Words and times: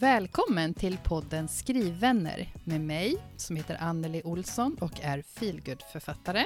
Välkommen 0.00 0.74
till 0.74 0.98
podden 1.04 1.48
Skrivvänner 1.48 2.52
med 2.64 2.80
mig 2.80 3.16
som 3.36 3.56
heter 3.56 3.76
Anneli 3.80 4.22
Olsson 4.24 4.76
och 4.80 5.00
är 5.02 5.22
feelgood-författare. 5.22 6.44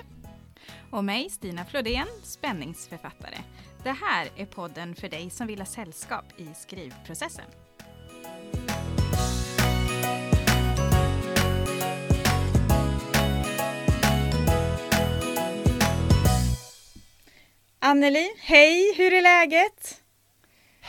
Och 0.91 1.05
mig, 1.05 1.31
Stina 1.31 1.65
Flodén, 1.65 2.07
spänningsförfattare. 2.23 3.39
Det 3.83 3.91
här 3.91 4.29
är 4.37 4.47
podden 4.47 4.95
för 4.95 5.09
dig 5.09 5.31
som 5.31 5.47
vill 5.47 5.59
ha 5.59 5.67
sällskap 5.67 6.25
i 6.37 6.49
skrivprocessen. 6.55 7.45
Anneli, 17.79 18.33
hej, 18.39 18.95
hur 18.97 19.13
är 19.13 19.23
läget? 19.23 20.02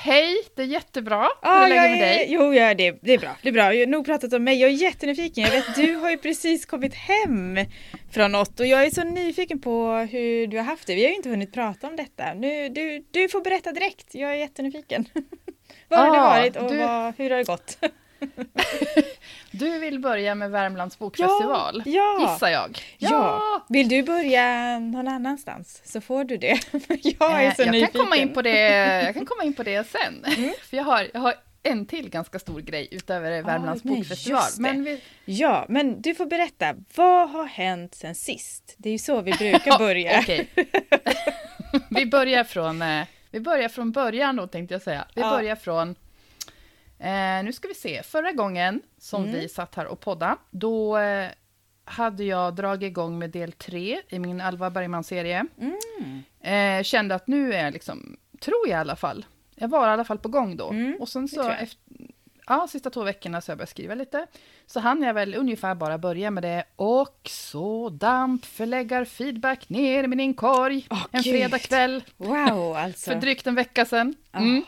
Hej, 0.06 0.36
det 0.56 0.62
är 0.62 0.66
jättebra. 0.66 1.30
Ah, 1.42 1.66
Hur 1.66 1.66
är 1.66 1.70
läget 1.70 2.00
med 2.00 2.08
dig? 2.08 2.28
Jo, 2.30 2.54
ja, 2.54 2.74
det, 2.74 3.00
det 3.02 3.14
är 3.14 3.18
bra. 3.18 3.36
Det 3.42 3.50
är 3.50 3.54
bra. 3.54 3.74
Jag 3.74 3.86
har 3.86 3.92
nog 3.92 4.06
pratat 4.06 4.34
om 4.34 4.44
mig. 4.44 4.62
Jag 4.62 4.70
är 4.70 4.74
jättenyfiken. 4.74 5.44
Jag 5.44 5.52
vet, 5.52 5.76
du 5.76 5.96
har 5.96 6.10
ju 6.10 6.18
precis 6.18 6.66
kommit 6.66 6.94
hem 6.94 7.60
från 8.12 8.32
något 8.32 8.60
och 8.60 8.66
jag 8.66 8.86
är 8.86 8.90
så 8.90 9.04
nyfiken 9.04 9.62
på 9.62 9.92
hur 10.12 10.48
du 10.48 10.58
har 10.58 10.64
haft 10.64 10.88
det. 10.88 10.96
Vi 10.96 11.04
har 11.04 11.10
ju 11.10 11.16
inte 11.16 11.30
hunnit 11.30 11.54
prata 11.54 11.88
om 11.88 11.96
detta. 11.96 12.34
Nu, 12.34 12.70
du, 12.70 13.06
du 13.12 13.30
får 13.30 13.42
berätta 13.42 13.72
direkt. 13.72 14.16
Jag 14.16 14.32
är 14.32 14.36
jättenyfiken. 14.36 15.06
Har 15.90 16.08
ah, 16.08 16.14
du 16.14 16.20
varit 16.20 16.56
och 16.56 16.72
du... 16.72 16.78
vad, 16.78 17.14
hur 17.18 17.30
har 17.30 17.38
det 17.38 17.44
gått? 17.44 17.78
Du 19.52 19.80
vill 19.80 20.00
börja 20.00 20.36
med 20.36 20.52
Värmlands 20.52 21.00
bokfestival, 21.00 21.84
ja, 21.86 21.92
ja. 21.92 22.32
gissar 22.32 22.50
jag. 22.50 22.80
Ja. 22.98 23.10
ja. 23.10 23.66
Vill 23.70 23.90
du 23.90 24.04
börja 24.04 24.80
någon 24.80 25.08
annanstans 25.08 25.82
så 25.86 26.02
får 26.02 26.24
du 26.24 26.38
det. 26.38 26.60
jag 27.20 27.44
är 27.44 27.52
så 27.52 27.62
jag 27.62 27.72
nyfiken. 27.72 27.92
Kan 27.92 28.02
komma 28.02 28.16
in 28.16 28.34
på 28.34 28.42
det, 28.42 28.60
jag 29.04 29.14
kan 29.14 29.26
komma 29.26 29.44
in 29.44 29.54
på 29.54 29.64
det 29.64 29.88
sen. 29.88 30.26
Mm. 30.44 30.54
För 30.70 30.78
jag 30.78 30.84
har, 30.84 31.08
jag 31.14 31.22
har 31.22 31.34
en 31.64 31.86
till 31.86 32.10
ganska 32.10 32.40
stor 32.40 32.62
grej 32.62 32.88
utöver 32.92 33.42
Värmlands 33.42 33.86
ah, 33.86 33.90
bokfestival. 33.90 34.42
Men 34.58 34.84
vi... 34.84 35.02
Ja, 35.26 35.66
men 35.70 36.02
du 36.02 36.16
får 36.16 36.26
berätta. 36.26 36.76
Vad 36.96 37.30
har 37.30 37.46
hänt 37.46 37.96
sen 37.96 38.16
sist? 38.16 38.76
Det 38.78 38.90
är 38.90 38.94
ju 38.94 39.00
så 39.00 39.22
vi 39.22 39.32
brukar 39.32 39.78
börja. 39.78 40.24
Vi, 41.90 42.06
börjar 42.06 42.44
från, 42.44 42.82
eh, 42.82 43.06
vi 43.32 43.40
börjar 43.40 43.70
från 43.70 43.92
början 43.92 44.36
då, 44.36 44.48
tänkte 44.48 44.74
jag 44.74 44.82
säga. 44.82 45.06
Vi 45.16 45.22
börjar 45.22 45.56
från 45.56 45.96
Eh, 47.04 47.44
nu 47.44 47.54
ska 47.54 47.68
vi 47.68 47.74
se, 47.74 48.04
förra 48.04 48.32
gången 48.32 48.82
som 48.98 49.24
mm. 49.24 49.36
vi 49.36 49.50
satt 49.50 49.76
här 49.76 49.86
och 49.86 50.00
podda, 50.00 50.38
då 50.52 50.98
eh, 50.98 51.30
hade 51.86 52.24
jag 52.24 52.56
dragit 52.56 52.88
igång 52.88 53.20
med 53.20 53.30
del 53.30 53.52
tre 53.52 54.02
i 54.10 54.20
min 54.20 54.42
Alva 54.42 54.70
Bergman-serie. 54.70 55.46
Mm. 55.60 56.24
Eh, 56.40 56.84
kände 56.84 57.16
att 57.16 57.28
nu 57.28 57.54
är 57.54 57.64
jag 57.64 57.74
liksom, 57.74 58.18
tror 58.40 58.68
jag 58.68 58.78
i 58.78 58.80
alla 58.80 58.96
fall, 58.96 59.26
jag 59.56 59.68
var 59.68 59.88
i 59.88 59.92
alla 59.92 60.04
fall 60.04 60.18
på 60.18 60.30
gång 60.30 60.58
då. 60.58 60.70
Mm, 60.70 60.98
och 61.00 61.10
sen 61.10 61.28
så, 61.28 61.50
efter, 61.50 61.80
ja, 62.48 62.68
sista 62.70 62.90
två 62.90 63.04
veckorna 63.04 63.42
så 63.42 63.52
jag 63.52 63.58
börjat 63.58 63.70
skriva 63.70 63.96
lite. 63.96 64.28
Så 64.66 64.80
hann 64.80 65.02
jag 65.02 65.14
väl 65.14 65.36
ungefär 65.36 65.76
bara 65.76 65.98
börja 65.98 66.32
med 66.32 66.44
det. 66.44 66.64
Och 66.76 67.20
så 67.30 67.90
damp 67.90 68.46
förläggar 68.46 69.06
feedback 69.06 69.70
ner 69.70 70.04
i 70.04 70.08
min 70.08 70.20
inkorg 70.20 70.88
oh, 70.90 71.06
en 71.12 71.24
fredagkväll. 71.24 72.04
Wow, 72.18 72.76
alltså. 72.76 73.12
för 73.12 73.20
drygt 73.20 73.48
en 73.48 73.56
vecka 73.56 73.86
sedan. 73.86 74.16
Mm. 74.32 74.58
Oh. 74.58 74.64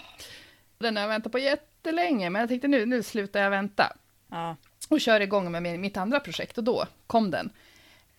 Den 0.77 0.95
har 0.95 1.03
jag 1.03 1.09
väntat 1.09 1.31
på 1.31 1.39
jätte 1.39 1.74
jättelänge, 1.85 2.29
men 2.29 2.39
jag 2.39 2.49
tänkte 2.49 2.67
nu, 2.67 2.85
nu 2.85 3.03
slutar 3.03 3.39
jag 3.39 3.49
vänta. 3.49 3.93
Ja. 4.29 4.55
Och 4.89 5.01
kör 5.01 5.19
igång 5.19 5.51
med 5.51 5.63
min, 5.63 5.81
mitt 5.81 5.97
andra 5.97 6.19
projekt 6.19 6.57
och 6.57 6.63
då 6.63 6.85
kom 7.07 7.31
den. 7.31 7.49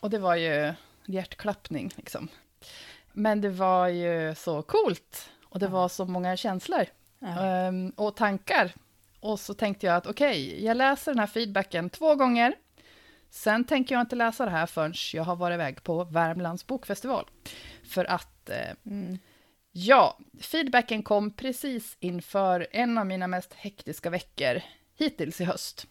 Och 0.00 0.10
det 0.10 0.18
var 0.18 0.36
ju 0.36 0.72
hjärtklappning 1.06 1.90
liksom. 1.96 2.28
Men 3.12 3.40
det 3.40 3.50
var 3.50 3.88
ju 3.88 4.34
så 4.34 4.62
coolt 4.62 5.30
och 5.44 5.58
det 5.58 5.66
ja. 5.66 5.70
var 5.70 5.88
så 5.88 6.04
många 6.04 6.36
känslor 6.36 6.84
um, 7.68 7.90
och 7.90 8.16
tankar. 8.16 8.72
Och 9.20 9.40
så 9.40 9.54
tänkte 9.54 9.86
jag 9.86 9.96
att 9.96 10.06
okej, 10.06 10.46
okay, 10.46 10.64
jag 10.64 10.76
läser 10.76 11.12
den 11.12 11.18
här 11.18 11.26
feedbacken 11.26 11.90
två 11.90 12.14
gånger. 12.14 12.54
Sen 13.30 13.64
tänker 13.64 13.94
jag 13.94 14.02
inte 14.02 14.16
läsa 14.16 14.44
det 14.44 14.50
här 14.50 14.66
förrän 14.66 14.94
jag 15.12 15.24
har 15.24 15.36
varit 15.36 15.54
iväg 15.54 15.82
på 15.82 16.04
Värmlands 16.04 16.66
bokfestival. 16.66 17.26
För 17.84 18.04
att 18.04 18.50
eh, 18.50 18.70
mm. 18.86 19.18
Ja, 19.78 20.18
feedbacken 20.40 21.02
kom 21.02 21.30
precis 21.30 21.96
inför 22.00 22.66
en 22.72 22.98
av 22.98 23.06
mina 23.06 23.26
mest 23.26 23.54
hektiska 23.54 24.10
veckor 24.10 24.60
hittills 24.98 25.40
i 25.40 25.44
höst. 25.44 25.86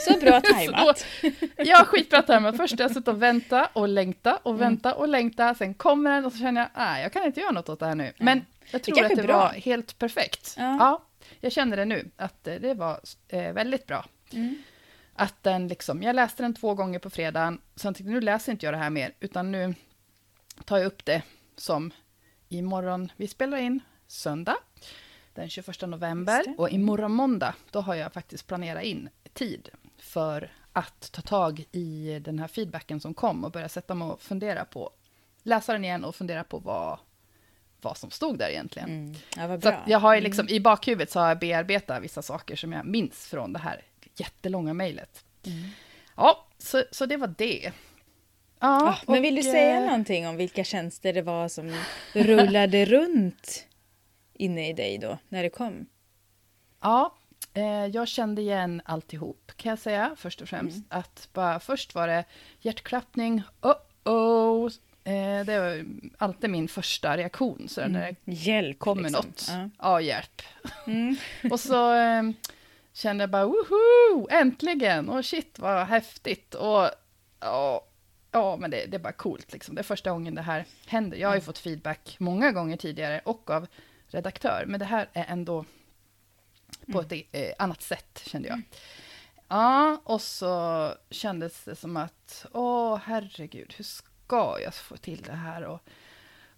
Så 0.00 0.18
bra 0.20 0.40
tajmat! 0.52 1.06
ja, 1.56 1.84
skitbra 1.84 2.22
tajmat. 2.22 2.56
Först 2.56 2.78
har 2.78 2.84
jag 2.84 2.90
suttit 2.90 3.08
och 3.08 3.22
vänta 3.22 3.68
och 3.72 3.88
längta 3.88 4.36
och 4.36 4.50
mm. 4.50 4.60
vänta 4.60 4.94
och 4.94 5.08
längta, 5.08 5.54
sen 5.54 5.74
kommer 5.74 6.10
den 6.10 6.24
och 6.24 6.32
så 6.32 6.38
känner 6.38 6.60
jag, 6.60 6.70
nej, 6.76 7.02
jag 7.02 7.12
kan 7.12 7.24
inte 7.24 7.40
göra 7.40 7.50
något 7.50 7.68
åt 7.68 7.80
det 7.80 7.86
här 7.86 7.94
nu. 7.94 8.12
Men 8.18 8.44
jag 8.70 8.82
tror 8.82 8.96
det 8.96 9.06
att 9.06 9.16
det 9.16 9.22
bra. 9.22 9.38
var 9.38 9.48
helt 9.48 9.98
perfekt. 9.98 10.54
Ja. 10.58 10.76
ja. 10.80 11.02
jag 11.40 11.52
känner 11.52 11.76
det 11.76 11.84
nu, 11.84 12.10
att 12.16 12.44
det 12.44 12.74
var 12.74 13.00
eh, 13.28 13.52
väldigt 13.52 13.86
bra. 13.86 14.04
Mm. 14.32 14.62
Att 15.14 15.42
den 15.42 15.68
liksom, 15.68 16.02
jag 16.02 16.16
läste 16.16 16.42
den 16.42 16.54
två 16.54 16.74
gånger 16.74 16.98
på 16.98 17.10
fredagen, 17.10 17.60
så 17.76 17.86
jag 17.86 17.94
tänkte 17.94 18.12
nu 18.12 18.20
läser 18.20 18.52
inte 18.52 18.66
jag 18.66 18.74
det 18.74 18.78
här 18.78 18.90
mer, 18.90 19.14
utan 19.20 19.52
nu 19.52 19.74
tar 20.64 20.78
jag 20.78 20.86
upp 20.86 21.04
det 21.04 21.22
som 21.56 21.92
imorgon, 22.58 23.12
vi 23.16 23.28
spelar 23.28 23.58
in 23.58 23.80
söndag 24.06 24.56
den 25.34 25.48
21 25.48 25.80
november 25.80 26.54
och 26.58 26.70
imorgon 26.70 27.12
måndag, 27.12 27.54
då 27.70 27.80
har 27.80 27.94
jag 27.94 28.12
faktiskt 28.12 28.46
planerat 28.46 28.82
in 28.82 29.08
tid 29.32 29.68
för 29.98 30.50
att 30.72 31.12
ta 31.12 31.22
tag 31.22 31.64
i 31.72 32.18
den 32.24 32.38
här 32.38 32.48
feedbacken 32.48 33.00
som 33.00 33.14
kom 33.14 33.44
och 33.44 33.50
börja 33.50 33.68
sätta 33.68 33.94
mig 33.94 34.08
och 34.08 34.22
fundera 34.22 34.64
på, 34.64 34.90
läsa 35.42 35.72
den 35.72 35.84
igen 35.84 36.04
och 36.04 36.14
fundera 36.14 36.44
på 36.44 36.58
vad, 36.58 36.98
vad 37.80 37.96
som 37.96 38.10
stod 38.10 38.38
där 38.38 38.48
egentligen. 38.48 38.88
Mm. 38.88 39.14
Ja, 39.36 39.60
så 39.60 39.74
jag 39.86 39.98
har 39.98 40.20
liksom, 40.20 40.46
mm. 40.46 40.56
i 40.56 40.60
bakhuvudet 40.60 41.10
så 41.10 41.20
har 41.20 41.28
jag 41.28 41.38
bearbetat 41.38 42.02
vissa 42.02 42.22
saker 42.22 42.56
som 42.56 42.72
jag 42.72 42.86
minns 42.86 43.26
från 43.26 43.52
det 43.52 43.58
här 43.58 43.82
jättelånga 44.16 44.74
mejlet. 44.74 45.24
Mm. 45.46 45.68
Ja, 46.16 46.46
så, 46.58 46.84
så 46.90 47.06
det 47.06 47.16
var 47.16 47.34
det. 47.38 47.72
Ja, 48.62 48.88
ah, 48.88 49.12
men 49.12 49.22
vill 49.22 49.34
du 49.34 49.42
säga 49.42 49.76
eh, 49.76 49.84
någonting 49.84 50.28
om 50.28 50.36
vilka 50.36 50.64
tjänster 50.64 51.12
det 51.12 51.22
var 51.22 51.48
som 51.48 51.76
rullade 52.12 52.84
runt 52.84 53.66
inne 54.34 54.68
i 54.68 54.72
dig 54.72 54.98
då, 54.98 55.18
när 55.28 55.42
det 55.42 55.50
kom? 55.50 55.86
Ja, 56.80 57.14
eh, 57.54 57.86
jag 57.86 58.08
kände 58.08 58.42
igen 58.42 58.82
alltihop, 58.84 59.52
kan 59.56 59.70
jag 59.70 59.78
säga, 59.78 60.16
först 60.16 60.40
och 60.40 60.48
främst. 60.48 60.76
Mm. 60.76 60.86
Att 60.88 61.28
bara, 61.32 61.60
först 61.60 61.94
var 61.94 62.08
det 62.08 62.24
hjärtklappning, 62.60 63.42
oh-oh, 63.60 64.72
eh, 65.04 65.46
det 65.46 65.60
var 65.60 65.84
alltid 66.18 66.50
min 66.50 66.68
första 66.68 67.16
reaktion, 67.16 67.68
så 67.68 67.80
mm. 67.80 67.92
när 67.92 68.16
det 68.24 68.32
hjälp, 68.32 68.78
kommer 68.78 69.02
liksom. 69.02 69.26
något. 69.26 69.46
Ja, 69.48 69.70
ja 69.78 70.00
hjälp. 70.00 70.42
Mm. 70.86 71.16
och 71.50 71.60
så 71.60 71.94
eh, 71.94 72.22
kände 72.92 73.22
jag 73.22 73.30
bara, 73.30 73.46
woho, 73.46 74.28
äntligen, 74.30 75.08
och 75.08 75.24
shit 75.24 75.58
vad 75.58 75.86
häftigt. 75.86 76.54
Och, 76.54 76.84
och 77.38 77.91
Ja, 78.32 78.56
men 78.56 78.70
det, 78.70 78.86
det, 78.86 78.96
är 78.96 78.98
bara 78.98 79.12
coolt. 79.12 79.52
Liksom. 79.52 79.74
Det 79.74 79.80
är 79.80 79.82
första 79.82 80.10
gången 80.10 80.34
det 80.34 80.42
här 80.42 80.64
händer. 80.86 81.18
Jag 81.18 81.28
har 81.28 81.34
ju 81.34 81.38
mm. 81.38 81.46
fått 81.46 81.58
feedback 81.58 82.16
många 82.18 82.52
gånger 82.52 82.76
tidigare 82.76 83.20
och 83.24 83.50
av 83.50 83.66
redaktör, 84.06 84.64
men 84.66 84.80
det 84.80 84.86
här 84.86 85.08
är 85.12 85.24
ändå 85.28 85.64
på 86.92 87.00
ett 87.00 87.12
mm. 87.12 87.24
eh, 87.32 87.52
annat 87.58 87.82
sätt, 87.82 88.22
kände 88.26 88.48
jag. 88.48 88.54
Mm. 88.54 88.66
Ja, 89.48 90.00
och 90.04 90.20
så 90.20 90.94
kändes 91.10 91.64
det 91.64 91.76
som 91.76 91.96
att, 91.96 92.46
åh 92.52 93.00
herregud, 93.04 93.74
hur 93.76 93.84
ska 93.84 94.60
jag 94.60 94.74
få 94.74 94.96
till 94.96 95.22
det 95.22 95.32
här? 95.32 95.62
Och, 95.62 95.80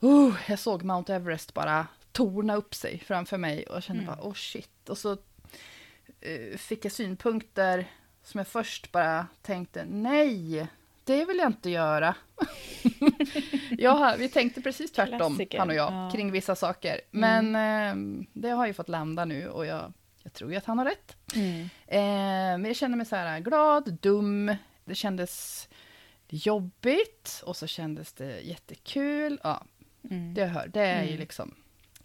uh, 0.02 0.36
jag 0.48 0.58
såg 0.58 0.82
Mount 0.82 1.14
Everest 1.14 1.54
bara 1.54 1.86
torna 2.12 2.56
upp 2.56 2.74
sig 2.74 2.98
framför 2.98 3.38
mig 3.38 3.66
och 3.66 3.82
kände 3.82 4.02
mm. 4.02 4.14
bara, 4.14 4.26
åh 4.26 4.34
shit. 4.34 4.88
Och 4.88 4.98
så 4.98 5.12
uh, 5.12 6.56
fick 6.56 6.84
jag 6.84 6.92
synpunkter 6.92 7.90
som 8.22 8.38
jag 8.38 8.48
först 8.48 8.92
bara 8.92 9.26
tänkte, 9.42 9.84
nej, 9.84 10.68
det 11.04 11.24
vill 11.24 11.36
jag 11.36 11.46
inte 11.46 11.70
göra. 11.70 12.14
ja, 13.78 14.14
vi 14.18 14.28
tänkte 14.28 14.60
precis 14.60 14.92
tvärtom, 14.92 15.18
Klassiker. 15.18 15.58
han 15.58 15.68
och 15.68 15.74
jag, 15.74 15.92
ja. 15.92 16.10
kring 16.12 16.32
vissa 16.32 16.54
saker. 16.54 17.00
Men 17.10 17.56
mm. 17.56 18.20
eh, 18.20 18.26
det 18.32 18.50
har 18.50 18.66
ju 18.66 18.72
fått 18.72 18.88
landa 18.88 19.24
nu 19.24 19.48
och 19.48 19.66
jag, 19.66 19.92
jag 20.22 20.32
tror 20.32 20.50
ju 20.50 20.56
att 20.56 20.64
han 20.64 20.78
har 20.78 20.84
rätt. 20.84 21.16
Mm. 21.34 21.60
Eh, 21.86 22.58
men 22.58 22.64
jag 22.64 22.76
kände 22.76 22.96
mig 22.96 23.06
så 23.06 23.16
här 23.16 23.40
glad, 23.40 23.98
dum, 24.00 24.56
det 24.84 24.94
kändes 24.94 25.68
jobbigt 26.28 27.42
och 27.46 27.56
så 27.56 27.66
kändes 27.66 28.12
det 28.12 28.40
jättekul. 28.40 29.40
Ja, 29.42 29.64
mm. 30.10 30.34
det 30.34 30.46
hör, 30.46 30.68
det 30.68 30.80
är 30.80 31.02
ju 31.02 31.08
mm. 31.08 31.20
liksom, 31.20 31.54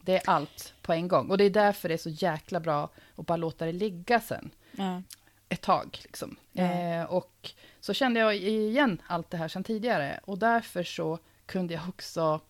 det 0.02 0.16
är 0.16 0.22
allt 0.26 0.74
på 0.82 0.94
en 0.94 1.08
gång. 1.08 1.30
Och 1.30 1.38
det 1.38 1.44
är 1.44 1.50
därför 1.50 1.88
det 1.90 1.96
är 1.96 1.98
så 1.98 2.10
jäkla 2.10 2.60
bra 2.60 2.90
att 3.16 3.26
bara 3.26 3.38
låta 3.38 3.66
det 3.66 3.72
ligga 3.72 4.20
sen. 4.20 4.52
Ja. 4.72 5.04
Ett 5.50 5.62
tag 5.62 6.00
liksom. 6.04 6.36
Eh, 6.54 7.04
och 7.04 7.52
så 7.80 7.94
kände 7.94 8.20
jag 8.20 8.36
igen 8.38 9.02
allt 9.08 9.30
det 9.30 9.38
här 9.38 9.48
sedan 9.48 9.64
tidigare. 9.64 10.20
Och 10.24 10.38
därför 10.38 10.84
så 10.84 11.20
kunde 11.46 11.74
jag 11.74 11.90
också, 11.90 12.42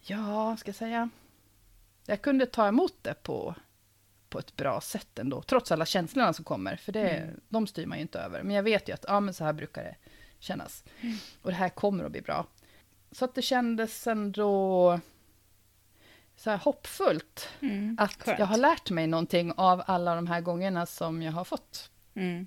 ja, 0.00 0.56
ska 0.56 0.68
jag 0.68 0.76
säga, 0.76 1.10
jag 2.06 2.22
kunde 2.22 2.46
ta 2.46 2.68
emot 2.68 2.94
det 3.02 3.14
på, 3.22 3.54
på 4.28 4.38
ett 4.38 4.56
bra 4.56 4.80
sätt 4.80 5.18
ändå, 5.18 5.42
trots 5.42 5.72
alla 5.72 5.86
känslorna 5.86 6.32
som 6.32 6.44
kommer, 6.44 6.76
för 6.76 6.92
det, 6.92 7.10
mm. 7.10 7.40
de 7.48 7.66
styr 7.66 7.86
man 7.86 7.98
ju 7.98 8.02
inte 8.02 8.18
över. 8.20 8.42
Men 8.42 8.56
jag 8.56 8.62
vet 8.62 8.88
ju 8.88 8.92
att, 8.92 9.04
ja 9.08 9.20
men 9.20 9.34
så 9.34 9.44
här 9.44 9.52
brukar 9.52 9.84
det 9.84 9.96
kännas. 10.38 10.84
Mm. 11.00 11.16
Och 11.42 11.50
det 11.50 11.56
här 11.56 11.68
kommer 11.68 12.04
att 12.04 12.12
bli 12.12 12.22
bra. 12.22 12.46
Så 13.12 13.24
att 13.24 13.34
det 13.34 13.42
kändes 13.42 14.06
ändå 14.06 15.00
så 16.36 16.50
här 16.50 16.56
hoppfullt 16.56 17.48
Mm. 17.60 17.96
att 18.00 18.22
Skönt. 18.22 18.38
jag 18.38 18.46
har 18.46 18.56
lärt 18.56 18.90
mig 18.90 19.06
någonting 19.06 19.52
av 19.56 19.82
alla 19.86 20.14
de 20.14 20.26
här 20.26 20.40
gångerna 20.40 20.86
som 20.86 21.22
jag 21.22 21.32
har 21.32 21.44
fått 21.44 21.90
Mm. 22.14 22.46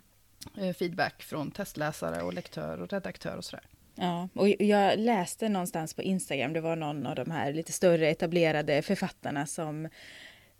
Eh, 0.57 0.73
feedback 0.73 1.23
från 1.23 1.51
testläsare 1.51 2.21
och 2.21 2.33
lektör 2.33 2.81
och 2.81 2.93
redaktör 2.93 3.37
och 3.37 3.45
sådär. 3.45 3.65
Ja, 3.95 4.29
och 4.33 4.49
jag 4.49 4.99
läste 4.99 5.49
någonstans 5.49 5.93
på 5.93 6.01
Instagram, 6.01 6.53
det 6.53 6.61
var 6.61 6.75
någon 6.75 7.05
av 7.05 7.15
de 7.15 7.31
här 7.31 7.53
lite 7.53 7.71
större 7.71 8.09
etablerade 8.09 8.81
författarna 8.81 9.45
som 9.45 9.89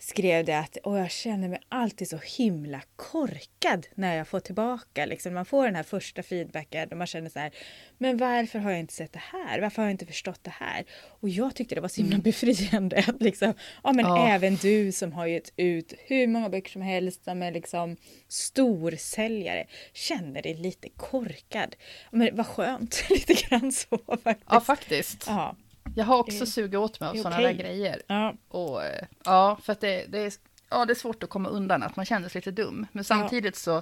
skrev 0.08 0.46
det 0.46 0.58
att 0.60 0.78
och 0.78 0.98
jag 1.00 1.12
känner 1.12 1.50
mig 1.50 1.60
alltid 1.70 2.10
så 2.10 2.18
himla 2.38 2.82
korkad 2.96 3.88
när 3.96 4.16
jag 4.16 4.28
får 4.28 4.40
tillbaka. 4.40 5.06
Liksom, 5.06 5.34
man 5.34 5.46
får 5.46 5.66
den 5.66 5.76
här 5.76 5.84
första 5.84 6.24
feedbacken 6.24 6.90
och 6.92 6.98
man 6.98 7.08
känner 7.08 7.30
så 7.30 7.40
här, 7.40 7.52
men 7.98 8.18
varför 8.18 8.60
har 8.60 8.72
jag 8.72 8.80
inte 8.80 8.94
sett 8.94 9.14
det 9.14 9.22
här? 9.32 9.62
Varför 9.62 9.82
har 9.82 9.90
jag 9.90 9.94
inte 9.94 10.06
förstått 10.06 10.40
det 10.44 10.54
här? 10.60 10.86
Och 11.20 11.30
jag 11.30 11.56
tyckte 11.56 11.76
det 11.76 11.82
var 11.82 11.88
så 11.90 12.02
himla 12.02 12.18
befriande 12.18 13.04
att 13.08 13.22
liksom, 13.22 13.54
ja 13.84 13.94
men 13.94 14.06
Ja. 14.06 14.28
även 14.28 14.56
du 14.56 14.92
som 14.92 15.12
har 15.14 15.26
gett 15.28 15.54
ut 15.58 15.94
hur 16.08 16.28
många 16.28 16.50
böcker 16.50 16.72
som 16.72 16.82
helst, 16.82 17.24
som 17.24 17.44
är 17.44 17.52
liksom 17.52 17.98
storsäljare, 18.28 19.68
känner 19.94 20.42
dig 20.42 20.54
lite 20.54 20.90
korkad. 20.90 21.76
Men 22.12 22.36
vad 22.36 22.48
skönt, 22.48 23.06
lite 23.10 23.34
grann 23.34 23.72
så 23.72 23.98
faktiskt. 24.24 24.46
Ja, 24.50 24.60
faktiskt. 24.62 25.24
Ja. 25.28 25.56
Jag 25.96 26.06
har 26.06 26.18
också 26.18 26.46
sugit 26.46 26.80
åt 26.80 27.00
mig 27.00 27.10
av 27.10 27.16
sådana 27.16 27.36
okej. 27.36 27.46
där 27.54 27.64
grejer. 27.64 28.02
Ja. 28.08 28.34
Och, 28.48 28.84
eh, 28.84 29.06
ja, 29.26 29.58
för 29.62 29.74
att 29.74 29.82
det, 29.82 30.06
det, 30.06 30.20
är, 30.20 30.34
ja, 30.70 30.86
det 30.86 30.94
är 30.94 30.96
svårt 30.96 31.24
att 31.24 31.30
komma 31.30 31.50
undan 31.50 31.84
att 31.84 31.96
man 31.96 32.06
känner 32.06 32.30
sig 32.30 32.40
lite 32.40 32.52
dum. 32.52 32.88
Men 32.92 33.04
samtidigt 33.04 33.56
så 33.56 33.82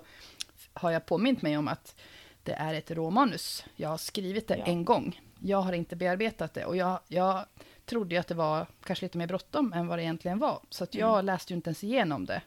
har 0.74 0.92
jag 0.92 1.06
påmint 1.06 1.42
mig 1.42 1.58
om 1.58 1.68
att 1.68 1.96
det 2.44 2.54
är 2.54 2.74
ett 2.74 2.92
råmanus. 2.92 3.66
Jag 3.76 3.90
har 3.90 3.98
skrivit 3.98 4.48
det 4.48 4.58
Ja. 4.58 4.66
en 4.66 4.86
gång. 4.86 5.22
Jag 5.40 5.62
har 5.62 5.74
inte 5.74 5.96
bearbetat 5.96 6.54
det 6.54 6.66
och 6.66 6.76
jag, 6.78 7.00
jag 7.08 7.46
trodde 7.86 8.16
ju 8.16 8.20
att 8.22 8.28
det 8.28 8.36
var 8.36 8.66
kanske 8.84 9.06
lite 9.06 9.18
mer 9.18 9.28
bråttom 9.28 9.74
än 9.74 9.88
vad 9.88 9.98
det 10.00 10.04
egentligen 10.04 10.40
var. 10.40 10.60
Så 10.70 10.84
att 10.84 10.96
jag 10.96 11.26
läste 11.26 11.54
ju 11.54 11.56
inte 11.56 11.70
ens 11.70 11.84
igenom 11.84 12.26
det 12.26 12.42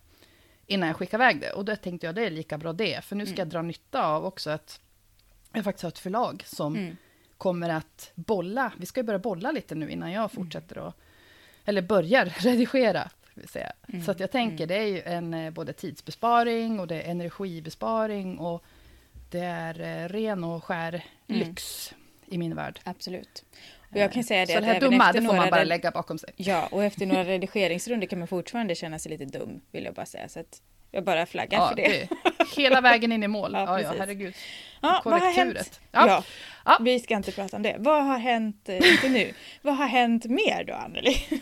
innan 0.66 0.86
jag 0.88 0.96
skickade 0.96 1.24
iväg 1.24 1.40
det. 1.40 1.52
Och 1.52 1.64
då 1.64 1.76
tänkte 1.76 2.06
jag 2.06 2.14
det 2.14 2.26
är 2.26 2.30
lika 2.30 2.58
bra 2.58 2.72
det, 2.72 3.04
för 3.04 3.16
nu 3.16 3.26
ska 3.26 3.36
jag 3.36 3.48
dra 3.48 3.62
nytta 3.62 4.06
av 4.06 4.24
också 4.24 4.50
att 4.50 4.80
jag 5.52 5.64
faktiskt 5.64 5.82
har 5.82 5.88
ett 5.90 5.98
förlag 5.98 6.42
som 6.46 6.76
Mm. 6.76 6.96
Kommer 7.38 7.68
att 7.68 8.12
bolla. 8.14 8.72
Vi 8.78 8.86
ska 8.86 9.00
ju 9.00 9.04
börja 9.04 9.18
bolla 9.18 9.52
lite 9.52 9.74
nu 9.74 9.90
innan 9.90 10.12
jag 10.12 10.32
fortsätter 10.32 10.88
att, 10.88 10.94
eller 11.64 11.82
börjar 11.82 12.26
redigera. 12.38 13.10
Säga. 13.44 13.72
Så 14.04 14.10
att 14.10 14.20
jag 14.20 14.30
tänker, 14.30 14.66
det 14.66 14.74
är 14.74 14.86
ju 14.86 15.02
en 15.02 15.34
eh, 15.34 15.50
både 15.50 15.72
tidsbesparing 15.72 16.80
och 16.80 16.86
det 16.86 17.02
är 17.02 17.10
energibesparing 17.10 18.38
och 18.38 18.64
det 19.30 19.44
är 19.44 19.80
eh, 19.80 20.08
ren 20.08 20.44
och 20.44 20.64
skär 20.64 21.04
lyx 21.26 21.94
i 22.26 22.38
min 22.38 22.54
värld. 22.54 22.80
Absolut. 22.84 23.44
Och 23.90 23.96
jag 23.96 24.12
kan 24.12 24.24
säga 24.24 24.46
det 24.46 24.52
Så 24.52 24.58
att 24.58 24.64
det 24.64 24.72
här 24.72 24.80
dumma, 24.80 25.12
det 25.12 25.22
får 25.22 25.36
man 25.36 25.50
bara 25.50 25.64
lägga 25.64 25.90
bakom 25.90 26.18
sig. 26.18 26.30
Ja, 26.36 26.68
och 26.70 26.84
efter 26.84 27.06
några 27.06 27.24
redigeringsrunder 27.34 28.06
kan 28.06 28.18
man 28.18 28.28
fortfarande 28.28 28.74
känna 28.74 28.98
sig 28.98 29.10
lite 29.18 29.38
dum, 29.38 29.60
vill 29.70 29.84
jag 29.84 29.94
bara 29.94 30.06
säga. 30.06 30.28
Så 30.28 30.40
att 30.40 30.62
jag 30.94 31.04
bara 31.04 31.26
flaggar 31.26 31.58
Ja, 31.58 31.68
för 31.68 31.76
det. 31.76 31.88
det. 31.88 32.08
Hela 32.56 32.80
vägen 32.80 33.12
in 33.12 33.22
i 33.22 33.28
mål. 33.28 33.52
Ja, 33.54 33.80
Ja, 33.80 33.94
herregud. 33.98 34.34
Ja, 34.80 35.02
vad 35.04 35.20
har 35.20 35.30
hänt? 35.30 35.80
Ja. 35.92 36.06
Ja. 36.08 36.24
Ja. 36.64 36.78
vi 36.80 37.00
ska 37.00 37.14
inte 37.14 37.32
prata 37.32 37.56
om 37.56 37.62
det. 37.62 37.76
Vad 37.78 38.04
har 38.04 38.18
hänt, 38.18 38.68
eh, 38.68 38.76
inte 38.92 39.08
nu, 39.08 39.32
vad 39.62 39.76
har 39.76 39.86
hänt 39.86 40.24
mer 40.24 40.64
då 40.64 40.74
Anneli? 40.74 41.16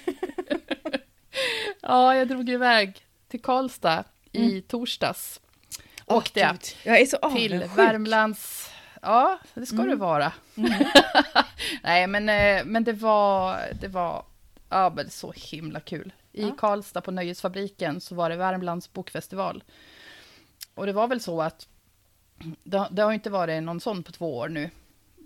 Ja, 1.83 2.15
jag 2.17 2.29
drog 2.29 2.51
iväg 2.51 3.01
till 3.29 3.43
Karlstad 3.43 4.05
i 4.33 4.61
torsdags. 4.61 5.41
Åkte 6.07 6.41
Åh, 6.41 6.47
jag 6.47 6.59
Jag 6.95 7.01
är 7.01 7.07
så 7.07 7.17
till 7.17 7.53
avundsjuk. 7.55 7.79
Värmlands... 7.79 8.71
Ja, 9.03 9.39
det 9.55 9.67
ska 9.67 9.77
Mm. 9.77 9.89
det 9.89 9.97
vara. 9.97 10.33
Nej, 11.83 12.07
men, 12.07 12.29
eh, 12.29 12.65
men 12.65 12.85
det 12.85 12.93
var, 12.93 13.59
det 13.81 13.89
var 13.89 14.25
ja, 14.69 14.93
men 14.97 15.11
så 15.11 15.33
himla 15.37 15.81
kul. 15.81 16.13
I 16.33 16.43
Ja. 16.43 16.55
Karlstad 16.59 17.01
på 17.01 17.11
Nöjesfabriken 17.11 18.01
så 18.01 18.15
var 18.15 18.31
det 18.31 18.37
Värmlands 18.37 18.93
bokfestival. 18.93 19.65
Och 20.75 20.87
det 20.87 20.93
var 20.93 21.09
väl 21.09 21.21
så 21.21 21.43
att 21.43 21.69
det, 22.65 22.89
det 22.91 23.03
har 23.03 23.13
inte 23.13 23.31
varit 23.31 23.63
någon 23.63 23.81
sån 23.81 24.03
på 24.03 24.13
två 24.13 24.37
år 24.39 24.49
nu, 24.49 24.71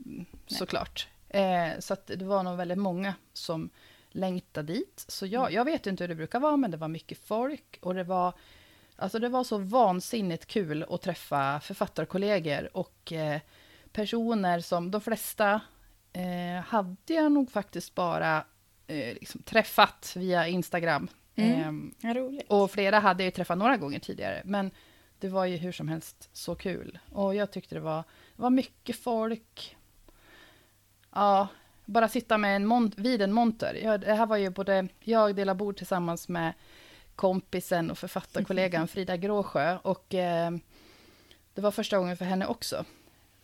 mm, 0.05 0.27
såklart. 0.47 1.09
Eh, 1.29 1.69
så 1.79 1.97
det 2.07 2.25
var 2.25 2.43
nog 2.43 2.57
väldigt 2.57 2.79
många 2.79 3.15
som 3.33 3.71
längtade 4.11 4.73
dit. 4.73 5.05
Så 5.09 5.27
jag, 5.27 5.53
jag 5.53 5.65
vet 5.65 5.87
inte 5.87 6.05
hur 6.05 6.09
det 6.09 6.15
brukar 6.15 6.41
vara, 6.41 6.57
men 6.57 6.71
det 6.71 6.77
var 6.77 6.89
mycket 6.89 7.19
folk 7.19 7.79
och 7.81 7.95
det 7.95 8.05
var 8.05 8.33
Alltså 8.99 9.19
det 9.19 9.29
var 9.29 9.45
så 9.45 9.59
vansinnigt 9.59 10.47
kul 10.47 10.85
att 10.91 11.03
träffa 11.03 11.61
författarkollegor 11.61 12.77
och 12.77 13.13
eh, 13.13 13.41
personer 13.93 14.61
som 14.61 14.91
de 14.91 15.01
flesta 15.01 15.61
eh, 16.13 16.65
hade 16.65 17.15
jag 17.15 17.33
nog 17.33 17.51
faktiskt 17.51 17.95
bara 17.95 18.45
eh, 18.87 19.15
liksom 19.15 19.43
träffat 19.43 20.13
via 20.17 20.49
Instagram. 20.49 21.09
Mm. 21.35 21.61
Ehm, 21.61 21.95
Ja, 22.01 22.15
roligt. 22.15 22.47
och 22.49 22.71
flera 22.71 22.99
hade 22.99 23.23
jag 23.23 23.27
ju 23.27 23.31
träffat 23.31 23.59
några 23.59 23.77
gånger 23.77 23.99
tidigare, 23.99 24.43
men 24.45 24.71
det 25.19 25.29
var 25.29 25.45
ju 25.45 25.57
hur 25.57 25.73
som 25.73 25.89
helst 25.89 26.29
så 26.33 26.55
kul. 26.55 26.99
Och 27.13 27.35
jag 27.35 27.51
tyckte 27.51 27.75
det 27.75 27.81
var, 27.81 28.05
det 28.37 28.43
var 28.43 28.51
mycket 28.51 28.97
folk. 28.97 29.77
Ja, 31.15 31.49
bara 31.85 32.09
sitta 32.09 32.39
med 32.39 32.57
en 32.57 32.67
mont- 32.67 32.95
vid 33.01 33.23
en 33.23 33.33
monter. 33.33 33.75
Jag, 33.75 34.01
det 34.01 34.15
här 34.15 34.27
var 34.27 34.37
ju 34.37 34.51
både, 34.51 34.89
jag 35.01 35.37
delade 35.37 35.59
bord 35.59 35.77
tillsammans 35.77 36.29
med 36.29 36.53
kompisen 37.15 37.91
och 37.91 37.99
författarkollegan 37.99 38.89
Frida 38.93 39.17
Gråsjö. 39.17 39.79
Och 39.83 40.15
eh, 40.15 40.51
det 41.55 41.61
var 41.61 41.71
första 41.71 41.99
gången 41.99 42.17
för 42.17 42.25
henne 42.25 42.47
också. 42.47 42.85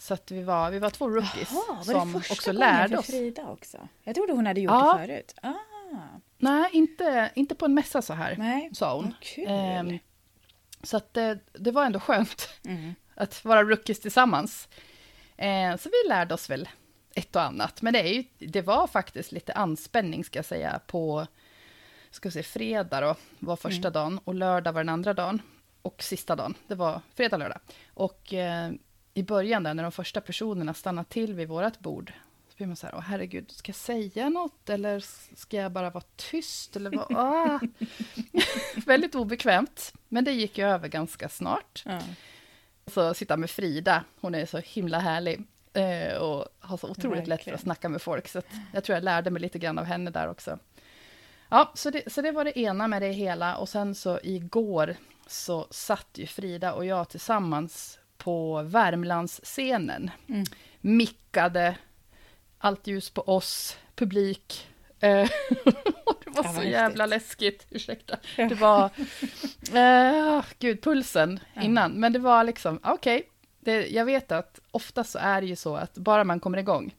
Så 0.02 0.14
att 0.14 0.30
vi 0.30 0.42
var, 0.42 0.70
vi 0.70 0.78
var 0.78 0.90
två 0.90 1.08
rookies 1.08 1.48
Jaha, 1.52 1.76
var 1.76 1.84
som 1.84 2.12
det 2.12 2.18
också 2.18 2.52
lärde 2.52 2.98
oss. 2.98 3.06
Frida 3.06 3.48
också? 3.48 3.88
Jag 4.02 4.14
trodde 4.14 4.32
hon 4.32 4.46
hade 4.46 4.60
gjort 4.60 4.72
Ja. 4.72 4.98
det 5.00 5.06
förut. 5.06 5.34
Ah, 5.42 5.52
Nej, 6.38 6.68
inte, 6.72 7.30
inte 7.34 7.54
på 7.54 7.64
en 7.64 7.74
mässa 7.74 8.02
så 8.02 8.12
här, 8.12 8.36
nej, 8.38 8.70
sa 8.74 8.94
hon. 8.96 9.14
Ehm, 9.46 9.98
så 10.82 10.96
att 10.96 11.14
det, 11.14 11.38
det 11.52 11.70
var 11.70 11.84
ändå 11.84 12.00
skönt 12.00 12.48
Mm. 12.64 12.94
att 13.14 13.44
vara 13.44 13.62
rookies 13.62 14.00
tillsammans. 14.00 14.68
Eh, 15.36 15.76
så 15.76 15.88
vi 15.88 16.08
lärde 16.08 16.34
oss 16.34 16.50
väl 16.50 16.68
ett 17.14 17.36
och 17.36 17.42
annat. 17.42 17.82
Men 17.82 17.92
det, 17.92 18.00
är 18.00 18.12
ju, 18.12 18.24
det 18.38 18.62
var 18.62 18.86
faktiskt 18.86 19.32
lite 19.32 19.52
anspänning 19.52 20.24
ska 20.24 20.38
jag 20.38 20.46
säga 20.46 20.80
på 20.86 21.26
ska 22.10 22.28
vi 22.28 22.32
se, 22.32 22.42
fredag 22.42 23.00
då 23.00 23.14
var 23.38 23.56
första 23.56 23.90
dagen 23.90 24.20
och 24.24 24.34
lördag 24.34 24.72
var 24.72 24.80
den 24.80 24.88
andra 24.88 25.14
dagen. 25.14 25.42
Och 25.82 26.02
sista 26.02 26.36
dagen, 26.36 26.54
det 26.66 26.74
var 26.74 27.00
fredag, 27.14 27.36
lördag. 27.36 27.58
Och 27.94 28.32
eh, 28.34 28.72
i 29.14 29.22
början 29.22 29.62
där 29.62 29.74
när 29.74 29.82
de 29.82 29.92
första 29.92 30.20
personerna 30.20 30.74
stannade 30.74 31.08
till 31.08 31.34
vid 31.34 31.48
vårt 31.48 31.78
bord 31.80 32.12
så 32.48 32.56
blir 32.56 32.66
man 32.66 32.76
så 32.76 32.86
här, 32.86 32.94
åh 32.94 33.00
herregud, 33.00 33.50
ska 33.50 33.70
jag 33.70 33.76
säga 33.76 34.28
något 34.28 34.70
eller 34.70 35.04
ska 35.36 35.56
jag 35.56 35.72
bara 35.72 35.90
vara 35.90 36.04
tyst? 36.16 36.76
Eller 36.76 36.90
vad? 36.90 37.06
Ah. 37.16 37.60
Väldigt 38.86 39.14
obekvämt, 39.14 39.92
men 40.08 40.24
det 40.24 40.32
gick 40.32 40.58
ju 40.58 40.64
över 40.64 40.88
ganska 40.88 41.28
snart. 41.28 41.82
Ja. 41.86 42.00
Så 42.86 43.14
sitta 43.14 43.36
med 43.36 43.50
Frida, 43.50 44.04
hon 44.20 44.34
är 44.34 44.46
så 44.46 44.58
himla 44.58 44.98
härlig. 44.98 45.42
Eh, 45.74 46.16
och 46.16 46.48
har 46.60 46.76
så 46.76 46.88
otroligt 46.90 47.18
lätt 47.18 47.24
för 47.26 47.30
Verkligen. 47.30 47.54
att 47.54 47.60
snacka 47.60 47.88
med 47.88 48.02
folk. 48.02 48.28
Så 48.28 48.42
jag 48.72 48.84
tror 48.84 48.96
jag 48.96 49.04
lärde 49.04 49.30
mig 49.30 49.42
lite 49.42 49.58
grann 49.58 49.78
av 49.78 49.84
henne 49.84 50.10
där 50.10 50.28
också. 50.30 50.58
Ja, 51.48 51.72
så 51.74 51.90
det, 51.90 52.12
så 52.12 52.22
det 52.22 52.32
var 52.32 52.44
det 52.44 52.58
ena 52.58 52.88
med 52.88 53.02
det 53.02 53.12
hela. 53.12 53.56
Och 53.56 53.68
sen 53.68 53.94
så 53.94 54.20
igår 54.22 54.96
så 55.26 55.66
satt 55.70 56.08
ju 56.14 56.26
Frida 56.26 56.72
och 56.72 56.84
jag 56.84 57.08
tillsammans 57.08 57.98
på 58.22 58.62
Värmlandsscenen. 58.62 60.10
Mm. 60.28 60.44
Mickade, 60.80 61.76
allt 62.58 62.86
ljus 62.86 63.10
på 63.10 63.22
oss, 63.22 63.76
publik. 63.94 64.68
Eh, 65.00 65.08
det 65.64 66.30
var 66.30 66.44
Ja, 66.44 66.48
så 66.48 66.52
vad 66.52 66.64
jävla 66.64 67.06
läskigt, 67.06 67.66
ursäkta. 67.70 68.18
Ja. 68.36 68.48
Det 68.48 68.54
var, 68.54 68.90
eh, 69.74 70.44
gud, 70.58 70.82
pulsen 70.82 71.40
Ja. 71.54 71.62
innan. 71.62 71.92
Men 71.92 72.12
det 72.12 72.18
var 72.18 72.44
liksom, 72.44 72.80
okej, 72.84 73.28
det, 73.60 73.86
jag 73.88 74.04
vet 74.04 74.32
att 74.32 74.60
ofta 74.70 75.04
så 75.04 75.18
är 75.18 75.40
det 75.40 75.46
ju 75.46 75.56
så 75.56 75.76
att 75.76 75.94
bara 75.94 76.24
man 76.24 76.40
kommer 76.40 76.58
igång, 76.58 76.94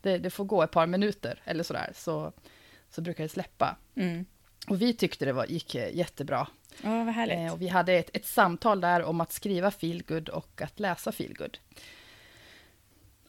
det, 0.00 0.18
det 0.18 0.30
får 0.30 0.44
gå 0.44 0.62
ett 0.62 0.70
par 0.70 0.86
minuter 0.86 1.40
eller 1.44 1.64
sådär, 1.64 1.92
så, 1.94 2.32
så 2.90 3.00
brukar 3.00 3.22
det 3.24 3.28
släppa. 3.28 3.76
Mm. 3.96 4.24
Och 4.68 4.82
vi 4.82 4.92
tyckte 4.94 5.24
det 5.24 5.32
var, 5.32 5.46
gick 5.46 5.74
eh, 5.74 5.96
jättebra. 5.96 6.46
Ja, 6.82 7.04
vad 7.04 7.14
härligt. 7.14 7.36
Eh, 7.38 7.52
och 7.52 7.62
vi 7.62 7.68
hade 7.68 7.92
ett, 7.92 8.10
ett 8.16 8.26
samtal 8.26 8.80
där 8.80 9.02
om 9.04 9.20
att 9.20 9.32
skriva 9.32 9.70
feelgood 9.70 10.28
och 10.28 10.62
att 10.62 10.80
läsa 10.80 11.12
feelgood. 11.12 11.58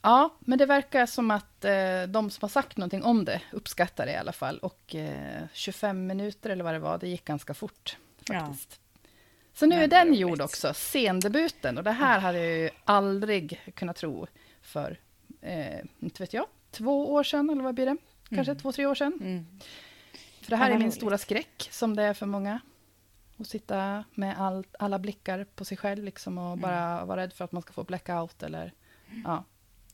Ja, 0.01 0.35
men 0.39 0.57
det 0.57 0.65
verkar 0.65 1.05
som 1.05 1.31
att 1.31 1.65
eh, 1.65 2.03
de 2.07 2.29
som 2.29 2.41
har 2.41 2.49
sagt 2.49 2.77
någonting 2.77 3.03
om 3.03 3.25
det 3.25 3.41
uppskattar 3.51 4.05
det 4.05 4.11
i 4.11 4.15
alla 4.15 4.31
fall. 4.31 4.57
Och 4.59 4.95
eh, 4.95 5.43
25 5.53 6.07
minuter 6.07 6.49
eller 6.49 6.63
vad 6.63 6.73
det 6.73 6.79
var, 6.79 6.97
det 6.97 7.07
gick 7.07 7.25
ganska 7.25 7.53
fort 7.53 7.97
faktiskt. 8.27 8.79
Så 9.53 9.65
nu 9.65 9.75
Men 9.75 9.83
är 9.83 9.87
den 9.87 10.07
roligt. 10.07 10.19
gjord 10.19 10.41
också, 10.41 10.73
scendebuten. 10.73 11.77
Och 11.77 11.83
det 11.83 11.91
här 11.91 12.19
hade 12.19 12.37
jag 12.39 12.57
ju 12.57 12.69
aldrig 12.85 13.59
kunnat 13.75 13.95
tro 13.95 14.27
för, 14.61 14.99
eh, 15.41 15.79
inte 15.99 16.23
vet 16.23 16.33
jag, 16.33 16.45
två 16.71 17.13
år 17.13 17.23
sedan 17.23 17.49
eller 17.49 17.63
vad 17.63 17.75
blir 17.75 17.85
det? 17.85 17.97
Kanske 18.29 18.51
Mm. 18.51 18.61
två, 18.61 18.71
tre 18.71 18.85
år 18.85 18.95
sedan. 18.95 19.13
Mm. 19.21 19.45
För 20.43 20.49
det 20.49 20.55
här 20.55 20.69
Ja, 20.69 20.75
är 20.75 20.79
min 20.79 20.91
stora 20.91 21.17
skräck, 21.17 21.67
som 21.71 21.95
det 21.95 22.03
är 22.03 22.13
för 22.13 22.25
många. 22.25 22.59
Att 23.37 23.47
sitta 23.47 24.03
med 24.13 24.39
all, 24.41 24.65
alla 24.79 24.99
blickar 24.99 25.43
på 25.43 25.65
sig 25.65 25.77
själv 25.77 26.03
liksom 26.03 26.37
Mm. 26.37 26.51
och 26.51 26.57
bara 26.57 27.05
vara 27.05 27.21
rädd 27.21 27.33
för 27.33 27.45
att 27.45 27.51
man 27.51 27.61
ska 27.61 27.73
få 27.73 27.83
blackout 27.83 28.43
eller... 28.43 28.73
Ja. 29.23 29.43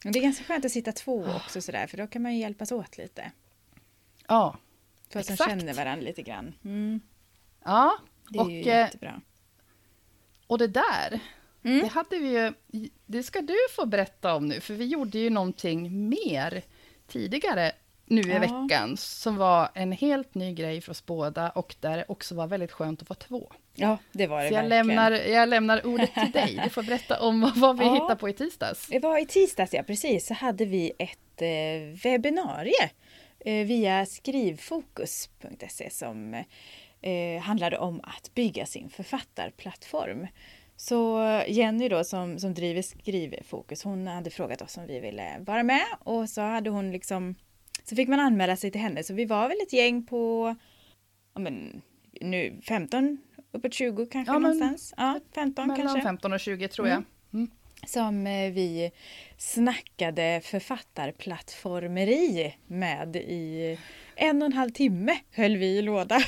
Men 0.03 0.13
Det 0.13 0.20
är 0.20 0.24
ganska 0.24 0.44
skönt 0.44 0.65
att 0.65 0.72
sitta 0.72 0.91
två 0.91 1.25
också 1.36 1.62
sådär, 1.62 1.88
för 1.88 1.98
då 1.98 2.08
kan 2.08 2.22
man 2.22 2.34
ju 2.34 2.39
hjälpas 2.39 2.72
åt 2.72 2.98
lite. 2.98 3.32
ja. 4.27 4.58
Två 5.10 5.24
som 5.24 5.34
Exakt. 5.34 5.50
känner 5.50 5.74
varandra 5.74 6.06
lite 6.06 6.22
grann. 6.22 6.53
Mm. 6.63 7.00
Ja, 7.63 7.94
Det 8.29 8.39
är 8.39 8.44
och, 8.44 8.51
ju 8.51 8.60
eh, 8.60 8.65
jättebra. 8.65 9.22
och 10.48 10.58
det 10.58 10.68
där, 10.68 11.20
Mm. 11.63 11.79
det 11.79 11.88
hade 11.88 12.20
vi 12.20 12.27
ju, 12.29 12.53
det 13.06 13.24
ska 13.24 13.41
du 13.41 13.58
få 13.75 13.86
berätta 13.86 14.36
om 14.36 14.48
nu, 14.48 14.60
för 14.62 14.74
vi 14.74 14.86
gjorde 14.86 15.20
ju 15.20 15.29
någonting 15.29 16.10
mer 16.10 16.62
tidigare 17.08 17.72
nu 18.10 18.22
i 18.22 18.34
Ja. 18.34 18.39
veckan, 18.39 18.98
som 18.98 19.38
var 19.38 19.70
en 19.74 19.92
helt 19.92 20.36
ny 20.36 20.54
grej 20.54 20.82
för 20.82 20.92
oss 20.92 21.06
båda 21.06 21.50
och 21.50 21.75
där 21.80 21.98
det 21.98 22.06
också 22.08 22.36
var 22.36 22.48
väldigt 22.48 22.72
skönt 22.72 23.01
att 23.01 23.10
vara 23.10 23.20
två. 23.20 23.51
Ja, 23.75 23.98
det 24.12 24.28
var 24.28 24.44
det 24.44 24.48
Så 24.50 24.54
jag 24.54 24.62
verkligen. 24.62 24.88
lämnar, 24.88 25.12
jag 25.12 25.50
lämnar 25.50 25.86
ordet 25.86 26.13
till 26.13 26.32
dig, 26.32 26.60
du 26.63 26.70
får 26.70 26.84
berätta 26.84 27.22
om 27.22 27.51
vad 27.56 27.78
vi 27.80 27.86
Ja. 27.86 27.94
hittade 27.94 28.16
på 28.16 28.30
i 28.30 28.34
tisdags. 28.34 28.88
Det 28.88 29.00
var 29.00 29.22
i 29.22 29.25
tisdags, 29.25 29.74
ja 29.74 29.84
precis, 29.84 30.28
så 30.28 30.34
hade 30.34 30.66
vi 30.66 30.92
ett 31.00 31.42
eh, 31.42 32.00
webbinarie 32.04 32.89
eh, 33.46 33.66
via 33.68 34.06
skrivfokus.se 34.06 35.89
som 35.89 36.34
eh, 37.01 37.42
handlade 37.42 37.78
om 37.78 38.00
att 38.04 38.32
bygga 38.36 38.66
sin 38.66 38.89
författarplattform. 38.89 40.28
Så 40.75 41.20
Jenny 41.48 41.89
då 41.89 42.04
som, 42.04 42.39
som 42.39 42.54
driver 42.54 42.82
Skrivfokus, 42.82 43.84
hon 43.84 44.08
hade 44.08 44.30
frågat 44.30 44.62
oss 44.62 44.78
om 44.78 44.88
vi 44.88 45.00
ville 45.00 45.36
vara 45.39 45.63
med 45.63 45.86
och 46.00 46.30
så 46.30 46.42
hade 46.42 46.70
hon 46.70 46.92
liksom 46.92 47.36
så 47.89 47.96
fick 47.96 48.08
man 48.08 48.19
anmäla 48.19 48.55
sig 48.55 48.72
till 48.72 48.81
henne 48.81 49.03
så 49.03 49.13
vi 49.13 49.25
var 49.25 49.48
väl 49.48 49.58
ett 49.63 49.74
gäng 49.74 50.05
på 50.05 50.55
ja, 51.34 51.39
men, 51.39 51.81
nu 52.22 52.62
15 52.63 53.17
uppåt 53.51 53.74
20 53.74 54.05
kanske 54.05 54.34
Ja, 54.34 54.39
men 54.39 54.58
någonstans. 54.58 54.93
Ja, 54.98 55.19
15 55.36 55.67
Mellan 55.67 55.86
kanske. 55.86 56.01
15 56.01 56.34
och 56.34 56.39
20 56.39 56.67
tror 56.67 56.88
jag. 56.88 57.03
Mm. 57.34 57.51
Som 57.86 58.27
eh, 58.27 58.51
vi 58.51 58.91
snackade 59.38 60.41
författarplattformeri 60.43 62.55
med 62.67 63.15
i 63.15 63.77
en 64.15 64.41
och 64.41 64.46
en 64.46 64.53
halv 64.53 64.69
timme 64.69 65.19
höll 65.31 65.58
vi 65.58 65.77
i 65.77 65.81
låda. 65.81 66.22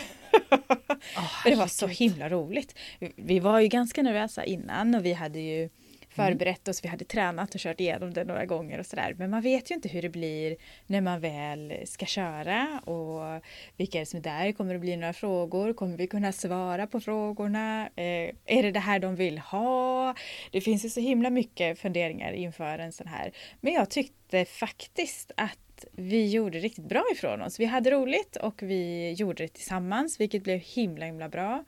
Åh, 1.18 1.42
det 1.46 1.56
var 1.56 1.68
så 1.68 1.88
himla 1.88 2.30
roligt. 2.30 2.76
Vi 3.16 3.40
var 3.40 3.60
ju 3.60 3.68
ganska 3.68 4.04
nervösa 4.04 4.44
innan 4.44 4.96
och 4.96 5.06
vi 5.06 5.14
hade 5.14 5.40
ju 5.40 5.70
förberett 6.12 6.68
oss, 6.68 6.84
vi 6.84 6.90
hade 6.90 7.06
tränat 7.06 7.56
och 7.56 7.62
kört 7.62 7.80
igenom 7.80 8.14
det 8.14 8.24
några 8.24 8.46
gånger 8.46 8.80
och 8.80 8.86
sådär. 8.86 9.16
Men 9.18 9.30
man 9.30 9.42
vet 9.42 9.72
ju 9.72 9.76
inte 9.76 9.90
hur 9.90 10.02
det 10.02 10.10
blir 10.10 10.56
när 10.88 11.02
man 11.02 11.20
väl 11.20 11.74
ska 11.86 12.06
köra 12.06 12.80
och 12.86 13.44
vilka 13.78 13.98
är 13.98 14.00
det 14.00 14.06
som 14.06 14.18
är 14.18 14.24
där? 14.24 14.52
Kommer 14.52 14.74
det 14.74 14.80
bli 14.80 14.98
några 14.98 15.14
frågor? 15.14 15.74
Kommer 15.74 15.98
vi 15.98 16.08
kunna 16.08 16.32
svara 16.32 16.88
på 16.88 17.00
frågorna? 17.00 17.90
Eh, 17.96 18.32
är 18.46 18.64
det 18.64 18.72
det 18.72 18.80
här 18.80 19.00
de 19.00 19.16
vill 19.16 19.38
ha? 19.40 20.16
Det 20.52 20.62
finns 20.62 20.86
ju 20.86 20.90
så 20.90 21.00
himla 21.00 21.30
mycket 21.30 21.80
funderingar 21.80 22.32
inför 22.32 22.80
en 22.80 22.92
sån 22.92 23.08
här. 23.08 23.32
Men 23.62 23.74
jag 23.74 23.90
tyckte 23.90 24.46
faktiskt 24.46 25.32
att 25.38 25.86
vi 25.92 26.30
gjorde 26.30 26.60
riktigt 26.60 26.86
bra 26.86 27.04
ifrån 27.14 27.42
oss. 27.42 27.60
Vi 27.60 27.66
hade 27.66 27.92
roligt 27.92 28.36
och 28.36 28.64
vi 28.64 29.12
gjorde 29.12 29.44
det 29.44 29.48
tillsammans, 29.48 30.20
vilket 30.20 30.44
blev 30.44 30.60
himla 30.60 31.06
himla 31.06 31.30
bra. 31.30 31.64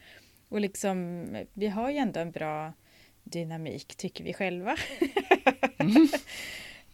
Och 0.50 0.62
liksom, 0.62 1.26
vi 1.54 1.68
har 1.68 1.90
ju 1.90 1.98
ändå 1.98 2.20
en 2.20 2.32
bra 2.32 2.74
dynamik 3.34 3.96
tycker 3.96 4.24
vi 4.24 4.34
själva. 4.34 4.76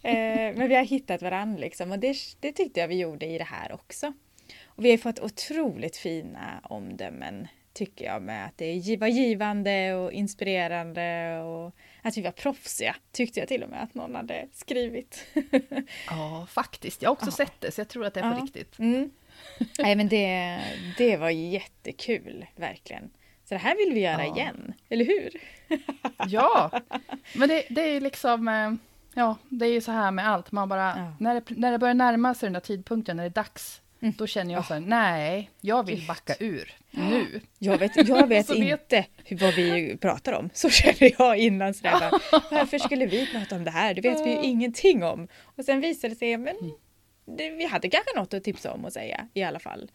Eh, 0.02 0.56
Men 0.56 0.68
vi 0.68 0.74
har 0.74 0.84
hittat 0.84 1.22
varandra 1.22 1.60
liksom 1.60 1.92
och 1.92 1.98
det, 1.98 2.16
det 2.40 2.52
tyckte 2.52 2.80
jag 2.80 2.88
vi 2.88 2.98
gjorde 2.98 3.26
i 3.26 3.38
det 3.38 3.44
här 3.44 3.72
också. 3.72 4.12
Och 4.64 4.84
vi 4.84 4.90
har 4.90 4.98
fått 4.98 5.20
otroligt 5.20 5.96
fina 5.96 6.60
omdömen 6.62 7.48
tycker 7.72 8.04
jag 8.04 8.22
med 8.22 8.46
att 8.46 8.58
det 8.58 8.96
var 9.00 9.06
givande 9.08 9.94
och 9.94 10.12
inspirerande 10.12 11.38
och 11.40 11.74
att 12.02 12.16
vi 12.16 12.22
var 12.22 12.30
proffsiga 12.30 12.96
tyckte 13.12 13.40
jag 13.40 13.48
till 13.48 13.62
och 13.62 13.70
med 13.70 13.82
att 13.82 13.94
någon 13.94 14.14
hade 14.14 14.48
skrivit. 14.52 15.26
Ja, 16.06 16.46
faktiskt. 16.50 17.02
Jag 17.02 17.10
har 17.10 17.12
också 17.12 17.26
Ja. 17.26 17.30
sett 17.32 17.60
det, 17.60 17.70
så 17.72 17.80
jag 17.80 17.88
tror 17.88 18.04
att 18.06 18.14
det 18.14 18.20
är 18.20 18.30
på 18.32 18.38
Ja. 18.38 18.44
riktigt. 18.44 18.78
Mm. 18.78 19.10
Nej 19.78 19.96
men 19.96 20.08
det, 20.08 20.60
det 20.98 21.16
var 21.16 21.30
jättekul 21.30 22.46
verkligen. 22.56 23.10
Så 23.50 23.54
det 23.54 23.58
här 23.60 23.76
vill 23.76 23.94
vi 23.94 24.00
göra 24.00 24.26
Ja. 24.26 24.36
igen, 24.36 24.72
eller 24.88 25.04
hur? 25.04 25.30
Ja, 26.28 26.70
men 27.34 27.48
det, 27.48 27.64
det 27.70 27.82
är 27.82 27.88
ju 27.94 28.00
liksom... 28.00 28.48
eh, 28.48 28.72
Ja, 29.14 29.36
det 29.48 29.66
är 29.66 29.72
ju 29.72 29.80
så 29.80 29.92
här 29.92 30.10
med 30.10 30.28
allt. 30.28 30.52
Man 30.52 30.68
bara, 30.68 30.86
Ja. 30.96 31.12
när, 31.20 31.34
det, 31.34 31.42
när 31.48 31.72
det 31.72 31.78
börjar 31.78 31.94
närma 31.94 32.34
sig 32.34 32.46
den 32.46 32.52
där 32.52 32.60
tidpunkten, 32.60 33.16
när 33.16 33.24
det 33.24 33.28
är 33.28 33.42
dags, 33.42 33.80
Mm. 34.02 34.14
då 34.18 34.26
känner 34.26 34.52
jag 34.52 34.60
Ja. 34.60 34.64
så 34.64 34.74
här, 34.74 34.80
nej, 34.80 35.50
jag 35.60 35.86
vill 35.86 36.06
backa 36.06 36.34
ur 36.40 36.72
nu. 36.90 37.40
Jag 37.58 37.78
vet, 37.78 38.08
jag 38.08 38.26
vet 38.26 38.46
Så 38.46 38.54
inte 38.54 39.04
hur, 39.24 39.36
vad 39.38 39.54
vi 39.54 39.96
pratar 39.96 40.32
om. 40.32 40.50
Så 40.54 40.70
känner 40.80 41.12
jag 41.18 41.36
innan. 41.38 41.74
Sådär, 41.74 42.00
bara, 42.00 42.42
Varför 42.50 42.78
skulle 42.78 43.06
vi 43.06 43.26
prata 43.32 43.56
om 43.56 43.64
det 43.64 43.70
här? 43.70 43.94
Det 43.94 44.00
vet 44.00 44.26
vi 44.26 44.30
ju 44.30 44.42
ingenting 44.42 45.04
om. 45.04 45.28
Och 45.56 45.64
sen 45.64 45.80
visade 45.80 46.14
det 46.14 46.18
sig 46.18 46.36
men 46.36 46.56
Mm. 46.56 46.70
det, 47.26 47.50
vi 47.50 47.66
hade 47.66 47.90
kanske 47.90 48.16
något 48.16 48.34
att 48.34 48.44
tipsa 48.44 48.72
om 48.72 48.84
och 48.84 48.92
säga 48.92 49.28
i 49.34 49.42
alla 49.42 49.58
fall. 49.58 49.90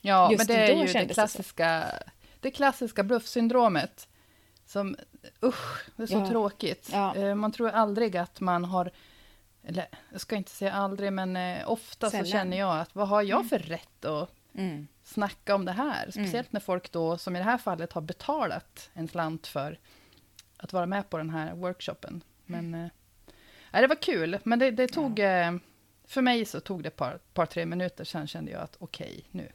Ja, 0.00 0.32
Just 0.32 0.38
men 0.48 0.56
det 0.56 0.62
är 0.62 0.66
ju 0.76 0.92
det 0.92 1.04
det 1.04 1.28
så. 1.28 1.38
Det 2.42 2.50
klassiska 2.50 3.02
bluffsyndromet. 3.02 4.08
Som, 4.66 4.96
usch, 5.44 5.86
det 5.96 6.02
är 6.02 6.06
så 6.06 6.14
Ja. 6.14 6.28
tråkigt. 6.28 6.88
Ja. 6.92 7.16
Eh, 7.16 7.34
Man 7.34 7.52
tror 7.52 7.68
aldrig 7.70 8.16
att 8.16 8.40
man 8.40 8.64
har, 8.64 8.90
eller 9.64 9.86
jag 10.12 10.20
ska 10.20 10.36
inte 10.36 10.50
säga 10.50 10.72
aldrig, 10.72 11.12
men 11.12 11.36
eh, 11.36 11.70
ofta 11.70 12.10
Sällan. 12.10 12.26
så 12.26 12.32
känner 12.32 12.58
jag 12.58 12.80
att 12.80 12.94
vad 12.94 13.08
har 13.08 13.22
jag 13.22 13.48
för 13.48 13.58
rätt 13.58 14.04
att 14.04 14.30
Mm. 14.54 14.86
snacka 15.04 15.54
om 15.54 15.64
det 15.64 15.72
här? 15.72 16.10
Speciellt 16.10 16.52
när 16.52 16.60
folk 16.60 16.92
då, 16.92 17.18
som 17.18 17.36
i 17.36 17.38
det 17.38 17.44
här 17.44 17.58
fallet, 17.58 17.92
har 17.92 18.00
betalat 18.02 18.90
en 18.92 19.08
slant 19.08 19.46
för 19.46 19.78
att 20.56 20.72
vara 20.72 20.86
med 20.86 21.10
på 21.10 21.18
den 21.18 21.30
här 21.30 21.54
workshopen. 21.54 22.22
Men 22.46 22.74
eh, 22.74 22.88
nej, 23.70 23.82
det 23.82 23.86
var 23.88 24.02
kul, 24.02 24.38
men 24.44 24.58
det, 24.58 24.70
det 24.70 24.88
tog, 24.88 25.18
eh, 25.18 25.52
för 26.04 26.22
mig 26.22 26.44
så 26.44 26.60
tog 26.60 26.82
det 26.82 26.86
ett 26.88 26.96
par, 26.96 27.18
par, 27.34 27.46
tre 27.46 27.66
minuter, 27.66 28.04
sen 28.04 28.26
kände 28.26 28.50
jag 28.52 28.60
att 28.60 28.76
okej, 28.78 29.24
nu. 29.30 29.52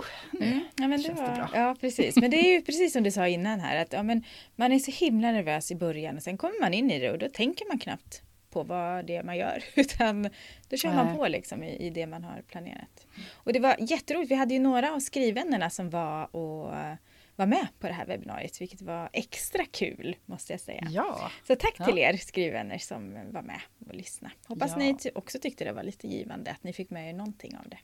Uh, 0.00 0.40
Mm. 0.40 0.60
Ja, 0.76 0.88
men 0.88 1.02
det 1.02 1.08
det 1.08 1.14
var, 1.14 1.34
bra. 1.36 1.50
ja, 1.54 1.76
precis. 1.80 2.16
Men 2.16 2.30
det 2.30 2.36
är 2.36 2.52
ju 2.52 2.62
precis 2.62 2.92
som 2.92 3.02
du 3.02 3.10
sa 3.10 3.28
innan 3.28 3.60
här 3.60 3.76
att 3.82 3.92
ja, 3.92 4.02
men 4.02 4.24
man 4.56 4.72
är 4.72 4.78
så 4.78 4.90
himla 4.90 5.32
nervös 5.32 5.70
i 5.70 5.74
början 5.74 6.16
och 6.16 6.22
sen 6.22 6.36
kommer 6.38 6.60
man 6.60 6.74
in 6.74 6.90
i 6.90 6.98
det 6.98 7.10
och 7.10 7.18
då 7.18 7.28
tänker 7.28 7.66
man 7.68 7.78
knappt 7.78 8.22
på 8.50 8.62
vad 8.62 9.06
det 9.06 9.16
är 9.16 9.22
man 9.22 9.36
gör 9.36 9.64
utan 9.74 10.22
då 10.68 10.76
kör 10.76 10.94
man 10.94 11.16
på 11.16 11.28
liksom 11.28 11.62
i, 11.62 11.76
i 11.76 11.90
det 11.90 12.06
man 12.06 12.24
har 12.24 12.42
planerat. 12.42 13.06
Och 13.32 13.52
det 13.52 13.60
var 13.60 13.76
jätteroligt. 13.80 14.30
Vi 14.30 14.34
hade 14.34 14.54
ju 14.54 14.60
några 14.60 14.92
av 14.94 15.00
skrivvännerna 15.00 15.70
som 15.70 15.90
var 15.90 16.36
och 16.36 16.74
eh, 16.76 16.94
var 17.36 17.46
med 17.46 17.66
på 17.78 17.86
det 17.86 17.92
här 17.92 18.06
webbinariet 18.06 18.60
vilket 18.60 18.82
var 18.82 19.08
extra 19.12 19.64
kul 19.64 20.16
måste 20.26 20.52
jag 20.52 20.60
säga. 20.60 20.86
Ja, 20.90 21.30
Så 21.46 21.56
tack 21.56 21.74
Ja. 21.78 21.84
till 21.84 21.98
er 21.98 22.16
skrivvänner 22.16 22.78
som 22.78 23.32
var 23.32 23.42
med 23.42 23.60
och 23.88 23.94
lyssnade. 23.94 24.34
Hoppas 24.46 24.70
Ja. 24.70 24.76
ni 24.76 24.96
också 25.14 25.38
tyckte 25.38 25.64
det 25.64 25.72
var 25.72 25.82
lite 25.82 26.08
givande 26.08 26.50
att 26.50 26.64
ni 26.64 26.72
fick 26.72 26.90
med 26.90 27.08
er 27.08 27.12
någonting 27.12 27.56
av 27.56 27.68
det. 27.68 27.78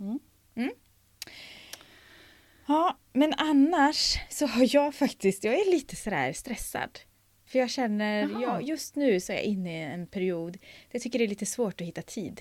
Mm. 0.00 0.18
Mm. 0.54 0.70
Ja, 2.68 2.98
men 3.12 3.32
annars 3.36 4.18
så 4.30 4.46
har 4.46 4.74
jag 4.74 4.94
faktiskt, 4.94 5.44
jag 5.44 5.54
är 5.54 5.70
lite 5.70 5.96
sådär 5.96 6.32
stressad. 6.32 6.98
För 7.46 7.58
jag 7.58 7.70
känner, 7.70 8.22
Jaha. 8.28 8.42
ja, 8.42 8.60
just 8.60 8.96
nu 8.96 9.20
så 9.20 9.32
är 9.32 9.36
jag 9.36 9.44
inne 9.44 9.80
i 9.80 9.82
en 9.94 10.06
period 10.06 10.52
där 10.52 10.60
jag 10.90 11.02
tycker 11.02 11.18
det 11.18 11.24
är 11.24 11.28
lite 11.28 11.46
svårt 11.46 11.80
att 11.80 11.86
hitta 11.86 12.02
tid 12.02 12.40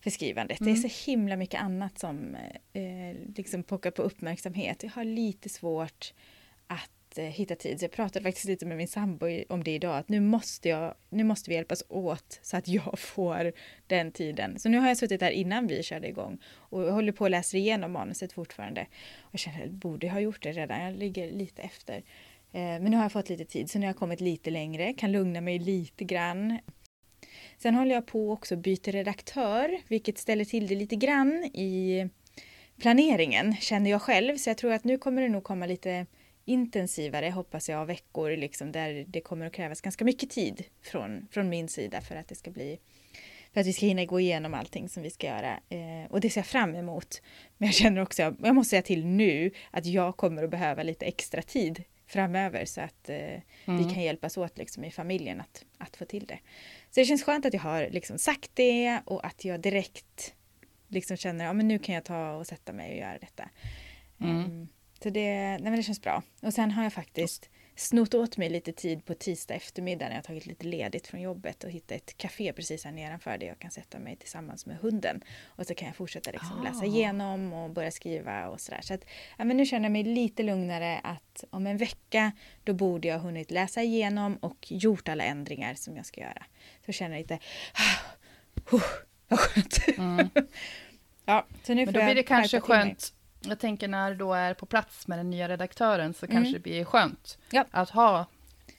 för 0.00 0.10
skrivandet. 0.10 0.58
Det 0.58 0.64
är 0.70 0.76
Mm. 0.76 0.88
så 0.90 1.10
himla 1.10 1.36
mycket 1.36 1.60
annat 1.60 1.98
som 1.98 2.34
eh, 2.72 3.16
liksom 3.36 3.62
pockar 3.62 3.90
på 3.90 4.02
uppmärksamhet. 4.02 4.82
Jag 4.82 4.90
har 4.90 5.04
lite 5.04 5.48
svårt 5.48 6.14
att 6.66 6.90
eh, 7.18 7.24
hitta 7.24 7.54
tid. 7.54 7.78
Så 7.78 7.84
jag 7.84 7.92
pratade 7.92 8.22
faktiskt 8.22 8.46
lite 8.46 8.66
med 8.66 8.76
min 8.76 8.88
sambo 8.88 9.26
om 9.48 9.64
det 9.64 9.70
idag. 9.70 9.98
Att 9.98 10.08
nu 10.08 10.20
måste, 10.20 10.68
jag, 10.68 10.94
nu 11.08 11.24
måste 11.24 11.50
vi 11.50 11.56
hjälpas 11.56 11.84
åt 11.88 12.38
så 12.42 12.56
att 12.56 12.68
jag 12.68 12.98
får 12.98 13.52
den 13.86 14.12
tiden. 14.12 14.58
Så 14.58 14.68
nu 14.68 14.78
har 14.78 14.88
jag 14.88 14.96
suttit 14.96 15.20
där 15.20 15.30
innan 15.30 15.66
vi 15.66 15.82
körde 15.82 16.08
igång. 16.08 16.38
Och 16.46 16.82
jag 16.82 16.92
håller 16.92 17.12
på 17.12 17.24
att 17.24 17.30
läsa 17.30 17.56
igenom 17.56 17.92
manuset 17.92 18.32
fortfarande. 18.32 18.80
Och 19.20 19.34
jag 19.34 19.40
känner 19.40 19.58
att 19.58 19.64
jag 19.64 19.74
borde 19.74 20.08
ha 20.08 20.20
gjort 20.20 20.42
det 20.42 20.52
redan. 20.52 20.80
Jag 20.80 20.96
ligger 20.96 21.30
lite 21.30 21.62
efter. 21.62 21.96
Eh, 22.52 22.60
men 22.60 22.84
nu 22.84 22.96
har 22.96 23.04
jag 23.04 23.12
fått 23.12 23.28
lite 23.28 23.44
tid. 23.44 23.70
Så 23.70 23.78
nu 23.78 23.86
har 23.86 23.88
jag 23.88 23.98
kommit 23.98 24.20
lite 24.20 24.50
längre. 24.50 24.92
Kan 24.92 25.12
lugna 25.12 25.40
mig 25.40 25.58
lite 25.58 26.04
grann. 26.04 26.58
Sen 27.58 27.74
håller 27.74 27.94
jag 27.94 28.06
på 28.06 28.32
också 28.32 28.54
att 28.54 28.60
byta 28.60 28.90
redaktör. 28.90 29.80
Vilket 29.88 30.18
ställer 30.18 30.44
till 30.44 30.66
det 30.66 30.74
lite 30.74 30.96
grann 30.96 31.44
i 31.44 32.08
planeringen 32.78 33.56
känner 33.56 33.90
jag 33.90 34.02
själv. 34.02 34.36
Så 34.36 34.50
jag 34.50 34.56
tror 34.56 34.72
att 34.72 34.84
nu 34.84 34.98
kommer 34.98 35.22
det 35.22 35.28
nog 35.28 35.44
komma 35.44 35.66
lite 35.66 36.06
intensivare, 36.48 37.30
hoppas 37.30 37.68
jag, 37.68 37.86
veckor 37.86 38.36
liksom, 38.36 38.72
där 38.72 39.04
det 39.08 39.20
kommer 39.20 39.46
att 39.46 39.52
krävas 39.52 39.80
ganska 39.80 40.04
mycket 40.04 40.30
tid 40.30 40.64
från, 40.82 41.28
från 41.30 41.48
min 41.48 41.68
sida 41.68 42.00
för 42.00 42.16
att 42.16 42.28
det 42.28 42.34
ska 42.34 42.50
bli 42.50 42.78
för 43.52 43.60
att 43.60 43.66
vi 43.66 43.72
ska 43.72 43.86
hinna 43.86 44.04
gå 44.04 44.20
igenom 44.20 44.54
allting 44.54 44.88
som 44.88 45.02
vi 45.02 45.10
ska 45.10 45.26
göra. 45.26 45.60
Eh, 45.68 46.10
och 46.10 46.20
det 46.20 46.30
ser 46.30 46.40
jag 46.40 46.46
fram 46.46 46.74
emot. 46.74 47.22
Men 47.58 47.66
jag 47.66 47.74
känner 47.74 48.00
också, 48.00 48.22
jag 48.42 48.54
måste 48.54 48.70
säga 48.70 48.82
till 48.82 49.06
nu, 49.06 49.50
att 49.70 49.86
jag 49.86 50.16
kommer 50.16 50.44
att 50.44 50.50
behöva 50.50 50.82
lite 50.82 51.06
extra 51.06 51.42
tid 51.42 51.84
framöver 52.06 52.64
så 52.64 52.80
att 52.80 53.08
eh, 53.08 53.40
vi 53.64 53.84
kan 53.94 54.02
hjälpas 54.02 54.36
åt 54.36 54.58
liksom, 54.58 54.84
i 54.84 54.90
familjen 54.90 55.40
att, 55.40 55.64
att 55.78 55.96
få 55.96 56.04
till 56.04 56.26
det. 56.26 56.38
Så 56.90 57.00
det 57.00 57.04
känns 57.04 57.22
skönt 57.22 57.46
att 57.46 57.54
jag 57.54 57.60
har 57.60 57.88
liksom, 57.90 58.18
sagt 58.18 58.50
det 58.54 59.00
och 59.04 59.26
att 59.26 59.44
jag 59.44 59.60
direkt 59.60 60.34
liksom, 60.88 61.16
känner 61.16 61.44
att 61.44 61.48
ja, 61.48 61.52
men 61.52 61.68
nu 61.68 61.78
kan 61.78 61.94
jag 61.94 62.04
ta 62.04 62.32
och 62.32 62.46
sätta 62.46 62.72
mig 62.72 62.90
och 62.90 62.98
göra 62.98 63.18
detta. 63.18 63.48
Mm. 64.20 64.44
Ehm, 64.44 64.68
så 65.02 65.10
det, 65.10 65.34
nej, 65.34 65.60
men 65.62 65.76
det 65.76 65.82
känns 65.82 66.02
bra. 66.02 66.22
Och 66.40 66.54
sen 66.54 66.70
har 66.70 66.82
jag 66.82 66.92
faktiskt 66.92 67.50
snott 67.76 68.14
åt 68.14 68.36
mig 68.36 68.48
lite 68.48 68.72
tid 68.72 69.04
på 69.04 69.14
tisdag 69.14 69.54
eftermiddag 69.54 70.08
när 70.08 70.14
jag 70.14 70.24
tagit 70.24 70.46
lite 70.46 70.66
ledigt 70.66 71.06
från 71.06 71.20
jobbet 71.20 71.64
och 71.64 71.70
hittat 71.70 71.96
ett 71.96 72.16
café 72.16 72.52
precis 72.52 72.84
här 72.84 72.92
nedanför 72.92 73.38
där 73.38 73.46
jag 73.46 73.58
kan 73.58 73.70
sätta 73.70 73.98
mig 73.98 74.16
tillsammans 74.16 74.66
med 74.66 74.76
hunden. 74.76 75.20
Och 75.46 75.66
så 75.66 75.74
kan 75.74 75.86
jag 75.86 75.96
fortsätta 75.96 76.30
liksom 76.30 76.62
läsa 76.64 76.82
Ah. 76.82 76.86
igenom 76.86 77.52
och 77.52 77.70
börja 77.70 77.90
skriva 77.90 78.48
och 78.48 78.60
sådär. 78.60 78.80
Så 78.82 78.94
att 78.94 79.04
ja, 79.36 79.44
men 79.44 79.56
nu 79.56 79.66
känner 79.66 79.84
jag 79.84 79.92
mig 79.92 80.04
lite 80.04 80.42
lugnare 80.42 81.00
att 81.02 81.44
om 81.50 81.66
en 81.66 81.76
vecka 81.76 82.32
då 82.64 82.72
borde 82.72 83.08
jag 83.08 83.18
hunnit 83.18 83.50
läsa 83.50 83.82
igenom 83.82 84.36
och 84.36 84.66
gjort 84.68 85.08
alla 85.08 85.24
ändringar 85.24 85.74
som 85.74 85.96
jag 85.96 86.06
ska 86.06 86.20
göra. 86.20 86.44
Så 86.86 86.92
känner 86.92 87.16
jag 87.16 87.20
lite, 87.22 87.38
oh, 88.70 88.82
vad 89.28 89.38
skönt. 89.40 89.78
Mm. 89.98 90.30
ja, 91.24 91.46
så 91.62 91.74
nu 91.74 91.84
Men 91.84 91.94
då 91.94 92.04
blir 92.04 92.14
det 92.14 92.22
kanske 92.22 92.60
skönt, 92.60 93.14
jag 93.48 93.58
tänker 93.58 93.88
när 93.88 94.10
du 94.10 94.16
då 94.16 94.34
är 94.34 94.54
på 94.54 94.66
plats 94.66 95.08
med 95.08 95.18
den 95.18 95.30
nya 95.30 95.48
redaktören 95.48 96.14
så 96.14 96.26
Mm. 96.26 96.36
kanske 96.36 96.52
det 96.58 96.62
blir 96.62 96.84
skönt 96.84 97.38
Ja. 97.50 97.64
att 97.70 97.90
ha 97.90 98.26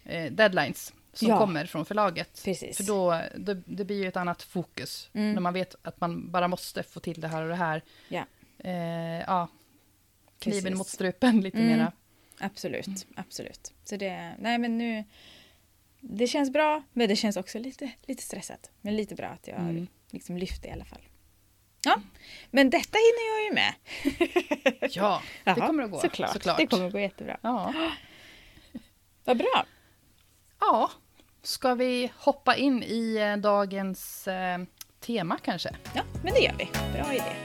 eh, 0.05 0.31
deadlines 0.31 0.93
som 1.13 1.27
Ja. 1.27 1.37
kommer 1.37 1.65
från 1.65 1.85
förlaget. 1.85 2.41
Precis. 2.45 2.77
För 2.77 2.83
då, 2.83 3.21
då 3.37 3.53
det 3.65 3.85
blir 3.85 4.01
ju 4.01 4.07
ett 4.07 4.17
annat 4.17 4.41
fokus. 4.43 5.09
Mm. 5.13 5.33
När 5.33 5.41
man 5.41 5.53
vet 5.53 5.75
att 5.81 6.01
man 6.01 6.31
bara 6.31 6.47
måste 6.47 6.83
få 6.83 6.99
till 6.99 7.21
det 7.21 7.27
här 7.27 7.41
och 7.43 7.49
det 7.49 7.55
här. 7.55 7.81
Ja. 8.09 8.25
Eh, 8.57 9.19
ja. 9.19 9.47
Kniven 10.39 10.61
Precis. 10.63 10.77
mot 10.77 10.87
strupen 10.87 11.41
lite 11.41 11.57
Mm. 11.57 11.69
mera. 11.77 11.91
Absolut, 12.39 12.87
Mm. 12.87 12.99
absolut. 13.15 13.73
Så 13.83 13.95
det, 13.95 14.33
nej 14.39 14.57
men 14.57 14.77
nu, 14.77 15.03
det 15.99 16.27
känns 16.27 16.53
bra, 16.53 16.83
men 16.93 17.09
det 17.09 17.15
känns 17.15 17.37
också 17.37 17.59
lite, 17.59 17.91
lite 18.05 18.23
stressat. 18.23 18.71
Men 18.81 18.95
lite 18.95 19.15
bra 19.15 19.27
att 19.27 19.47
jag 19.47 19.57
Mm. 19.59 19.87
liksom 20.11 20.37
lyft 20.37 20.61
det 20.61 20.67
i 20.67 20.71
alla 20.71 20.85
fall. 20.85 21.01
Ja, 21.85 22.01
men 22.51 22.69
detta 22.69 22.97
hinner 22.97 23.35
jag 23.35 23.45
ju 23.45 23.53
med. 23.53 23.73
Ja, 24.91 25.21
det 25.43 25.49
Jaha, 25.51 25.67
kommer 25.67 25.83
att 25.83 25.91
gå. 25.91 25.99
Såklart, 25.99 26.33
såklart. 26.33 26.57
det 26.57 26.67
kommer 26.67 26.85
att 26.87 26.91
gå 26.91 26.99
jättebra. 26.99 27.37
Ja. 27.41 27.73
Vad 29.25 29.37
bra. 29.37 29.65
ja, 30.59 30.91
ska 31.43 31.75
vi 31.75 32.11
hoppa 32.15 32.55
in 32.55 32.83
i 32.83 33.15
eh, 33.17 33.37
dagens 33.37 34.27
eh, 34.27 34.59
tema 34.99 35.37
kanske? 35.43 35.69
Ja, 35.95 36.01
men 36.23 36.33
det 36.33 36.39
gör 36.39 36.55
vi. 36.57 36.67
Bra 36.93 37.13
idé. 37.13 37.35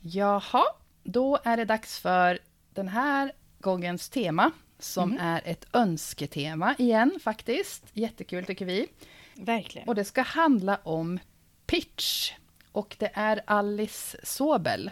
Jaha, 0.00 0.64
då 1.02 1.38
är 1.44 1.56
det 1.56 1.64
dags 1.64 1.98
för 2.00 2.38
den 2.74 2.88
här 2.88 3.32
gångens 3.60 4.08
tema 4.08 4.50
som 4.78 5.10
Mhm. 5.10 5.18
är 5.20 5.42
ett 5.44 5.64
önsketema 5.72 6.74
igen 6.78 7.18
faktiskt. 7.22 7.82
Jättekul 7.92 8.44
tycker 8.44 8.64
vi. 8.64 8.86
Verkligen. 9.34 9.88
Och 9.88 9.94
det 9.94 10.04
ska 10.04 10.22
handla 10.22 10.80
om 10.82 11.18
pitch. 11.66 12.32
Och 12.72 12.96
det 12.98 13.10
är 13.14 13.40
Alice 13.44 14.18
Sobel. 14.22 14.90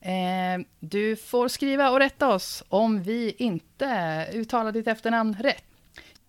Eh, 0.00 0.66
du 0.80 1.16
får 1.16 1.48
skriva 1.48 1.90
och 1.90 1.98
rätta 1.98 2.28
oss 2.28 2.64
om 2.68 3.02
vi 3.02 3.34
inte 3.38 4.28
uttalar 4.32 4.72
ditt 4.72 4.86
efternamn 4.86 5.34
rätt. 5.34 5.64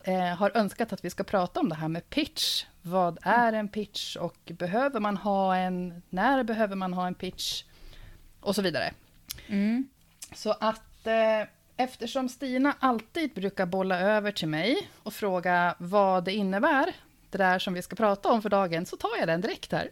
Eh, 0.03 0.36
har 0.38 0.58
önskat 0.58 0.93
att 0.93 1.05
vi 1.05 1.10
ska 1.10 1.24
prata 1.24 1.60
om 1.60 1.70
det 1.70 1.75
här 1.75 1.88
med 1.88 2.10
pitch. 2.10 2.65
Vad 2.81 3.17
är 3.22 3.53
en 3.53 3.67
pitch 3.67 4.15
och 4.15 4.38
behöver 4.46 5.00
man 5.00 5.17
ha 5.17 5.55
en? 5.55 6.01
När 6.10 6.43
behöver 6.43 6.75
man 6.75 6.93
ha 6.93 7.08
en 7.08 7.15
pitch? 7.15 7.63
Och 8.39 8.55
så 8.55 8.62
vidare. 8.62 8.93
Mm. 9.48 9.88
Så 10.34 10.51
att 10.51 11.08
eh, 11.08 11.48
eftersom 11.77 12.29
Stina 12.29 12.75
alltid 12.79 13.34
brukar 13.34 13.65
bolla 13.65 14.00
över 14.00 14.31
till 14.31 14.48
mig 14.48 14.89
och 15.03 15.13
fråga 15.13 15.75
vad 15.77 16.24
det 16.24 16.34
innebär, 16.34 16.93
det 17.32 17.38
där 17.38 17.60
som 17.60 17.74
vi 17.74 17.82
ska 17.82 17.96
prata 17.96 18.30
om 18.30 18.42
för 18.42 18.50
dagen, 18.50 18.86
så 18.86 18.98
tar 18.98 19.10
jag 19.20 19.28
den 19.28 19.42
direkt 19.42 19.72
här. 19.72 19.90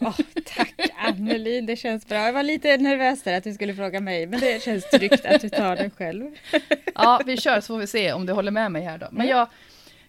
Åh, 0.00 0.16
tack 0.56 0.74
Anneli, 0.98 1.60
det 1.60 1.76
känns 1.76 2.06
bra. 2.08 2.18
Jag 2.18 2.32
var 2.32 2.42
lite 2.42 2.76
nervös 2.76 3.22
där 3.22 3.36
att 3.38 3.44
du 3.44 3.54
skulle 3.54 3.74
fråga 3.74 4.00
mig, 4.00 4.26
men 4.26 4.40
det 4.40 4.62
känns 4.62 4.90
tryggt 4.90 5.24
att 5.26 5.40
du 5.40 5.48
tar 5.48 5.76
den 5.76 5.90
själv. 5.90 6.30
Ja, 6.94 7.20
vi 7.26 7.36
kör 7.36 7.60
så 7.60 7.66
får 7.66 7.78
vi 7.78 7.86
se 7.86 8.12
om 8.12 8.26
du 8.26 8.32
håller 8.32 8.50
med 8.50 8.72
mig 8.72 8.82
här 8.82 8.98
då. 8.98 9.06
Men 9.10 9.20
Mm. 9.26 9.36
jag, 9.36 9.48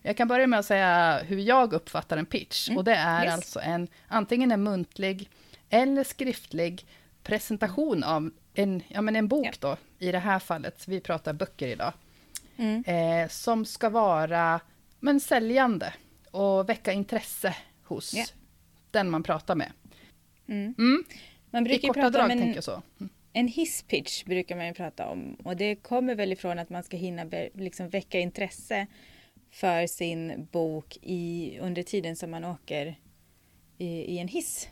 jag 0.01 0.17
kan 0.17 0.27
börja 0.27 0.47
med 0.47 0.59
att 0.59 0.65
säga 0.65 1.19
hur 1.27 1.39
jag 1.39 1.73
uppfattar 1.73 2.17
en 2.17 2.25
pitch. 2.25 2.69
Och 2.69 2.83
det 2.83 2.93
är 2.95 3.15
Mm. 3.17 3.23
Yes. 3.25 3.33
alltså 3.33 3.59
en, 3.59 3.87
antingen 4.07 4.51
en 4.51 4.63
muntlig 4.63 5.29
eller 5.69 6.03
skriftlig 6.03 6.85
presentation 7.23 8.03
av 8.03 8.31
en, 8.53 8.81
ja, 8.87 9.01
men 9.01 9.15
en 9.15 9.27
bok 9.27 9.45
Ja. 9.47 9.51
då, 9.59 9.77
i 10.05 10.11
det 10.11 10.19
här 10.19 10.39
fallet, 10.39 10.83
vi 10.87 10.99
pratar 10.99 11.33
böcker 11.33 11.67
idag. 11.67 11.93
Mm. 12.57 12.83
eh, 12.87 13.29
som 13.29 13.65
ska 13.65 13.89
vara 13.89 14.59
men, 14.99 15.19
säljande 15.19 15.93
och 16.31 16.69
väcka 16.69 16.93
intresse 16.93 17.55
hos 17.83 18.13
Ja. 18.13 18.25
den 18.91 19.09
man 19.09 19.23
pratar 19.23 19.55
med. 19.55 19.71
Mm. 20.47 20.75
Mm. 20.77 21.03
Man 21.51 21.65
I 21.65 21.69
brukar 21.69 21.81
ju 21.83 21.87
korta 21.87 21.99
prata 22.01 22.09
drag 22.17 22.25
om 22.25 22.31
en, 22.31 22.37
tänker 22.39 22.55
jag 22.55 22.63
så. 22.63 22.81
Mm. 22.99 23.09
En 23.33 23.47
hisspitch 23.47 24.23
brukar 24.23 24.55
man 24.55 24.67
ju 24.67 24.73
prata 24.73 25.07
om 25.07 25.33
och 25.33 25.57
det 25.57 25.75
kommer 25.75 26.15
väl 26.15 26.31
ifrån 26.31 26.59
att 26.59 26.69
man 26.69 26.83
ska 26.83 26.97
hinna 26.97 27.25
be, 27.25 27.49
liksom 27.53 27.89
väcka 27.89 28.19
intresse 28.19 28.87
för 29.51 29.87
sin 29.87 30.47
bok 30.51 30.97
i, 31.01 31.57
under 31.61 31.83
tiden 31.83 32.15
som 32.15 32.31
man 32.31 32.45
åker 32.45 32.95
i, 33.77 33.87
i 33.87 34.19
en 34.19 34.27
hiss. 34.27 34.69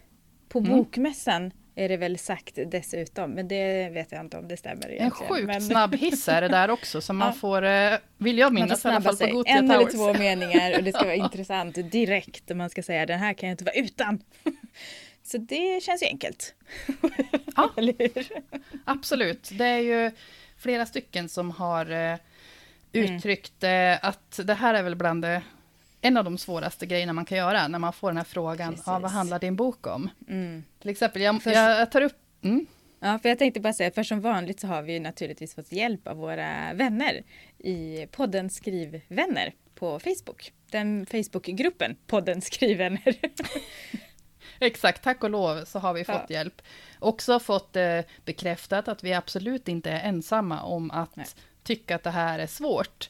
På 0.50 0.60
Mm. 0.60 0.72
bokmässan 0.78 1.52
är 1.78 1.90
det 1.90 1.98
väl 1.98 2.18
sagt 2.18 2.58
dessutom, 2.68 3.32
men 3.32 3.48
det 3.48 3.90
vet 3.90 4.12
jag 4.12 4.22
inte 4.22 4.38
om 4.38 4.48
det 4.48 4.58
stämmer 4.58 4.86
En 4.86 4.92
egentligen. 4.92 5.34
sjukt 5.34 5.48
men 5.48 5.62
snabb 5.62 5.96
hiss 5.96 6.28
är 6.28 6.42
det 6.42 6.48
där 6.48 6.70
också, 6.70 7.02
så 7.02 7.14
man 7.24 7.34
får, 7.34 7.64
eh, 7.66 7.94
vill 8.18 8.38
jag 8.38 8.54
minnas 8.54 8.86
i 8.86 8.88
alla 8.88 9.02
fall, 9.02 9.14
på 9.14 9.18
sig. 9.18 9.32
Gothia 9.32 9.54
En 9.58 9.72
eller 9.72 9.78
Towers. 9.86 9.94
två 9.94 10.14
meningar 10.14 10.78
och 10.78 10.84
det 10.84 10.92
ska 10.94 11.04
vara 11.04 11.16
intressant 11.26 11.92
direkt 11.92 12.52
och 12.52 12.58
man 12.58 12.70
ska 12.70 12.84
säga 12.84 13.06
den 13.06 13.20
här 13.20 13.34
kan 13.34 13.50
jag 13.50 13.54
inte 13.54 13.64
vara 13.64 13.76
utan. 13.76 14.24
Så 15.24 15.38
det 15.38 15.84
känns 15.84 16.04
ju 16.04 16.08
enkelt. 16.08 16.54
Ja. 17.56 17.74
eller? 17.78 18.12
Absolut, 18.86 19.50
det 19.52 19.66
är 19.66 19.80
ju 19.80 20.12
flera 20.58 20.86
stycken 20.86 21.30
som 21.30 21.52
har 21.52 21.92
eh, 21.92 22.16
Mm. 22.94 23.16
uttryckt 23.16 23.64
eh, 23.64 24.06
att 24.06 24.40
det 24.44 24.54
här 24.54 24.74
är 24.74 24.84
väl 24.84 24.96
bland 24.96 25.22
det, 25.22 25.42
en 26.02 26.18
av 26.18 26.24
de 26.24 26.38
svåraste 26.38 26.86
grejerna 26.86 27.14
man 27.14 27.26
kan 27.26 27.38
göra 27.38 27.68
när 27.68 27.80
man 27.80 27.94
får 27.94 28.10
den 28.10 28.18
här 28.18 28.24
frågan, 28.24 28.78
ja, 28.86 29.00
vad 29.00 29.12
handlar 29.12 29.40
din 29.40 29.56
bok 29.56 29.88
om? 29.88 30.10
Mm. 30.28 30.64
Till 30.80 30.90
exempel, 30.90 31.22
jag, 31.22 31.44
Först- 31.44 31.56
jag 31.56 31.92
tar 31.92 32.02
upp... 32.02 32.18
Mm, 32.44 32.66
Ja, 33.00 33.20
för 33.20 33.30
jag 33.30 33.40
tänkte 33.40 33.60
bara 33.60 33.74
säga, 33.74 33.92
för 33.92 34.04
som 34.04 34.22
vanligt 34.22 34.60
så 34.60 34.68
har 34.68 34.82
vi 34.82 34.94
ju 34.94 35.00
naturligtvis 35.00 35.56
fått 35.56 35.72
hjälp 35.72 36.08
av 36.08 36.18
våra 36.18 36.74
vänner 36.74 37.24
i 37.58 38.08
podden 38.12 38.50
Skrivvänner 38.50 39.54
på 39.76 40.00
Facebook. 40.00 40.54
Den 40.72 41.06
Facebookgruppen 41.06 41.96
podden 42.08 42.42
Skrivvänner. 42.42 43.16
Exakt, 44.60 45.04
tack 45.04 45.24
och 45.24 45.30
lov 45.30 45.66
så 45.66 45.80
har 45.80 45.94
vi 45.94 46.04
fått 46.06 46.16
Ja. 46.28 46.36
hjälp. 46.36 46.62
Också 47.00 47.40
fått 47.40 47.76
eh, 47.76 48.00
bekräftat 48.26 48.88
att 48.88 49.04
vi 49.04 49.14
absolut 49.14 49.68
inte 49.68 49.92
är 49.92 50.10
ensamma 50.10 50.62
om 50.62 50.92
att 50.92 51.16
Nej. 51.16 51.26
tycka 51.64 51.96
att 51.96 52.04
det 52.04 52.10
här 52.12 52.40
är 52.40 52.48
svårt. 52.48 53.10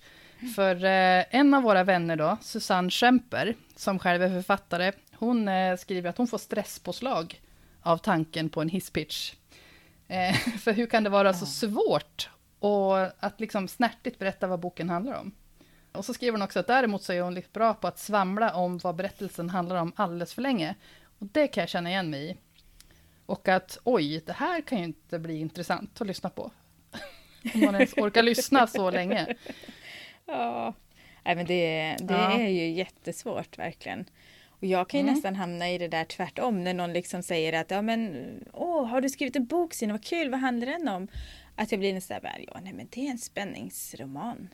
För 0.55 0.85
eh, 0.85 1.25
en 1.29 1.53
av 1.53 1.63
våra 1.63 1.83
vänner 1.83 2.15
då, 2.15 2.37
Susanne 2.41 2.89
Schemper, 2.89 3.55
som 3.75 3.99
själv 3.99 4.23
är 4.23 4.29
författare, 4.29 4.91
hon 5.13 5.47
eh, 5.47 5.77
skriver 5.77 6.09
att 6.09 6.17
hon 6.17 6.27
får 6.27 6.37
stresspåslag 6.37 7.41
av 7.81 7.97
tanken 7.97 8.49
på 8.49 8.61
en 8.61 8.69
hisspitch. 8.69 9.33
Eh, 10.07 10.35
för 10.59 10.73
hur 10.73 10.85
kan 10.85 11.03
det 11.03 11.09
vara 11.09 11.33
så 11.33 11.45
svårt 11.45 12.29
och 12.59 13.23
att 13.23 13.39
liksom 13.39 13.67
snärtigt 13.67 14.19
berätta 14.19 14.47
vad 14.47 14.59
boken 14.59 14.89
handlar 14.89 15.13
om? 15.19 15.31
Och 15.91 16.05
så 16.05 16.13
skriver 16.13 16.31
hon 16.31 16.41
också 16.41 16.59
att 16.59 16.67
däremot 16.67 17.03
så 17.03 17.13
är 17.13 17.21
hon 17.21 17.33
lite 17.33 17.49
bra 17.53 17.73
på 17.73 17.87
att 17.87 17.99
svamla 17.99 18.53
om 18.53 18.77
vad 18.77 18.95
berättelsen 18.95 19.49
handlar 19.49 19.75
om 19.75 19.93
alldeles 19.95 20.33
för 20.33 20.41
länge. 20.41 20.75
Och 21.19 21.27
det 21.31 21.47
kan 21.47 21.61
jag 21.61 21.69
känna 21.69 21.89
igen 21.89 22.09
mig 22.09 22.29
i. 22.29 22.37
Och 23.25 23.47
att 23.47 23.77
oj, 23.83 24.23
det 24.25 24.33
här 24.33 24.61
kan 24.61 24.77
ju 24.77 24.83
inte 24.83 25.19
bli 25.19 25.39
intressant 25.39 26.01
att 26.01 26.07
lyssna 26.07 26.29
på. 26.29 26.51
Om 27.53 27.59
man 27.59 27.75
ens 27.75 27.93
orkar 27.93 28.23
lyssna 28.23 28.67
så 28.67 28.91
länge. 28.91 29.35
Ja, 30.27 30.73
Nej, 31.25 31.35
men 31.35 31.45
det, 31.45 31.95
det 31.99 32.13
Ja. 32.13 32.39
är 32.39 32.47
ju 32.49 32.67
jättesvårt 32.69 33.57
verkligen. 33.57 34.05
Och 34.49 34.63
jag 34.65 34.89
kan 34.89 34.99
ju 34.99 35.01
Mm. 35.01 35.13
nästan 35.13 35.35
hamna 35.35 35.69
i 35.69 35.77
det 35.77 35.87
där 35.87 36.03
tvärtom 36.05 36.63
när 36.63 36.73
någon 36.73 36.93
liksom 36.93 37.23
säger 37.23 37.53
att 37.53 37.71
ja 37.71 37.81
men 37.81 38.25
åh, 38.53 38.85
har 38.87 39.01
du 39.01 39.09
skrivit 39.09 39.35
en 39.35 39.45
bok 39.45 39.73
Sina, 39.73 39.93
vad 39.93 40.03
kul, 40.05 40.29
vad 40.29 40.39
handlar 40.39 40.67
den 40.67 40.87
om? 40.87 41.07
Att 41.55 41.71
jag 41.71 41.79
blir 41.79 41.93
nästan 41.93 42.19
bara, 42.23 42.35
ja 42.47 42.59
nej 42.63 42.73
men 42.73 42.87
det 42.91 43.07
är 43.07 43.11
en 43.11 43.17
spänningsroman. 43.17 44.49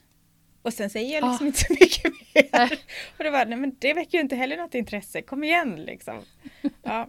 Och 0.61 0.73
sen 0.73 0.89
säger 0.89 1.13
jag 1.21 1.29
liksom 1.29 1.45
Ah. 1.45 1.47
inte 1.47 1.59
så 1.59 1.73
mycket 1.79 2.03
mer. 2.03 2.49
Nej. 2.51 2.79
Och 3.17 3.23
det 3.23 3.29
var, 3.29 3.45
nej 3.45 3.57
men 3.57 3.75
det 3.79 3.93
väcker 3.93 4.17
ju 4.17 4.21
inte 4.21 4.35
heller 4.35 4.57
något 4.57 4.75
intresse, 4.75 5.21
kom 5.21 5.43
igen 5.43 5.75
liksom. 5.83 6.19
Ja. 6.83 7.07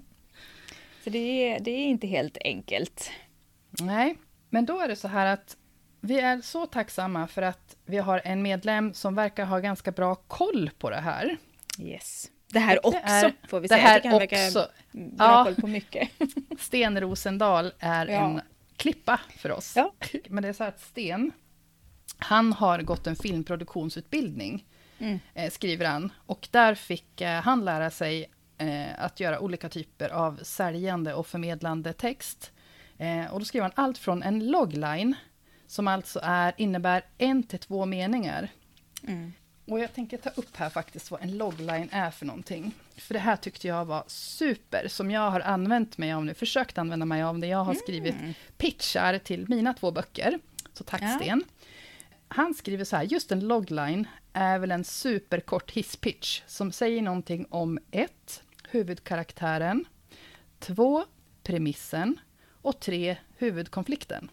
Så 1.05 1.11
det 1.11 1.19
är, 1.49 1.61
det 1.61 1.71
är 1.71 1.87
inte 1.87 2.07
helt 2.07 2.39
enkelt. 2.45 3.11
Nej, 3.81 4.15
men 4.51 4.67
då 4.67 4.81
är 4.81 4.89
det 4.89 4.97
så 4.97 5.09
här 5.09 5.27
att 5.27 5.57
vi 6.05 6.21
är 6.21 6.41
så 6.41 6.67
tacksamma 6.67 7.27
för 7.27 7.43
att 7.43 7.77
vi 7.87 7.99
har 7.99 8.21
en 8.25 8.43
medlem 8.43 8.95
som 8.95 9.15
verkar 9.15 9.45
ha 9.45 9.59
ganska 9.59 9.91
bra 9.93 10.15
koll 10.15 10.71
på 10.79 10.91
det 10.91 11.01
här. 11.01 11.37
Yes. 11.79 12.31
Det 12.53 12.59
här 12.59 12.87
också 12.87 13.01
det 13.05 13.11
är- 13.11 13.35
får 13.49 13.61
vi 13.61 13.65
Det 13.69 13.75
säga. 13.75 13.83
Jag 13.83 13.89
här 13.89 14.03
han 14.11 14.19
verkar 14.19 14.47
också. 14.47 14.69
bra 14.93 15.27
Ja. 15.27 15.45
koll 15.45 15.55
på 15.55 15.67
mycket. 15.67 16.09
Sten 16.59 17.01
Rosendal 17.01 17.73
är 17.79 18.07
Ja. 18.07 18.13
en 18.25 18.41
klippa 18.77 19.21
för 19.39 19.53
oss. 19.53 19.73
Ja. 19.77 19.93
Men 20.29 20.43
det 20.43 20.49
är 20.49 20.53
så 20.53 20.63
här 20.65 20.69
att 20.71 20.81
Sten, 20.81 21.33
han 22.19 22.53
har 22.53 22.79
gått 22.83 23.07
en 23.07 23.17
filmproduktionsutbildning, 23.17 24.65
Mm. 24.99 25.19
eh, 25.35 25.51
skriver 25.51 25.87
han. 25.87 26.13
Och 26.27 26.49
där 26.51 26.75
fick 26.75 27.21
eh, 27.21 27.41
han 27.43 27.65
lära 27.65 27.91
sig 27.91 28.31
eh, 28.59 29.05
att 29.05 29.21
göra 29.21 29.41
olika 29.41 29.69
typer 29.69 30.09
av 30.09 30.41
säljande 30.43 31.15
och 31.15 31.27
förmedlande 31.27 31.93
text. 31.93 32.51
Och 33.31 33.39
då 33.39 33.45
skriver 33.45 33.63
han 33.63 33.85
allt 33.85 33.99
från 33.99 34.23
en 34.23 34.51
logline, 34.51 35.15
som 35.67 35.89
alltså 35.89 36.21
är, 36.23 36.55
innebär 36.57 37.05
en 37.19 37.43
till 37.43 37.59
två 37.59 37.87
meningar. 37.87 38.49
Mm. 39.09 39.33
Och 39.67 39.81
jag 39.81 39.95
tänker 39.95 40.17
ta 40.19 40.31
upp 40.31 40.57
här 40.57 40.71
faktiskt 40.71 41.11
vad 41.11 41.23
en 41.23 41.37
logline 41.39 41.89
är 41.93 42.11
för 42.11 42.27
någonting. 42.27 42.75
För 42.97 43.15
det 43.15 43.21
här 43.21 43.37
tyckte 43.37 43.69
jag 43.69 43.85
var 43.85 44.05
super, 44.07 44.89
som 44.89 45.11
jag 45.11 45.31
har 45.31 45.41
använt 45.41 45.99
mig 45.99 46.13
av 46.13 46.25
nu, 46.25 46.35
försökt 46.35 46.79
använda 46.79 47.07
mig 47.07 47.23
av 47.23 47.39
när 47.39 47.49
jag 47.49 47.65
har 47.65 47.75
skrivit 47.75 48.15
pitchar 48.57 49.19
till 49.19 49.49
mina 49.49 49.75
två 49.75 49.91
böcker. 49.91 50.39
Så 50.73 50.85
tack 50.85 51.03
Ja. 51.03 51.19
Sten. 51.21 51.45
Han 52.29 52.55
skriver 52.55 52.85
så 52.85 52.97
här, 52.97 53.03
just 53.05 53.33
en 53.33 53.41
logline 53.41 54.09
är 54.33 54.59
väl 54.59 54.71
en 54.71 54.85
superkort 54.85 55.71
hisspitch 55.71 56.43
som 56.47 56.73
säger 56.73 57.03
någonting 57.03 57.47
om 57.51 57.79
ett, 57.91 58.43
huvudkaraktären, 58.69 59.85
två, 60.59 61.05
premissen 61.43 62.19
och 62.63 62.81
tre, 62.81 63.17
huvudkonflikten. 63.37 64.31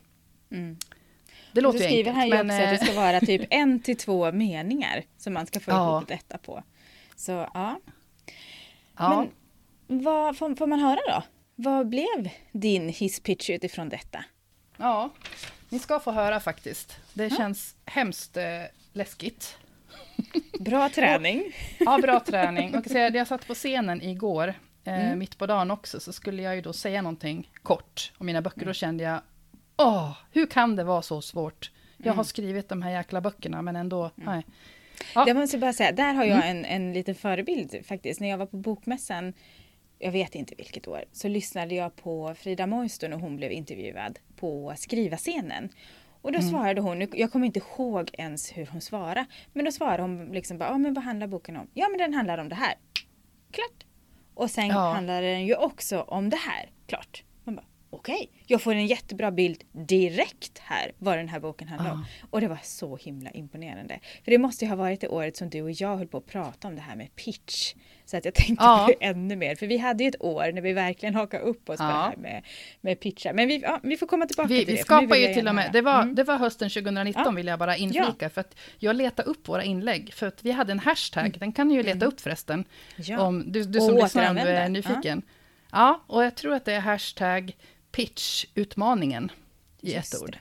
Mm. 0.50 0.78
Det 1.52 1.60
Och 1.60 1.64
låter 1.64 1.80
ju 1.80 1.86
skriver 1.86 2.12
enkelt, 2.12 2.40
ju 2.40 2.44
men... 2.44 2.50
också 2.50 2.64
att 2.64 2.70
det 2.70 2.76
eh, 2.76 2.92
ska 2.92 3.02
vara 3.02 3.20
typ 3.20 3.42
en 3.50 3.80
till 3.80 3.98
två 3.98 4.32
meningar 4.32 5.04
som 5.18 5.34
man 5.34 5.46
ska 5.46 5.60
få 5.60 5.72
Ja. 5.72 5.98
ihop 5.98 6.08
detta 6.08 6.38
på. 6.38 6.64
Så 7.16 7.32
ja. 7.32 7.80
ja. 8.98 9.26
Men 9.88 10.04
vad 10.04 10.38
får, 10.38 10.56
får 10.56 10.68
man 10.68 10.80
höra 10.80 11.00
då? 11.08 11.24
Vad 11.56 11.88
blev 11.90 12.30
din 12.52 12.90
hisspitch 12.90 13.50
utifrån 13.50 13.90
detta? 13.90 14.24
Ja, 14.78 15.10
ni 15.70 15.80
ska 15.80 16.00
få 16.00 16.12
höra 16.12 16.40
faktiskt. 16.40 16.98
Det 17.14 17.30
känns 17.30 17.76
hemskt 17.86 18.38
eh, 18.38 18.44
läskigt. 18.94 19.58
Bra 20.60 20.90
träning. 20.90 21.44
Ja, 21.80 21.98
bra 22.02 22.20
träning. 22.20 22.72
Man 22.72 22.82
kan 22.82 22.94
säga, 22.94 23.10
jag 23.10 23.28
satt 23.28 23.48
på 23.48 23.54
scenen 23.56 24.02
igår, 24.02 24.48
eh, 24.48 24.54
Mm. 25.06 25.20
mitt 25.20 25.38
på 25.38 25.46
dagen 25.48 25.72
också, 25.72 26.00
så 26.00 26.14
skulle 26.14 26.42
jag 26.42 26.56
ju 26.56 26.62
då 26.62 26.74
säga 26.74 27.02
någonting 27.02 27.52
kort 27.64 28.12
om 28.18 28.26
mina 28.26 28.42
böcker. 28.42 28.66
Då 28.66 28.74
kände 28.74 29.04
jag, 29.04 29.22
åh, 29.86 30.12
hur 30.32 30.46
kan 30.46 30.76
det 30.76 30.84
vara 30.84 31.02
så 31.02 31.22
svårt? 31.22 31.72
Jag 31.98 32.14
har 32.14 32.24
skrivit 32.24 32.70
de 32.70 32.82
här 32.82 32.92
jäkla 32.92 33.22
böckerna, 33.22 33.62
men 33.62 33.76
ändå, 33.76 34.12
nej. 34.16 34.46
Ja. 35.16 35.24
Jag 35.28 35.38
måste 35.38 35.58
bara 35.58 35.74
säga, 35.74 35.92
där 35.92 36.14
har 36.14 36.26
jag 36.26 36.50
en, 36.50 36.66
en 36.66 36.94
liten 36.94 37.16
förebild 37.16 37.86
faktiskt. 37.86 38.20
När 38.22 38.30
jag 38.30 38.38
var 38.38 38.46
på 38.46 38.58
Bokmässan, 38.58 39.34
jag 40.00 40.12
vet 40.12 40.36
inte 40.36 40.56
vilket 40.58 40.88
år, 40.88 41.04
så 41.12 41.28
lyssnade 41.28 41.76
jag 41.76 41.96
på 41.96 42.36
Frida 42.36 42.68
Moisto 42.68 43.08
när 43.08 43.18
hon 43.18 43.36
blev 43.36 43.52
intervjuad 43.52 44.20
på 44.36 44.74
skriva-scenen. 44.78 45.70
Och 46.22 46.32
då 46.32 46.42
svarade 46.42 46.82
hon, 46.82 47.08
jag 47.14 47.32
kommer 47.32 47.46
inte 47.46 47.60
ihåg 47.60 48.10
ens 48.14 48.58
hur 48.58 48.66
hon 48.72 48.82
svarade, 48.82 49.26
men 49.54 49.66
då 49.66 49.72
svarade 49.72 50.02
hon 50.02 50.26
liksom 50.26 50.58
bara, 50.58 50.70
ja 50.70 50.78
men 50.78 50.94
vad 50.94 51.04
handlar 51.04 51.28
boken 51.28 51.58
om? 51.58 51.68
Ja 51.74 51.90
men 51.90 51.98
den 51.98 52.14
handlar 52.14 52.38
om 52.38 52.50
det 52.50 52.56
här. 52.56 52.74
Klart. 53.52 53.86
Och 54.34 54.50
sen 54.52 54.68
Ja. 54.68 54.94
handlar 54.94 55.22
den 55.22 55.46
ju 55.46 55.56
också 55.56 56.02
om 56.02 56.30
det 56.30 56.38
här. 56.38 56.70
Klart. 56.88 57.24
Okej, 57.94 58.30
jag 58.48 58.62
får 58.62 58.74
en 58.76 58.88
jättebra 58.88 59.32
bild 59.32 59.64
direkt 59.72 60.60
här 60.60 60.92
vad 60.98 61.18
den 61.18 61.28
här 61.30 61.40
boken 61.40 61.68
handlar 61.68 61.92
om. 61.92 62.06
Och 62.30 62.42
det 62.42 62.48
var 62.48 62.60
så 62.64 62.98
himla 62.98 63.32
imponerande. 63.32 64.00
För 64.24 64.32
det 64.32 64.38
måste 64.38 64.66
ju 64.66 64.70
ha 64.70 64.76
varit 64.76 65.02
det 65.02 65.08
året 65.08 65.38
som 65.38 65.50
du 65.50 65.62
och 65.62 65.72
jag 65.72 65.98
höll 65.98 66.08
på 66.08 66.18
att 66.18 66.26
prata 66.26 66.68
om 66.68 66.76
det 66.76 66.82
här 66.82 66.96
med 66.96 67.16
pitch. 67.16 67.74
Så 68.06 68.18
att 68.18 68.26
jag 68.26 68.34
tänkte 68.34 68.66
Ja. 68.66 68.86
på 68.88 68.94
det 69.00 69.06
ännu 69.06 69.36
mer. 69.36 69.56
För 69.56 69.68
vi 69.68 69.78
hade 69.78 70.04
ju 70.04 70.08
ett 70.10 70.22
år 70.22 70.52
när 70.52 70.62
vi 70.62 70.74
verkligen 70.74 71.16
hakade 71.16 71.44
upp 71.44 71.70
oss 71.70 71.78
på 71.78 71.84
Ja. 71.84 71.88
det 71.88 71.94
här 71.94 72.16
med, 72.18 72.44
med 72.82 73.00
pitchar. 73.00 73.34
Men 73.34 73.48
vi, 73.48 73.60
ja, 73.62 73.80
vi 73.84 73.98
får 73.98 74.08
komma 74.08 74.26
tillbaka 74.26 74.48
Vi, 74.48 74.58
till 74.58 74.68
vi 74.68 74.76
det. 74.76 74.84
skapar 74.84 75.08
vill 75.16 75.28
ju 75.28 75.34
till 75.34 75.48
och 75.48 75.56
med, 75.56 75.70
det 75.74 75.82
var, 75.82 76.02
Mm. 76.02 76.16
det 76.16 76.24
var 76.24 76.38
hösten 76.38 76.70
2019 76.70 77.24
Ja. 77.26 77.32
vill 77.32 77.48
jag 77.48 77.60
bara 77.60 77.78
inflika, 77.78 78.30
för 78.30 78.42
att 78.42 78.56
jag 78.80 78.96
letade 78.96 79.30
upp 79.30 79.48
våra 79.48 79.64
inlägg, 79.64 80.14
för 80.14 80.28
att 80.28 80.44
vi 80.46 80.52
hade 80.52 80.72
en 80.72 80.80
hashtag, 80.80 81.38
den 81.40 81.52
kan 81.52 81.68
ni 81.68 81.74
ju 81.76 81.84
leta 81.84 82.06
upp 82.06 82.22
förresten, 82.22 82.54
Mm. 82.60 82.66
Ja. 82.98 83.20
om 83.22 83.52
du, 83.52 83.64
du 83.64 83.80
som 83.80 83.96
lyssnar 83.96 84.36
är 84.36 84.70
nyfiken. 84.70 85.22
Ja. 85.72 86.04
och 86.08 86.24
jag 86.24 86.36
tror 86.36 86.54
att 86.54 86.66
det 86.66 86.74
är 86.74 86.80
hashtag 86.80 87.56
pitchutmaningen 87.92 89.32
i 89.82 89.94
Just 89.94 90.14
ett 90.14 90.22
ord. 90.22 90.38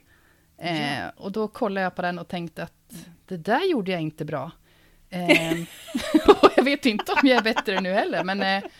Eh, 0.58 1.08
och 1.16 1.32
då 1.32 1.48
kollade 1.48 1.84
jag 1.84 1.94
på 1.94 2.02
den 2.02 2.18
och 2.18 2.28
tänkte 2.28 2.62
att 2.62 2.72
det 3.28 3.36
där 3.36 3.70
gjorde 3.70 3.92
jag 3.92 4.00
inte 4.00 4.24
bra. 4.24 4.50
Eh, 5.10 5.52
och 6.42 6.50
jag 6.56 6.64
vet 6.64 6.86
inte 6.86 7.12
om 7.12 7.28
jag 7.28 7.38
är 7.38 7.42
bättre 7.42 7.80
nu 7.80 7.92
heller, 7.92 8.24
men 8.24 8.42
eh, 8.42 8.70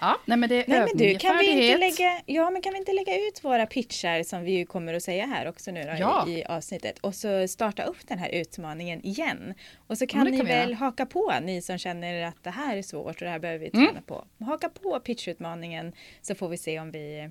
ja, 0.00 0.16
nej 0.24 0.36
men 0.38 0.48
det 0.48 0.54
är 0.54 0.64
Nej 0.68 0.78
men 0.78 0.96
du, 0.96 1.18
kan 1.18 1.38
vi, 1.38 1.50
inte 1.68 1.78
lägga, 1.78 2.20
ja, 2.26 2.50
men 2.50 2.62
kan 2.62 2.72
vi 2.72 2.78
inte 2.78 2.92
lägga 2.92 3.16
ut 3.28 3.44
våra 3.44 3.66
pitchar 3.66 4.22
som 4.22 4.42
vi 4.44 4.52
ju 4.52 4.66
kommer 4.66 4.94
att 4.94 5.02
säga 5.02 5.26
här 5.26 5.48
också 5.48 5.70
nu 5.70 5.82
då, 5.84 5.92
Ja. 5.98 6.24
i, 6.28 6.32
i 6.38 6.44
avsnittet 6.44 6.98
och 6.98 7.14
så 7.14 7.48
starta 7.48 7.82
upp 7.82 8.08
den 8.08 8.18
här 8.18 8.28
utmaningen 8.28 9.04
igen. 9.06 9.54
Och 9.86 9.98
så 9.98 10.04
Ja, 10.04 10.08
kan 10.08 10.24
det 10.24 10.30
ni 10.30 10.36
kan 10.36 10.46
väl 10.46 10.74
haka 10.74 11.06
på, 11.06 11.32
ni 11.42 11.62
som 11.62 11.78
känner 11.78 12.22
att 12.26 12.42
det 12.44 12.50
här 12.50 12.76
är 12.76 12.82
svårt 12.82 13.06
och 13.16 13.24
det 13.24 13.28
här 13.30 13.38
behöver 13.38 13.58
vi 13.60 13.70
Mm. 13.74 13.86
träna 13.86 14.02
på. 14.02 14.24
Haka 14.44 14.68
på 14.68 15.00
pitchutmaningen 15.00 15.92
så 16.22 16.34
får 16.34 16.48
vi 16.48 16.56
se 16.58 16.80
om 16.80 16.90
vi, 16.90 17.30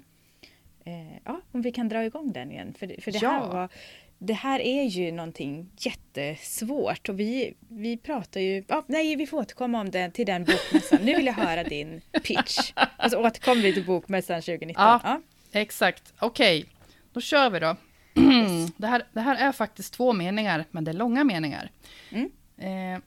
eh, 0.85 1.17
ja, 1.25 1.41
om 1.51 1.61
vi 1.61 1.71
kan 1.71 1.89
dra 1.89 2.05
igång 2.05 2.33
den 2.33 2.51
igen. 2.51 2.73
För, 2.79 3.01
för 3.01 3.11
det, 3.11 3.17
här 3.27 3.39
Ja. 3.39 3.47
var, 3.47 3.69
det 4.17 4.33
här 4.33 4.59
är 4.59 4.83
ju 4.83 5.11
någonting 5.11 5.69
jättesvårt 5.77 7.09
och 7.09 7.19
vi, 7.19 7.53
vi 7.69 7.97
pratar 7.97 8.39
ju, 8.41 8.63
ja, 8.67 8.83
nej 8.87 9.15
vi 9.15 9.27
får 9.27 9.37
återkomma 9.37 9.79
om 9.81 9.91
den, 9.91 10.11
till 10.11 10.25
den 10.25 10.43
bokmässan. 10.43 10.99
Nu 11.01 11.15
vill 11.15 11.25
jag 11.25 11.33
höra 11.33 11.63
din 11.63 12.01
pitch. 12.23 12.71
Och 13.03 13.11
så 13.11 13.19
återkommer 13.25 13.61
vi 13.61 13.73
till 13.73 13.85
bokmässan 13.85 14.41
2019. 14.41 14.83
Ja. 14.83 14.99
Ja. 15.03 15.21
Exakt, 15.51 16.13
okej, 16.19 16.65
då 17.13 17.21
kör 17.21 17.49
vi 17.49 17.59
då. 17.59 17.75
det, 18.77 18.87
här, 18.87 19.03
det 19.13 19.21
här 19.21 19.35
är 19.35 19.51
faktiskt 19.51 19.93
två 19.93 20.13
meningar, 20.13 20.65
men 20.71 20.83
det 20.83 20.91
är 20.91 20.93
långa 20.93 21.23
meningar. 21.23 21.71
Mm. 22.11 22.31
Eh, 22.57 22.99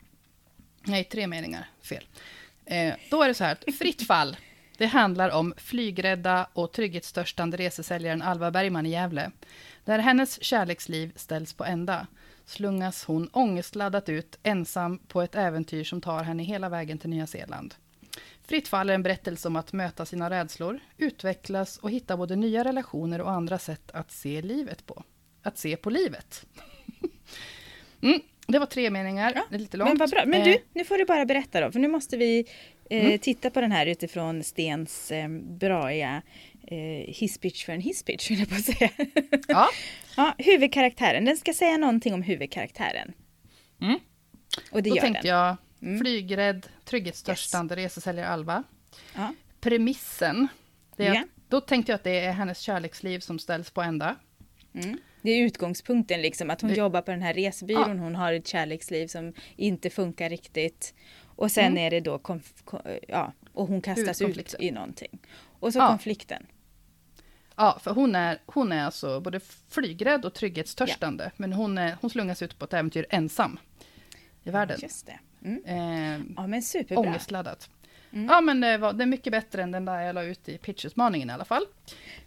nej, 0.85 1.05
tre 1.05 1.27
meningar, 1.27 1.69
fel. 1.83 2.05
Eh, 2.67 2.95
då 3.11 3.23
är 3.23 3.29
det 3.29 3.35
så 3.35 3.45
här, 3.45 3.73
fritt 3.79 4.07
fall, 4.07 4.37
det 4.79 4.87
handlar 4.87 5.31
om 5.31 5.55
flygrädda 5.57 6.49
och 6.53 6.73
trygghetstörstande 6.73 7.57
resesäljaren 7.57 8.23
Alva 8.23 8.51
Bergman 8.51 8.87
i 8.87 8.91
Gävle. 8.91 9.31
Där 9.85 9.99
hennes 9.99 10.43
kärleksliv 10.45 11.13
ställs 11.17 11.55
på 11.55 11.65
ända 11.65 12.07
slungas 12.45 13.05
hon 13.05 13.29
ångestladdat 13.33 14.09
ut 14.09 14.39
ensam 14.43 14.99
på 14.99 15.23
ett 15.23 15.35
äventyr 15.35 15.85
som 15.85 16.01
tar 16.01 16.23
henne 16.23 16.43
hela 16.43 16.69
vägen 16.69 16.99
till 16.99 17.11
Nya 17.11 17.27
Zeeland. 17.27 17.75
Fritt 18.47 18.69
fall 18.69 18.91
är 18.91 18.95
en 18.95 19.03
berättelse 19.03 19.49
om 19.49 19.57
att 19.57 19.73
möta 19.73 20.07
sina 20.07 20.31
rädslor, 20.31 20.81
utvecklas 20.97 21.79
och 21.79 21.91
hitta 21.91 22.17
både 22.17 22.37
nya 22.37 22.65
relationer 22.65 23.21
och 23.21 23.31
andra 23.31 23.59
sätt 23.59 23.91
att 23.91 24.11
se 24.11 24.43
livet 24.43 24.87
på. 24.87 25.05
Att 25.43 25.59
se 25.59 25.77
på 25.77 25.91
livet. 25.91 26.47
Mm, 28.01 28.21
det 28.47 28.59
var 28.59 28.67
tre 28.67 28.91
meningar, 28.91 29.33
Ja, 29.35 29.45
det 29.51 29.57
är 29.57 29.59
lite 29.59 29.77
långt. 29.77 29.91
Men 29.91 29.99
vad 29.99 30.11
bra. 30.11 30.23
Men 30.27 30.41
Eh, 30.41 30.45
du, 30.45 30.59
nu 30.73 30.85
får 30.85 30.99
du 30.99 31.05
bara 31.05 31.25
berätta 31.25 31.61
då, 31.61 31.73
för 31.73 31.79
nu 31.79 31.89
måste 31.89 32.17
vi 32.17 32.39
eh, 32.39 32.45
Mm. 32.91 33.19
titta 33.19 33.51
på 33.51 33.61
den 33.61 33.73
här 33.73 33.87
utifrån 33.87 34.43
Stens 34.45 35.11
eh, 35.11 35.29
braiga 35.29 36.23
eh, 36.67 36.79
hisspitch 37.15 37.65
för 37.65 37.73
en 37.73 37.81
hisspitch, 37.81 38.31
vill 38.31 38.39
jag 38.39 38.49
bara 38.49 38.61
säga. 38.61 38.91
Ja, 39.49 39.69
ja, 40.17 40.35
huvudkaraktären, 40.39 41.25
den 41.25 41.37
ska 41.37 41.53
säga 41.53 41.77
någonting 41.77 42.15
om 42.15 42.23
huvudkaraktären. 42.23 43.13
Mm. 43.81 43.99
Och 44.73 44.83
det 44.83 44.91
då 44.91 44.97
gör 44.97 45.03
tänkte 45.03 45.23
den. 45.23 45.37
jag 45.39 45.57
Mm. 45.83 46.01
flygrädd, 46.01 46.67
trygghetstörstande 46.85 47.77
resesäljare 47.77 48.27
Alva. 48.29 48.63
Ja. 49.15 49.35
Premissen, 49.61 50.49
det 50.97 51.07
är 51.07 51.15
Ja. 51.15 51.21
att, 51.21 51.27
då 51.49 51.61
tänkte 51.61 51.93
jag 51.93 51.97
att 51.97 52.05
det 52.05 52.21
är 52.21 52.33
hennes 52.33 52.59
kärleksliv 52.61 53.21
som 53.21 53.39
ställs 53.39 53.71
på 53.71 53.83
ända. 53.83 54.17
Mm. 54.75 54.99
Det 55.23 55.31
är 55.31 55.43
utgångspunkten 55.45 56.23
liksom, 56.23 56.51
att 56.51 56.61
hon 56.61 56.71
Det- 56.71 56.77
jobbar 56.77 57.03
på 57.03 57.11
den 57.11 57.23
här 57.23 57.35
resebyrån, 57.35 57.99
hon 57.99 58.15
har 58.15 58.33
ett 58.33 58.47
kärleksliv 58.47 59.07
som 59.07 59.33
inte 59.57 59.91
funkar 59.91 60.29
riktigt. 60.31 60.95
Och 61.39 61.51
sen 61.53 61.65
Mm. 61.65 61.79
är 61.79 61.91
det 61.91 62.01
då, 62.01 62.21
ja, 63.09 63.33
och 63.53 63.67
hon 63.69 63.81
kastas 63.81 64.23
ut 64.23 64.55
i 64.59 64.71
någonting. 64.71 65.19
Och 65.61 65.73
så 65.73 65.79
Ja. 65.79 65.89
konflikten. 65.89 66.47
Ja, 67.57 67.79
för 67.83 67.91
hon 67.91 68.15
är, 68.15 68.39
hon 68.47 68.73
är 68.73 68.85
alltså 68.85 69.21
både 69.21 69.41
flygrädd 69.69 70.25
och 70.25 70.35
trygghetstörstande. 70.35 71.31
Men 71.37 71.53
hon, 71.53 71.79
är, 71.79 71.97
hon 72.01 72.11
slungas 72.11 72.43
ut 72.43 72.59
på 72.59 72.65
ett 72.65 72.73
äventyr 72.75 73.07
ensam 73.11 73.59
i 74.45 74.51
världen. 74.51 74.79
Just 74.83 75.07
det. 75.07 75.19
Mm. 75.45 75.65
Eh, 75.65 76.21
Ja 76.37 76.47
men 76.47 76.63
superbra. 76.63 76.99
ångestladdat. 77.01 77.71
Mm. 78.13 78.27
Ja, 78.27 78.41
men 78.41 78.61
det, 78.61 78.79
var, 78.79 78.93
det 78.93 79.05
är 79.05 79.07
mycket 79.07 79.31
bättre 79.33 79.63
än 79.63 79.71
den 79.71 79.85
där 79.85 80.01
jag 80.01 80.15
la 80.15 80.23
ut 80.23 80.49
i 80.49 80.59
pitchutmaningen 80.59 81.31
i 81.31 81.33
alla 81.33 81.45
fall. 81.45 81.67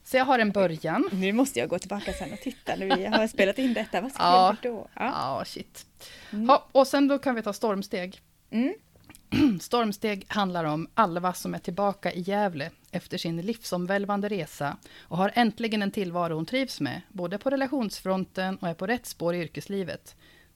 Så 0.04 0.18
jag 0.18 0.26
har 0.26 0.40
en 0.40 0.52
början. 0.52 1.10
Nu 1.12 1.32
måste 1.34 1.60
jag 1.60 1.70
gå 1.70 1.80
tillbaka 1.80 2.14
sen 2.14 2.34
och 2.34 2.40
titta 2.40 2.76
när 2.76 2.96
vi 2.98 3.06
har 3.06 3.28
spelat 3.28 3.58
in 3.60 3.74
detta. 3.74 4.02
Vad 4.02 4.12
skrev 4.12 4.26
Ja. 4.28 4.56
vi 4.64 4.70
då? 4.70 4.88
Ja. 4.96 5.02
Ja, 5.40 5.46
shit. 5.46 5.86
Mm. 6.34 6.46
Ja, 6.46 6.68
och 6.72 6.88
sen 6.88 7.08
då 7.08 7.20
kan 7.20 7.36
vi 7.36 7.42
ta 7.42 7.54
stormsteg. 7.54 8.20
Mm. 8.52 8.74
Stormsteg 9.60 10.26
handlar 10.28 10.64
om 10.64 10.88
Alva 10.94 11.34
som 11.34 11.54
är 11.54 11.60
tillbaka 11.60 12.12
i 12.12 12.22
Gävle 12.22 12.72
efter 12.92 13.18
sin 13.18 13.42
livsomvälvande 13.42 14.30
resa 14.30 14.78
och 15.00 15.18
har 15.18 15.32
äntligen 15.36 15.82
en 15.82 15.92
tillvaro 15.92 16.36
hon 16.36 16.46
trivs 16.46 16.82
med, 16.82 17.02
både 17.10 17.38
på 17.38 17.50
relationsfronten 17.50 18.58
och 18.58 18.68
är 18.68 18.74
på 18.74 18.88
rätt 18.88 19.06
spår 19.06 19.36
i 19.36 19.42
yrkeslivet. 19.42 20.16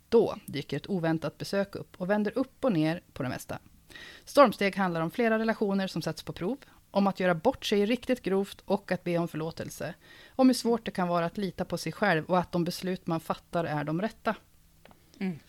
Då 0.10 0.36
dyker 0.46 0.78
ett 0.78 0.90
oväntat 0.90 1.38
besök 1.38 1.76
upp 1.76 1.96
och 1.98 2.10
vänder 2.10 2.38
upp 2.38 2.66
och 2.66 2.72
ner 2.72 3.02
på 3.14 3.24
det 3.24 3.30
mesta. 3.30 3.60
Stormsteg 4.26 4.76
handlar 4.76 5.02
om 5.02 5.12
flera 5.12 5.40
relationer 5.40 5.88
som 5.88 6.02
sätts 6.02 6.24
på 6.24 6.34
prov, 6.34 6.58
om 6.92 7.08
att 7.08 7.20
göra 7.20 7.36
bort 7.36 7.66
sig 7.66 7.86
riktigt 7.86 8.22
grovt 8.22 8.62
och 8.66 8.92
att 8.92 9.04
be 9.04 9.18
om 9.18 9.28
förlåtelse. 9.28 9.94
Om 10.30 10.50
hur 10.50 10.54
svårt 10.54 10.86
det 10.86 10.92
kan 10.92 11.08
vara 11.08 11.26
att 11.26 11.38
lita 11.38 11.66
på 11.66 11.78
sig 11.78 11.92
själv 11.92 12.26
och 12.26 12.40
att 12.40 12.52
de 12.52 12.64
beslut 12.64 13.08
man 13.08 13.20
fattar 13.20 13.64
är 13.64 13.84
de 13.84 14.02
rätta. 14.02 14.36
Mm. 15.20 15.40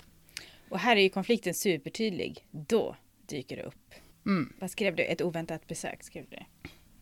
Och 0.68 0.78
här 0.78 0.96
är 0.96 1.00
ju 1.00 1.08
konflikten 1.08 1.54
supertydlig. 1.54 2.46
Då 2.50 2.96
dyker 3.28 3.58
upp. 3.58 3.94
Mm. 4.26 4.52
Vad 4.58 4.70
skrev 4.70 4.96
du? 4.96 5.02
Ett 5.04 5.22
oväntat 5.22 5.66
besök 5.66 6.02
skrev 6.02 6.24
du. 6.30 6.38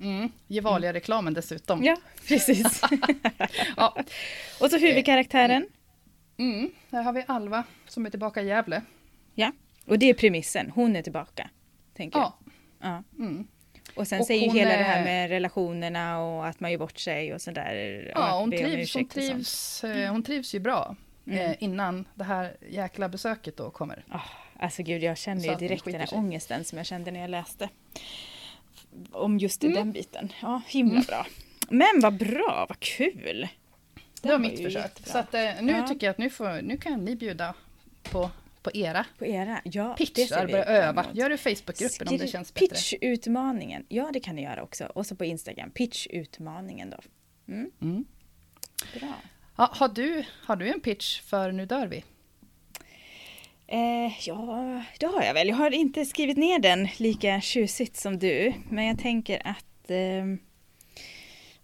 Mm. 0.06 0.28
Gevalia-reklamen 0.46 1.34
dessutom. 1.34 1.84
Ja, 1.84 1.96
precis. 2.28 2.82
Ja. 3.76 3.96
och 4.60 4.70
så 4.70 4.78
huvudkaraktären. 4.78 5.68
Mm, 6.36 6.70
här 6.92 7.02
har 7.02 7.12
vi 7.12 7.24
Alva 7.28 7.64
som 7.86 8.06
är 8.06 8.10
tillbaka 8.10 8.42
i 8.42 8.46
Gävle. 8.46 8.82
Ja, 9.34 9.52
och 9.86 9.98
det 9.98 10.10
är 10.10 10.14
premissen. 10.14 10.70
Hon 10.70 10.96
är 10.96 11.02
tillbaka. 11.02 11.50
Tänker 11.96 12.18
Ja. 12.18 12.38
jag. 12.80 12.90
Ja. 12.90 13.02
Mm. 13.24 13.46
Och 13.96 14.08
sen 14.08 14.20
Och 14.20 14.26
säger 14.26 14.42
ju 14.52 14.58
hela 14.58 14.72
är- 14.72 14.78
det 14.78 14.84
här 14.84 15.04
med 15.04 15.28
relationerna 15.30 16.20
och 16.20 16.46
att 16.46 16.60
man 16.60 16.70
gör 16.72 16.78
bort 16.78 16.98
sig 16.98 17.34
och 17.34 17.40
sådär. 17.40 18.12
Ja, 18.14 18.38
hon 18.40 18.50
trivs, 18.50 18.94
hon, 18.94 19.08
trivs, 19.08 19.84
eh, 19.84 20.10
hon 20.12 20.22
trivs 20.22 20.54
ju 20.54 20.60
bra 20.60 20.96
Mm. 21.26 21.38
eh, 21.50 21.56
innan 21.60 22.08
det 22.14 22.24
här 22.24 22.56
jäkla 22.68 23.08
besöket 23.08 23.56
då 23.56 23.70
kommer. 23.70 24.04
Ah, 24.08 24.20
alltså 24.58 24.82
gud, 24.82 25.02
jag 25.02 25.18
känner 25.18 25.44
ju 25.48 25.54
direkt 25.54 25.84
den 25.84 25.94
här 25.94 26.06
sig. 26.06 26.18
ångesten 26.18 26.64
som 26.64 26.78
jag 26.78 26.86
kände 26.86 27.10
när 27.10 27.20
jag 27.20 27.30
läste. 27.30 27.68
Om 29.12 29.38
just 29.38 29.64
Mm. 29.64 29.74
den 29.76 29.92
biten. 29.92 30.32
Ja, 30.42 30.62
himla 30.66 30.92
Mm. 30.94 31.04
bra. 31.04 31.26
Men 31.68 32.00
vad 32.00 32.14
bra, 32.16 32.66
vad 32.68 32.80
kul! 32.80 33.48
Det 34.22 34.28
var 34.28 34.32
var 34.32 34.38
mitt 34.38 34.62
försök. 34.62 34.82
jättebra. 34.84 35.12
Så 35.12 35.18
att, 35.18 35.34
eh, 35.34 35.62
nu 35.62 35.72
Ja. 35.72 35.88
tycker 35.88 36.06
jag 36.06 36.10
att 36.12 36.18
nu, 36.18 36.30
får, 36.30 36.62
nu 36.62 36.76
kan 36.76 37.04
ni 37.04 37.16
bjuda 37.16 37.54
på, 38.02 38.30
på 38.62 38.70
era 38.74 39.06
På 39.18 39.26
era, 39.26 39.60
ja 39.64 39.94
pitchar, 39.98 40.46
börja 40.46 40.64
öva. 40.64 41.06
Gör 41.12 41.28
det 41.28 41.34
i 41.34 41.38
Facebookgruppen 41.38 42.08
om 42.08 42.18
det 42.18 42.26
känns 42.28 42.54
bättre. 42.54 42.66
Pitchutmaningen, 42.68 43.86
ja 43.88 44.10
det 44.12 44.20
kan 44.20 44.36
ni 44.36 44.42
göra 44.42 44.62
också. 44.62 44.84
Och 44.86 45.06
så 45.06 45.16
på 45.16 45.24
Instagram, 45.24 45.70
pitchutmaningen 45.70 46.90
då. 46.90 46.98
Mm, 47.52 47.70
Mm. 47.82 48.04
bra. 49.00 49.14
Ja, 49.56 49.70
har, 49.72 49.88
du, 49.88 50.24
har 50.44 50.56
du 50.56 50.68
en 50.72 50.80
pitch 50.80 51.20
för 51.20 51.52
Nu 51.52 51.66
dör 51.66 51.86
vi? 51.86 52.04
Eh, 53.66 54.26
ja, 54.28 54.82
det 55.00 55.06
har 55.06 55.22
jag 55.22 55.34
väl. 55.34 55.48
Jag 55.48 55.56
har 55.56 55.70
inte 55.70 56.04
skrivit 56.04 56.36
ner 56.36 56.58
den 56.58 56.88
lika 56.96 57.40
tjusigt 57.40 57.96
som 57.96 58.18
du. 58.18 58.52
Men 58.70 58.84
jag 58.84 58.98
tänker 58.98 59.42
att... 59.46 59.90
Eh, 59.90 60.24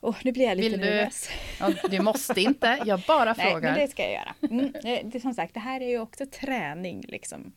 oh, 0.00 0.16
nu 0.24 0.32
blir 0.32 0.44
jag 0.44 0.56
lite 0.56 0.68
Vill 0.68 0.80
du- 0.80 0.86
nervös. 0.86 1.28
Ja, 1.60 1.70
du 1.90 2.00
måste 2.02 2.40
inte, 2.40 2.82
jag 2.86 3.00
bara 3.00 3.34
Nej, 3.38 3.50
frågar. 3.50 3.70
men 3.70 3.80
det 3.80 3.88
ska 3.88 4.02
jag 4.02 4.12
göra. 4.12 4.34
Mm, 4.50 4.72
det, 4.82 5.02
det, 5.04 5.20
som 5.20 5.34
sagt, 5.34 5.54
det 5.54 5.60
här 5.60 5.80
är 5.80 5.88
ju 5.88 5.98
också 6.00 6.26
träning 6.26 7.04
liksom. 7.08 7.52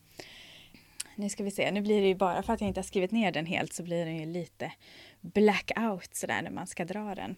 Nu 1.16 1.28
ska 1.28 1.44
vi 1.44 1.50
se, 1.50 1.70
nu 1.70 1.80
blir 1.80 2.00
det 2.00 2.08
ju 2.08 2.14
bara 2.14 2.42
för 2.42 2.52
att 2.52 2.60
jag 2.60 2.68
inte 2.68 2.80
har 2.80 2.84
skrivit 2.84 3.10
ner 3.10 3.32
den 3.32 3.46
helt 3.46 3.72
så 3.72 3.82
blir 3.82 4.04
den 4.04 4.16
ju 4.16 4.26
lite 4.26 4.72
blackout 5.20 6.14
sådär 6.16 6.42
när 6.42 6.50
man 6.50 6.66
ska 6.66 6.84
dra 6.84 7.14
den. 7.14 7.36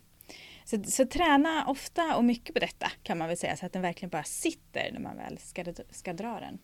Så, 0.64 0.82
så 0.84 1.06
träna 1.06 1.64
ofta 1.66 2.16
och 2.16 2.24
mycket 2.24 2.54
på 2.54 2.60
detta 2.60 2.90
kan 3.02 3.18
man 3.18 3.28
väl 3.28 3.36
säga 3.36 3.56
så 3.56 3.66
att 3.66 3.72
den 3.72 3.82
verkligen 3.82 4.10
bara 4.10 4.24
sitter 4.24 4.90
när 4.92 5.00
man 5.00 5.16
väl 5.16 5.38
ska, 5.38 5.64
ska 5.90 6.12
dra 6.12 6.40
den. 6.40 6.58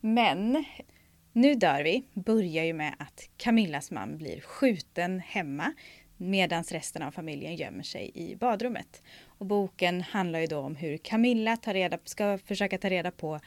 Men 0.00 0.64
Nu 1.36 1.54
dör 1.54 1.82
vi 1.82 2.04
börjar 2.14 2.64
ju 2.64 2.72
med 2.72 2.94
att 2.98 3.28
Camillas 3.36 3.90
man 3.90 4.18
blir 4.18 4.40
skjuten 4.40 5.20
hemma 5.20 5.72
medan 6.16 6.62
resten 6.62 7.02
av 7.02 7.10
familjen 7.10 7.56
gömmer 7.56 7.82
sig 7.82 8.10
i 8.14 8.36
badrummet. 8.36 9.02
Och 9.26 9.46
boken 9.46 10.02
handlar 10.02 10.38
ju 10.38 10.46
då 10.46 10.58
om 10.58 10.76
hur 10.76 10.96
Camilla 10.96 11.56
tar 11.56 11.74
reda, 11.74 11.98
ska 12.04 12.38
försöka 12.38 12.78
ta 12.78 12.88
reda 12.88 13.10
på 13.10 13.40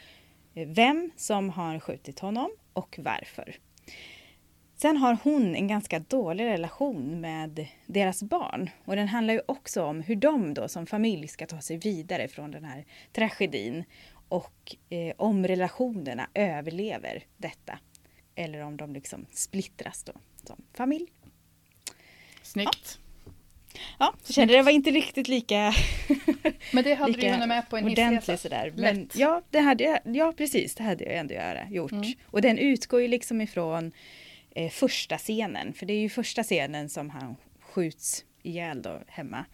eh, 0.54 0.68
vem 0.68 1.12
som 1.16 1.50
har 1.50 1.80
skjutit 1.80 2.20
honom 2.20 2.50
och 2.74 3.00
varför. 3.02 3.56
Sen 4.76 4.98
har 4.98 5.18
hon 5.24 5.56
en 5.56 5.68
ganska 5.68 6.00
dålig 6.00 6.46
relation 6.46 7.22
med 7.22 7.68
deras 7.86 8.24
barn 8.24 8.70
och 8.86 8.96
den 8.96 9.08
handlar 9.08 9.34
ju 9.34 9.42
också 9.46 9.84
om 9.84 10.02
hur 10.02 10.16
de 10.16 10.54
då 10.54 10.68
som 10.68 10.86
familj 10.86 11.28
ska 11.28 11.46
ta 11.48 11.62
sig 11.62 11.78
vidare 11.78 12.28
från 12.28 12.52
den 12.52 12.66
här 12.66 12.86
tragedin 13.14 13.84
och 14.30 14.76
eh, 14.90 15.14
om 15.18 15.48
relationerna 15.48 16.28
överlever 16.34 17.24
detta. 17.38 17.80
Eller 18.36 18.62
om 18.62 18.78
de 18.78 18.94
liksom 18.94 19.26
splittras 19.32 20.04
då 20.04 20.14
som 20.44 20.62
familj. 20.74 21.08
Snyggt. 22.42 23.00
Ja, 24.00 24.14
så 24.24 24.34
kände 24.34 24.54
det 24.54 24.62
var 24.62 24.72
inte 24.72 24.92
riktigt 24.92 25.28
lika, 25.28 25.74
Men 26.74 26.84
det 26.84 26.94
hade 26.94 27.14
du 27.14 27.22
ju 27.22 27.30
hunnit 27.32 27.48
med 27.48 27.70
på 27.70 27.78
en 27.78 27.88
hissresa. 27.88 28.38
sådär. 28.38 28.74
Men 28.76 28.96
Lätt. 29.02 29.16
ja, 29.16 29.42
det 29.50 29.60
hade 29.60 29.84
jag, 29.84 30.00
ja, 30.04 30.34
precis, 30.38 30.76
det 30.76 30.84
hade 30.84 31.04
jag 31.04 31.14
ändå 31.18 31.34
göra, 31.34 31.70
gjort. 31.70 31.92
Mm. 31.92 32.12
Och 32.26 32.42
den 32.42 32.58
utgår 32.58 33.02
ju 33.02 33.08
liksom 33.08 33.42
ifrån 33.42 33.92
eh, 34.56 34.70
första 34.70 35.18
scenen, 35.18 35.74
för 35.74 35.86
det 35.86 35.94
är 35.94 36.00
ju 36.00 36.10
första 36.10 36.44
scenen 36.44 36.90
som 36.90 37.10
han 37.10 37.36
skjuts 37.60 38.26
ihjäl 38.44 38.82
då 38.82 39.00
hemma. 39.08 39.46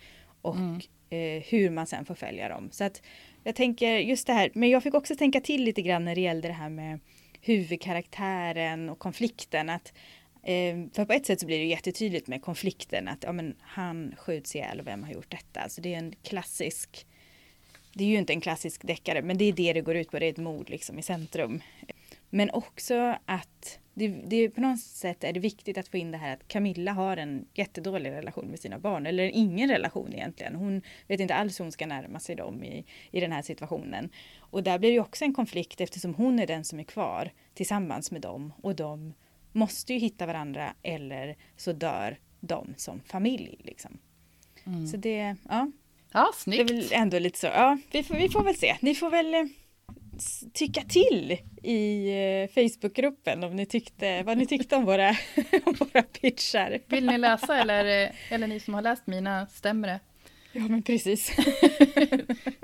Och 0.42 0.56
Mm. 0.56 0.80
eh, 1.10 1.44
hur 1.44 1.70
man 1.70 1.88
sen 1.88 2.06
får 2.06 2.16
följa 2.16 2.50
dem. 2.50 2.70
Så 2.72 2.84
att 2.84 3.02
jag 3.46 3.56
tänker 3.56 3.98
just 3.98 4.28
det 4.28 4.34
här, 4.34 4.52
men 4.54 4.70
jag 4.70 4.84
fick 4.84 4.94
också 4.94 5.16
tänka 5.16 5.42
till 5.42 5.64
lite 5.64 5.82
grann 5.82 6.06
när 6.06 6.16
det 6.16 6.22
gällde 6.22 6.48
det 6.48 6.54
här 6.54 6.70
med 6.70 7.00
huvudkaraktären 7.42 8.90
och 8.90 9.00
konflikten. 9.00 9.70
Att, 9.70 9.94
eh, 10.44 10.76
för 10.94 11.06
på 11.06 11.14
ett 11.14 11.26
sätt 11.26 11.40
så 11.40 11.46
blir 11.46 11.60
det 11.60 11.66
jättetydligt 11.66 12.28
med 12.28 12.42
konflikten 12.42 13.08
att 13.08 13.24
ja, 13.24 13.32
men 13.32 13.56
han 13.62 14.16
skjuts 14.18 14.56
ihjäl 14.56 14.80
och 14.80 14.88
vem 14.88 15.04
har 15.04 15.12
gjort 15.12 15.32
detta? 15.32 15.60
Alltså 15.60 15.82
det 15.82 15.94
är 15.94 15.98
en 15.98 16.14
klassisk 16.24 17.06
det 17.98 18.04
är 18.04 18.08
ju 18.08 18.18
inte 18.18 18.34
en 18.34 18.42
klassisk 18.42 18.88
deckare, 18.88 19.22
men 19.22 19.38
det 19.38 19.46
är 19.46 19.54
det 19.54 19.74
det 19.74 19.82
går 19.82 19.96
ut 19.96 20.12
på. 20.12 20.20
Det 20.20 20.26
är 20.26 20.30
ett 20.30 20.38
mord 20.38 20.70
liksom 20.70 21.00
i 21.00 21.02
centrum. 21.02 21.62
Men 22.36 22.50
också 22.50 23.18
att 23.26 23.80
det, 23.94 24.08
det, 24.08 24.50
på 24.50 24.62
något 24.62 24.80
sätt 24.80 25.24
är 25.24 25.34
det 25.34 25.40
viktigt 25.40 25.78
att 25.78 25.88
få 25.88 25.98
in 25.98 26.12
det 26.12 26.18
här 26.18 26.34
att 26.34 26.48
Camilla 26.48 26.92
har 26.92 27.18
en 27.18 27.46
jättedålig 27.54 28.12
relation 28.12 28.46
med 28.46 28.60
sina 28.60 28.80
barn. 28.80 29.06
Eller 29.06 29.24
ingen 29.24 29.70
relation 29.70 30.14
egentligen. 30.14 30.56
Hon 30.56 30.82
vet 31.08 31.20
inte 31.20 31.36
alls 31.36 31.60
hur 31.60 31.66
hon 31.66 31.72
ska 31.72 31.86
närma 31.86 32.20
sig 32.20 32.36
dem 32.36 32.64
i, 32.64 32.86
i 33.12 33.20
den 33.20 33.32
här 33.32 33.42
situationen. 33.42 34.10
Och 34.40 34.64
där 34.64 34.80
blir 34.80 34.92
det 34.92 35.00
också 35.00 35.26
en 35.26 35.34
konflikt 35.34 35.82
eftersom 35.82 36.14
hon 36.14 36.40
är 36.40 36.48
den 36.48 36.64
som 36.64 36.80
är 36.80 36.84
kvar 36.84 37.32
tillsammans 37.54 38.12
med 38.12 38.22
dem. 38.22 38.54
Och 38.62 38.76
de 38.76 39.14
måste 39.52 39.94
ju 39.94 40.00
hitta 40.00 40.26
varandra 40.26 40.74
eller 40.84 41.36
så 41.58 41.74
dör 41.74 42.18
de 42.40 42.74
som 42.78 43.02
familj. 43.06 43.60
Liksom. 43.64 43.98
Mm. 44.66 44.88
Så 44.88 44.98
det, 44.98 45.36
ja, 45.50 45.72
Ja, 46.12 46.32
det 46.46 46.52
är 46.52 46.66
snyggt. 46.66 46.72
väl 46.72 47.02
ändå 47.02 47.20
lite 47.20 47.40
så. 47.40 47.48
Ja, 47.48 47.78
vi 47.92 48.04
får, 48.04 48.16
vi 48.16 48.30
får 48.30 48.44
väl 48.44 48.56
se. 48.56 48.76
Ni 48.80 48.96
får 48.96 49.10
väl 49.10 49.34
eh, 49.34 49.44
tycka 50.54 50.82
till 50.82 51.38
i 51.64 52.10
eh, 52.10 52.48
Facebookgruppen 52.50 53.44
om 53.44 53.56
ni 53.56 53.66
tyckte, 53.66 54.24
vad 54.24 54.38
ni 54.38 54.46
tyckte 54.46 54.76
om 54.76 54.86
våra, 54.86 55.10
om 55.66 55.74
våra 55.80 56.04
pitchar. 56.04 56.80
Vill 56.88 57.06
ni 57.06 57.18
läsa 57.18 57.58
eller, 57.58 58.12
eller 58.30 58.48
ni 58.48 58.60
som 58.60 58.74
har 58.74 58.82
läst 58.82 59.08
mina, 59.08 59.48
stämmer 59.48 59.88
det? 59.88 60.00
Ja, 60.52 60.62
men 60.62 60.82
precis. 60.84 61.32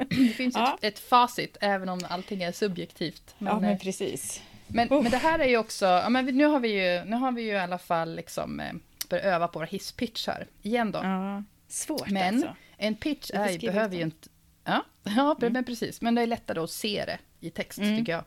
Det 0.09 0.33
finns 0.35 0.55
Ja. 0.55 0.77
ett, 0.81 0.83
ett 0.93 0.99
facit 0.99 1.57
även 1.61 1.89
om 1.89 1.99
allting 2.09 2.43
är 2.43 2.51
subjektivt. 2.51 3.35
Men, 3.37 3.53
ja, 3.53 3.59
men 3.59 3.69
eh, 3.71 3.77
precis. 3.79 4.41
men, 4.67 4.91
Uff. 4.93 5.03
men 5.03 5.11
det 5.11 5.17
här 5.17 5.39
är 5.39 5.47
ju 5.47 5.57
också, 5.57 5.85
ja, 5.85 6.09
men 6.09 6.25
nu 6.25 6.45
har 6.45 6.59
vi 6.59 6.69
ju, 6.69 7.03
nu 7.05 7.15
har 7.15 7.31
vi 7.31 7.41
ju 7.41 7.51
i 7.51 7.57
alla 7.59 7.77
fall 7.77 8.15
liksom 8.15 8.59
eh, 8.59 8.73
börjat 9.09 9.25
öva 9.25 9.47
på 9.47 9.59
våra 9.59 9.67
hisspitchar 9.67 10.47
igen 10.61 10.91
då. 10.91 10.99
Ja, 11.03 11.43
svårt 11.67 12.09
Men 12.09 12.35
alltså. 12.35 12.55
en 12.77 12.95
pitch 12.95 13.31
är, 13.33 13.59
behöver 13.59 13.95
ju 13.95 14.01
inte... 14.03 14.29
Ja, 14.63 14.85
ja 15.03 15.35
Mm. 15.41 15.53
men 15.53 15.63
precis. 15.63 16.01
Men 16.01 16.15
det 16.15 16.21
är 16.21 16.27
lättare 16.27 16.59
att 16.59 16.71
se 16.71 17.03
det 17.05 17.19
i 17.39 17.49
text 17.49 17.79
Mm. 17.79 17.97
tycker 17.97 18.11
jag. 18.11 18.23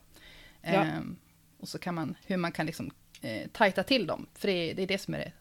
Ja. 0.62 0.68
Ehm, 0.85 1.16
och 1.59 1.68
så 1.68 1.79
kan 1.79 1.94
man, 1.94 2.16
hur 2.27 2.37
man 2.37 2.53
kan 2.53 2.66
liksom 2.66 2.90
eh, 3.20 3.49
tajta 3.53 3.83
till 3.83 4.07
dem. 4.07 4.27
För 4.35 4.49
det 4.49 4.53
är, 4.70 4.75
det 4.75 4.83
är 4.83 4.87
det 4.87 4.99
som 4.99 5.14
är 5.14 5.18
det, 5.18 5.33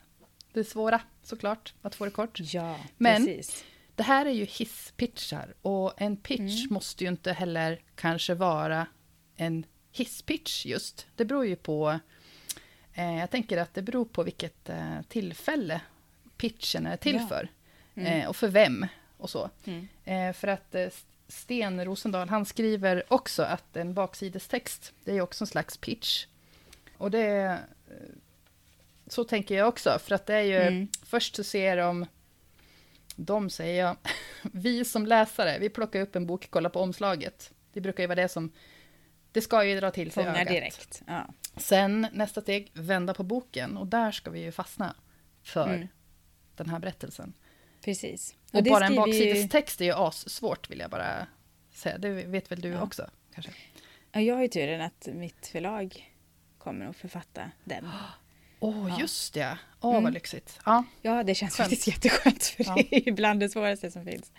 det 0.53 0.63
svåra 0.63 1.01
såklart, 1.23 1.73
att 1.82 1.95
få 1.95 2.06
det 2.06 2.12
kort. 2.12 2.39
Ja, 2.39 2.79
Men- 2.97 3.25
precis. 3.25 3.63
Det 3.95 4.03
här 4.03 4.25
är 4.25 4.29
ju 4.32 4.45
hisspitchar 4.45 5.53
och 5.62 5.93
en 6.01 6.17
pitch 6.17 6.39
Mm. 6.63 6.73
måste 6.73 7.03
ju 7.03 7.10
inte 7.10 7.34
heller 7.34 7.82
kanske 7.95 8.34
vara 8.34 8.88
en 9.36 9.65
hisspitch 9.91 10.65
just. 10.65 11.08
Det 11.15 11.25
beror 11.25 11.45
ju 11.45 11.56
på, 11.56 11.99
eh, 12.93 13.17
jag 13.19 13.29
tänker 13.32 13.58
att 13.58 13.73
det 13.73 13.82
beror 13.82 14.06
på 14.06 14.23
vilket 14.23 14.69
eh, 14.69 15.01
tillfälle 15.08 15.82
pitchen 16.38 16.86
är 16.86 16.97
till 16.97 17.15
Ja. 17.15 17.27
för. 17.27 17.47
Mm. 17.95 18.21
Eh, 18.21 18.27
och 18.29 18.36
för 18.36 18.47
vem 18.47 18.86
och 19.23 19.29
så. 19.29 19.49
Mm. 19.65 19.88
Eh, 20.03 20.33
för 20.33 20.47
att 20.47 20.75
eh, 20.75 20.88
Sten 21.27 21.86
Rosendahl, 21.86 22.29
han 22.29 22.45
skriver 22.45 23.03
också 23.13 23.43
att 23.43 23.75
en 23.77 23.93
baksidestext, 23.93 24.93
det 25.03 25.12
är 25.17 25.21
också 25.21 25.43
en 25.43 25.47
slags 25.47 25.77
pitch. 25.77 26.25
Och 26.97 27.12
det... 27.12 27.27
eh, 27.27 27.95
Så 29.07 29.23
tänker 29.23 29.55
jag 29.55 29.67
också, 29.67 29.99
för 29.99 30.15
att 30.15 30.25
det 30.25 30.36
är 30.36 30.41
ju... 30.41 30.57
Mm. 30.62 30.88
Först 31.03 31.36
så 31.36 31.43
ser 31.43 31.77
de... 31.77 32.05
De 33.15 33.49
säger 33.49 33.83
jag. 33.86 33.97
Vi 34.41 34.86
som 34.86 35.05
läsare, 35.05 35.59
vi 35.59 35.69
plockar 35.69 36.01
upp 36.01 36.15
en 36.15 36.25
bok, 36.25 36.47
kollar 36.49 36.69
på 36.69 36.79
omslaget. 36.81 37.51
Det 37.73 37.81
brukar 37.81 38.03
ju 38.03 38.07
vara 38.07 38.21
det 38.21 38.29
som... 38.29 38.51
Det 39.31 39.41
ska 39.41 39.63
ju 39.63 39.79
dra 39.79 39.91
till 39.91 40.12
sig 40.12 40.23
Fångar 40.23 40.36
ögat. 40.36 40.47
direkt. 40.53 41.01
Ja. 41.07 41.33
Sen 41.57 42.07
nästa 42.13 42.41
steg, 42.41 42.71
vända 42.73 43.13
på 43.13 43.23
boken. 43.23 43.77
Och 43.77 43.88
där 43.88 44.12
ska 44.12 44.31
vi 44.31 44.39
ju 44.39 44.51
fastna 44.51 44.95
för 45.43 45.67
Mm. 45.73 45.88
den 46.55 46.69
här 46.69 46.79
berättelsen. 46.79 47.33
Precis. 47.84 48.36
Och, 48.54 48.63
det 48.63 48.69
bara 48.69 48.86
en 48.86 48.91
skriver 48.93 49.08
ju- 49.08 49.24
baksidestext 49.24 49.82
är 49.82 49.86
ju 49.86 49.91
assvårt 49.93 50.69
vill 50.72 50.80
jag 50.80 50.89
bara 50.89 51.28
säga. 51.74 51.98
Det 51.98 52.10
vet 52.10 52.52
väl 52.52 52.62
du 52.62 52.69
Ja. 52.69 52.82
också? 52.82 53.10
Kanske? 53.34 53.52
Ja, 54.12 54.22
jag 54.22 54.36
har 54.36 54.41
ju 54.41 54.48
turen 54.48 54.82
att 54.82 55.08
mitt 55.13 55.48
förlag 55.48 56.13
kommer 56.58 56.86
att 56.86 56.96
författa 56.96 57.52
den. 57.63 57.89
Åh, 58.60 58.88
Ja. 58.89 59.00
just 59.00 59.34
det. 59.34 59.58
Åh, 59.82 59.91
Mm. 59.91 60.04
vad 60.04 60.13
lyxigt. 60.13 60.60
Ja. 60.65 60.84
Ja, 61.02 61.24
det 61.24 61.36
känns 61.36 61.56
Skönt. 61.58 61.69
faktiskt 61.69 61.88
jätteskönt 61.88 62.43
för 62.43 62.63
Ja. 62.63 62.76
det 62.76 62.96
är 62.96 63.06
ju 63.06 63.12
bland 63.12 63.39
det 63.39 63.50
svåraste 63.50 63.91
som 63.91 64.06
finns. 64.06 64.32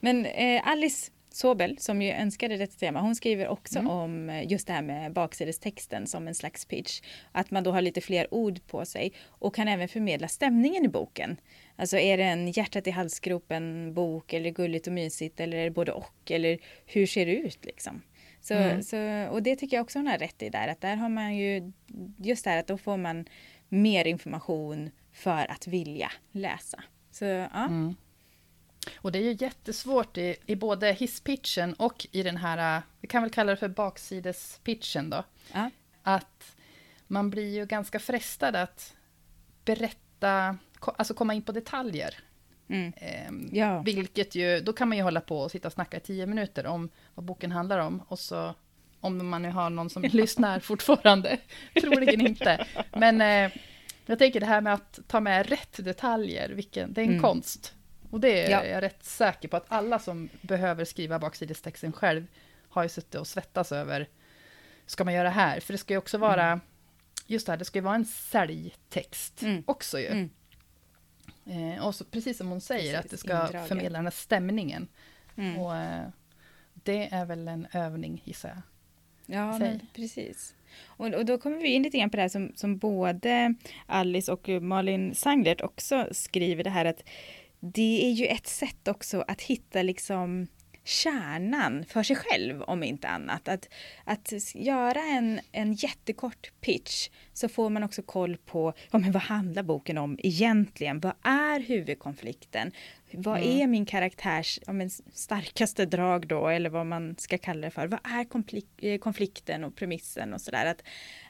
Men 0.00 0.26
eh, 0.26 0.68
Alice 0.68 1.10
Sobel, 1.36 1.78
som 1.78 2.02
ju 2.02 2.10
önskade 2.10 2.56
detta 2.56 2.76
tema, 2.78 3.00
hon 3.00 3.14
skriver 3.14 3.48
också 3.48 3.78
Mm. 3.78 3.90
om 3.90 4.30
eh, 4.30 4.52
just 4.52 4.66
det 4.66 4.72
här 4.72 4.82
med 4.82 5.12
baksidestexten 5.12 6.06
som 6.06 6.28
en 6.28 6.34
slags 6.34 6.64
pitch. 6.64 7.00
Att 7.32 7.50
man 7.50 7.62
då 7.62 7.72
har 7.72 7.80
lite 7.82 8.00
fler 8.00 8.34
ord 8.34 8.66
på 8.66 8.84
sig 8.84 9.12
och 9.26 9.54
kan 9.54 9.68
även 9.68 9.88
förmedla 9.88 10.28
stämningen 10.28 10.84
i 10.84 10.88
boken. 10.88 11.40
Alltså 11.76 11.98
är 11.98 12.16
det 12.16 12.24
en 12.24 12.50
hjärtat 12.50 12.86
i 12.86 12.90
halsgropen 12.90 13.94
bok 13.94 14.32
eller 14.32 14.50
gulligt 14.50 14.86
och 14.86 14.92
mysigt 14.92 15.40
eller 15.40 15.56
är 15.56 15.64
det 15.64 15.70
både 15.70 15.92
och 15.92 16.30
eller 16.30 16.58
hur 16.86 17.06
ser 17.06 17.26
det 17.26 17.36
ut 17.36 17.64
liksom? 17.64 18.02
Så, 18.40 18.54
mm. 18.54 18.82
så, 18.82 19.26
och 19.30 19.42
det 19.42 19.56
tycker 19.56 19.76
jag 19.76 19.84
också 19.84 19.98
hon 19.98 20.06
har 20.06 20.18
rätt 20.18 20.42
i 20.42 20.48
där 20.48 20.68
att 20.68 20.80
där 20.80 20.96
har 20.96 21.08
man 21.08 21.36
ju 21.36 21.72
just 22.18 22.44
det 22.44 22.50
här 22.50 22.58
att 22.58 22.66
då 22.66 22.78
får 22.78 22.96
man 22.96 23.24
mer 23.68 24.06
information 24.06 24.90
för 25.12 25.50
att 25.50 25.66
vilja 25.66 26.12
läsa. 26.32 26.82
Så 27.10 27.24
ja. 27.24 27.64
Mm. 27.64 27.94
Och 28.96 29.12
det 29.12 29.18
är 29.18 29.22
ju 29.22 29.36
jättesvårt 29.40 30.18
i, 30.18 30.36
i 30.46 30.56
både 30.56 30.92
hisspitchen 30.92 31.74
och 31.74 32.06
i 32.12 32.22
den 32.22 32.36
här, 32.36 32.82
vi 33.00 33.08
kan 33.08 33.22
väl 33.22 33.30
kalla 33.30 33.50
det 33.50 33.56
för 33.56 33.68
baksidespitchen 33.68 35.10
då. 35.10 35.24
Ja. 35.52 35.70
Att 36.02 36.56
man 37.06 37.30
blir 37.30 37.54
ju 37.54 37.66
ganska 37.66 37.98
frestad 37.98 38.56
att 38.56 38.94
berätta, 39.64 40.58
alltså 40.80 41.14
komma 41.14 41.34
in 41.34 41.42
på 41.42 41.52
detaljer. 41.52 42.14
Mm. 42.68 42.92
Eh, 42.96 43.58
ja. 43.58 43.82
Vilket 43.82 44.34
ju, 44.34 44.60
då 44.60 44.72
kan 44.72 44.88
man 44.88 44.98
ju 44.98 45.04
hålla 45.04 45.20
på 45.20 45.38
och 45.38 45.50
sitta 45.50 45.68
och 45.68 45.72
snacka 45.72 45.96
i 45.96 46.00
tio 46.00 46.26
minuter 46.26 46.66
om 46.66 46.90
vad 47.14 47.24
boken 47.24 47.52
handlar 47.52 47.78
om. 47.78 48.02
Och 48.08 48.18
så, 48.18 48.54
om 49.00 49.28
man 49.28 49.42
nu 49.42 49.50
har 49.50 49.70
någon 49.70 49.90
som 49.90 50.02
lyssnar 50.12 50.60
fortfarande, 50.60 51.38
troligen 51.80 52.26
inte. 52.26 52.66
Men 52.92 53.20
eh, 53.20 53.52
jag 54.06 54.18
tänker 54.18 54.40
det 54.40 54.46
här 54.46 54.60
med 54.60 54.74
att 54.74 54.98
ta 55.06 55.20
med 55.20 55.48
rätt 55.48 55.84
detaljer, 55.84 56.48
vilken, 56.48 56.92
det 56.92 57.00
är 57.00 57.04
en 57.04 57.10
mm. 57.10 57.22
konst. 57.22 57.75
Och 58.16 58.20
det 58.20 58.40
är 58.40 58.50
ja. 58.50 58.64
jag 58.64 58.82
rätt 58.82 59.04
säker 59.04 59.48
på 59.48 59.56
att 59.56 59.64
alla 59.68 59.98
som 59.98 60.28
behöver 60.42 60.84
skriva 60.84 61.18
baksidestexten 61.18 61.92
själv 61.92 62.26
har 62.68 62.82
ju 62.82 62.88
suttit 62.88 63.14
och 63.14 63.26
svettats 63.26 63.72
över, 63.72 64.08
ska 64.86 65.04
man 65.04 65.14
göra 65.14 65.30
här? 65.30 65.60
För 65.60 65.72
det 65.72 65.78
ska 65.78 65.94
ju 65.94 65.98
också 65.98 66.18
vara, 66.18 66.46
mm. 66.46 66.60
just 67.26 67.46
det 67.46 67.52
här, 67.52 67.56
det 67.56 67.64
ska 67.64 67.78
ju 67.78 67.82
vara 67.82 67.94
en 67.94 68.04
säljtext 68.04 69.42
mm. 69.42 69.62
också 69.66 69.98
ju. 70.00 70.06
Mm. 70.06 70.30
Eh, 71.46 71.86
och 71.86 71.94
så, 71.94 72.04
precis 72.04 72.38
som 72.38 72.48
hon 72.48 72.60
säger, 72.60 72.92
precis, 72.92 73.04
att 73.04 73.10
det 73.10 73.16
ska 73.16 73.46
indragen. 73.46 73.68
förmedla 73.68 73.98
den 73.98 74.06
här 74.06 74.10
stämningen. 74.10 74.88
Mm. 75.36 75.58
Och 75.58 75.76
eh, 75.76 76.08
det 76.74 77.08
är 77.14 77.24
väl 77.24 77.48
en 77.48 77.66
övning, 77.72 78.22
gissar 78.24 78.48
jag. 78.48 78.62
Ja, 79.36 79.58
men, 79.58 79.80
precis. 79.94 80.54
Och, 80.86 81.06
och, 81.06 81.24
då 81.24 81.38
kommer 81.38 81.56
vi 81.56 81.68
in 81.68 81.82
lite 81.82 81.98
grann 81.98 82.10
på 82.10 82.16
det 82.16 82.22
här 82.22 82.28
som, 82.28 82.52
som 82.54 82.78
både 82.78 83.54
Alice 83.86 84.32
och 84.32 84.48
Malin 84.48 85.14
Sanglert 85.14 85.60
också 85.60 86.08
skriver 86.12 86.64
det 86.64 86.70
här 86.70 86.84
att 86.84 87.02
det 87.74 88.06
är 88.06 88.12
ju 88.12 88.26
ett 88.26 88.46
sätt 88.46 88.88
också 88.88 89.24
att 89.28 89.40
hitta 89.40 89.82
liksom 89.82 90.46
kärnan 90.86 91.84
för 91.84 92.02
sig 92.02 92.16
själv 92.16 92.62
om 92.62 92.82
inte 92.82 93.08
annat. 93.08 93.48
Att, 93.48 93.68
att 94.04 94.32
göra 94.54 95.00
en, 95.00 95.40
en 95.52 95.72
jättekort 95.72 96.52
pitch 96.60 97.08
så 97.32 97.48
får 97.48 97.70
man 97.70 97.82
också 97.82 98.02
koll 98.02 98.36
på 98.36 98.72
ja, 98.90 98.98
men 98.98 99.12
vad 99.12 99.22
handlar 99.22 99.62
boken 99.62 99.98
om 99.98 100.18
egentligen? 100.22 101.00
Vad 101.00 101.12
är 101.22 101.60
huvudkonflikten? 101.60 102.72
Vad 103.12 103.38
mm. 103.38 103.60
är 103.60 103.66
min 103.66 103.86
karaktärs 103.86 104.60
ja, 104.66 104.72
men 104.72 104.90
starkaste 105.12 105.86
drag 105.86 106.26
då 106.26 106.48
eller 106.48 106.70
vad 106.70 106.86
man 106.86 107.16
ska 107.18 107.38
kalla 107.38 107.60
det 107.60 107.70
för? 107.70 107.86
Vad 107.86 108.00
är 108.04 108.26
eh, 108.78 108.98
konflikten 108.98 109.64
och 109.64 109.76
premissen 109.76 110.34
och 110.34 110.40
sådär? 110.40 110.66
Att, 110.66 110.82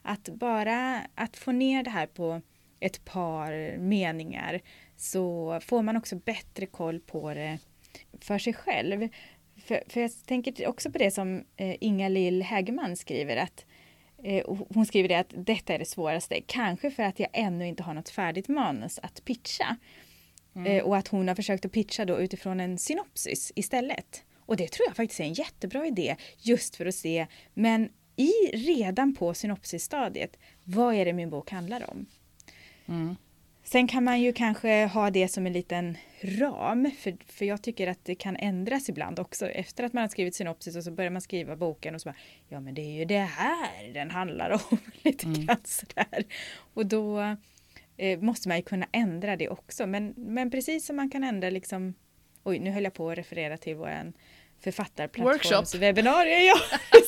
att 0.02 0.28
bara 0.34 1.02
att 1.14 1.36
få 1.36 1.52
ner 1.52 1.82
det 1.82 1.90
här 1.90 2.06
på 2.06 2.42
ett 2.80 3.04
par 3.04 3.78
meningar 3.78 4.60
så 4.96 5.60
får 5.62 5.82
man 5.82 5.96
också 5.96 6.16
bättre 6.16 6.66
koll 6.66 7.00
på 7.00 7.34
det 7.34 7.58
för 8.20 8.38
sig 8.38 8.52
själv. 8.52 9.08
För, 9.56 9.82
för 9.88 10.00
jag 10.00 10.10
tänker 10.26 10.66
också 10.66 10.90
på 10.90 10.98
det 10.98 11.10
som 11.10 11.44
eh, 11.56 11.76
Inga 11.80 12.08
Lill 12.08 12.42
Hägerman 12.42 12.96
skriver 12.96 13.36
att 13.36 13.66
eh, 14.22 14.44
hon 14.74 14.86
skriver 14.86 15.08
det 15.08 15.18
att 15.18 15.34
detta 15.36 15.74
är 15.74 15.78
det 15.78 15.84
svåraste, 15.84 16.40
kanske 16.46 16.90
för 16.90 17.02
att 17.02 17.20
jag 17.20 17.28
ännu 17.32 17.66
inte 17.66 17.82
har 17.82 17.94
något 17.94 18.08
färdigt 18.08 18.48
manus 18.48 18.98
att 18.98 19.24
pitcha. 19.24 19.76
Mm. 20.56 20.72
Eh, 20.72 20.84
och 20.84 20.96
att 20.96 21.08
hon 21.08 21.28
har 21.28 21.34
försökt 21.34 21.64
att 21.64 21.72
pitcha 21.72 22.04
då 22.04 22.20
utifrån 22.20 22.60
en 22.60 22.78
synopsis 22.78 23.52
istället. 23.54 24.24
Och 24.38 24.56
det 24.56 24.68
tror 24.68 24.86
jag 24.88 24.96
faktiskt 24.96 25.20
är 25.20 25.24
en 25.24 25.32
jättebra 25.32 25.86
idé 25.86 26.16
just 26.38 26.76
för 26.76 26.86
att 26.86 26.94
se, 26.94 27.26
men 27.54 27.88
i 28.16 28.32
redan 28.52 29.14
på 29.14 29.34
synopsisstadiet, 29.34 30.36
vad 30.64 30.94
är 30.94 31.04
det 31.04 31.12
min 31.12 31.30
bok 31.30 31.50
handlar 31.50 31.90
om? 31.90 32.06
Mm. 32.86 33.16
Sen 33.68 33.88
kan 33.88 34.04
man 34.04 34.20
ju 34.20 34.32
kanske 34.32 34.86
ha 34.86 35.10
det 35.10 35.28
som 35.28 35.46
en 35.46 35.52
liten 35.52 35.96
ram, 36.22 36.90
för, 36.98 37.16
för 37.26 37.44
jag 37.44 37.62
tycker 37.62 37.86
att 37.86 38.04
det 38.04 38.14
kan 38.14 38.36
ändras 38.36 38.88
ibland 38.88 39.18
också. 39.20 39.46
Efter 39.46 39.84
att 39.84 39.92
man 39.92 40.00
har 40.00 40.08
skrivit 40.08 40.34
synopsis 40.34 40.76
och 40.76 40.84
så 40.84 40.90
börjar 40.90 41.10
man 41.10 41.22
skriva 41.22 41.56
boken 41.56 41.94
och 41.94 42.00
så 42.00 42.08
bara, 42.08 42.16
ja 42.48 42.60
men 42.60 42.74
det 42.74 42.82
är 42.82 42.98
ju 42.98 43.04
det 43.04 43.18
här 43.18 43.92
den 43.94 44.10
handlar 44.10 44.50
om. 44.50 44.78
Lite 45.02 45.26
mm. 45.26 45.46
grann 45.46 45.56
sådär. 45.64 46.24
Och 46.74 46.86
då 46.86 47.36
eh, 47.96 48.20
måste 48.20 48.48
man 48.48 48.56
ju 48.56 48.62
kunna 48.62 48.86
ändra 48.92 49.36
det 49.36 49.48
också. 49.48 49.86
Men, 49.86 50.14
men 50.16 50.50
precis 50.50 50.86
som 50.86 50.96
man 50.96 51.10
kan 51.10 51.24
ändra 51.24 51.50
liksom, 51.50 51.94
oj 52.44 52.58
nu 52.58 52.70
höll 52.70 52.84
jag 52.84 52.94
på 52.94 53.10
att 53.10 53.18
referera 53.18 53.56
till 53.56 53.76
våran 53.76 54.12
författarplattformswebbinarier. 54.60 56.40
Ja, 56.40 56.56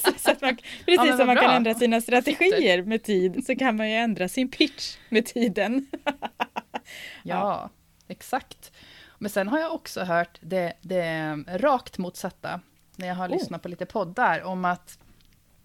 så 0.19 0.31
att 0.31 0.41
man, 0.41 0.57
precis 0.57 1.11
ja, 1.11 1.17
som 1.17 1.27
man 1.27 1.37
bra. 1.37 1.45
kan 1.45 1.55
ändra 1.55 1.75
sina 1.75 2.01
strategier 2.01 2.83
med 2.83 3.03
tid 3.03 3.47
så 3.47 3.57
kan 3.57 3.77
man 3.77 3.91
ju 3.91 3.97
ändra 3.97 4.29
sin 4.29 4.51
pitch 4.51 4.97
med 5.09 5.27
tiden. 5.27 5.87
ja, 6.05 6.13
ja, 7.23 7.71
exakt. 8.09 8.73
Men 9.19 9.31
sen 9.31 9.49
har 9.49 9.59
jag 9.59 9.75
också 9.75 10.01
hört 10.01 10.39
det, 10.41 10.73
det 10.81 11.37
rakt 11.49 11.99
motsatta 11.99 12.61
när 12.97 13.09
jag 13.09 13.15
har 13.15 13.29
oh. 13.29 13.33
lyssnat 13.33 13.63
på 13.63 13.69
lite 13.69 13.87
poddar 13.87 14.43
om 14.43 14.65
att 14.65 14.99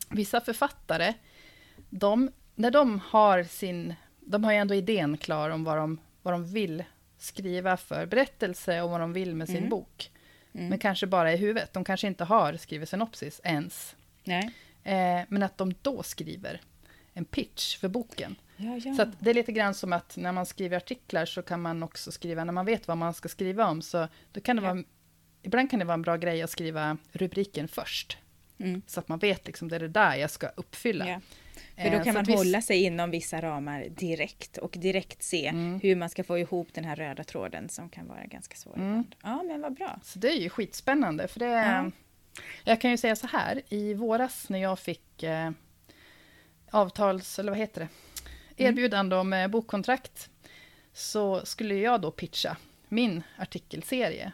vissa 0.09 0.41
författare, 0.41 1.13
de, 1.89 2.31
när 2.55 2.71
de 2.71 3.01
har 3.05 3.43
sin, 3.43 3.93
de 4.19 4.43
har 4.43 4.51
ju 4.51 4.57
ändå 4.57 4.73
idén 4.73 5.17
klar 5.17 5.49
om 5.49 5.63
vad 5.63 5.77
de, 5.77 5.99
vad 6.21 6.33
de 6.33 6.45
vill 6.45 6.83
skriva 7.17 7.77
för 7.77 8.05
berättelse 8.05 8.81
och 8.81 8.89
vad 8.89 8.99
de 8.99 9.13
vill 9.13 9.35
med 9.35 9.47
sin 9.47 9.57
mm. 9.57 9.69
bok. 9.69 10.11
Mm. 10.53 10.67
Men 10.67 10.79
kanske 10.79 11.07
bara 11.07 11.33
i 11.33 11.37
huvudet. 11.37 11.73
De 11.73 11.83
kanske 11.83 12.07
inte 12.07 12.23
har 12.23 12.57
skrivit 12.57 12.89
synopsis 12.89 13.41
ens. 13.43 13.95
Nej. 14.23 14.51
Eh, 14.83 15.21
men 15.29 15.43
att 15.43 15.57
de 15.57 15.73
då 15.81 16.03
skriver 16.03 16.61
en 17.13 17.25
pitch 17.25 17.77
för 17.77 17.87
boken. 17.87 18.35
Ja, 18.57 18.77
ja. 18.77 18.95
Så 18.95 19.11
det 19.19 19.29
är 19.29 19.33
lite 19.33 19.51
grann 19.51 19.73
som 19.73 19.93
att 19.93 20.17
när 20.17 20.31
man 20.31 20.45
skriver 20.45 20.77
artiklar 20.77 21.25
så 21.25 21.41
kan 21.41 21.61
man 21.61 21.83
också 21.83 22.11
skriva, 22.11 22.43
när 22.43 22.53
man 22.53 22.65
vet 22.65 22.87
vad 22.87 22.97
man 22.97 23.13
ska 23.13 23.29
skriva 23.29 23.67
om, 23.67 23.81
så 23.81 24.07
då 24.31 24.41
kan 24.41 24.55
det 24.55 24.63
ja. 24.63 24.73
vara, 24.73 24.83
ibland 25.41 25.69
kan 25.69 25.79
det 25.79 25.85
vara 25.85 25.93
en 25.93 26.01
bra 26.01 26.17
grej 26.17 26.41
att 26.41 26.49
skriva 26.49 26.97
rubriken 27.11 27.67
först. 27.67 28.17
Mm. 28.57 28.81
Så 28.87 28.99
att 28.99 29.07
man 29.07 29.19
vet 29.19 29.47
liksom, 29.47 29.69
det 29.69 29.75
är 29.75 29.79
det 29.79 29.87
där 29.87 30.15
jag 30.15 30.31
ska 30.31 30.47
uppfylla. 30.47 31.21
För 31.75 31.89
då 31.89 31.97
eh, 31.97 32.03
kan 32.03 32.13
man 32.13 32.25
hålla 32.25 32.61
sig 32.61 32.83
inom 32.83 33.11
vissa 33.11 33.41
ramar 33.41 33.85
direkt 33.89 34.57
och 34.57 34.75
direkt 34.77 35.23
se 35.23 35.47
mm. 35.47 35.79
hur 35.79 35.95
man 35.95 36.09
ska 36.09 36.23
få 36.23 36.37
ihop 36.37 36.67
den 36.73 36.83
här 36.83 36.95
röda 36.95 37.23
tråden 37.23 37.69
som 37.69 37.89
kan 37.89 38.07
vara 38.07 38.25
ganska 38.25 38.55
svår 38.55 38.75
mm. 38.75 39.03
Ja, 39.23 39.43
men 39.43 39.61
vad 39.61 39.73
bra. 39.73 39.99
Så 40.03 40.19
det 40.19 40.27
är 40.27 40.41
ju 40.41 40.49
skitspännande, 40.49 41.27
för 41.27 41.39
det... 41.39 41.45
Ja. 41.45 41.91
Jag 42.63 42.81
kan 42.81 42.91
ju 42.91 42.97
säga 42.97 43.15
så 43.15 43.27
här, 43.27 43.61
i 43.69 43.93
våras 43.93 44.49
när 44.49 44.59
jag 44.59 44.79
fick 44.79 45.23
eh, 45.23 45.51
avtals, 46.71 47.39
eller 47.39 47.51
vad 47.51 47.59
heter 47.59 47.81
det, 47.81 47.87
mm. 48.63 48.73
erbjudande 48.73 49.15
om 49.15 49.33
eh, 49.33 49.47
bokkontrakt, 49.47 50.29
så 50.93 51.45
skulle 51.45 51.75
jag 51.75 52.01
då 52.01 52.11
pitcha 52.11 52.57
min 52.87 53.23
artikelserie. 53.37 54.31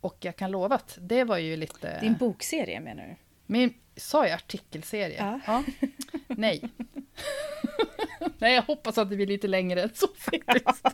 Och 0.00 0.16
jag 0.20 0.36
kan 0.36 0.50
lova 0.50 0.74
att 0.74 0.98
det 1.00 1.24
var 1.24 1.38
ju 1.38 1.56
lite... 1.56 2.00
Din 2.00 2.14
bokserie 2.14 2.80
menar 2.80 3.06
du? 3.06 3.14
Min, 3.46 3.74
sa 3.96 4.26
jag 4.26 4.34
artikelserie? 4.34 5.16
Ja. 5.18 5.40
ja. 5.46 5.88
Nej. 6.36 6.62
Nej, 8.38 8.54
jag 8.54 8.62
hoppas 8.62 8.98
att 8.98 9.10
det 9.10 9.16
blir 9.16 9.26
lite 9.26 9.46
längre 9.46 9.82
än 9.82 9.90
så 9.94 10.08
faktiskt. 10.18 10.86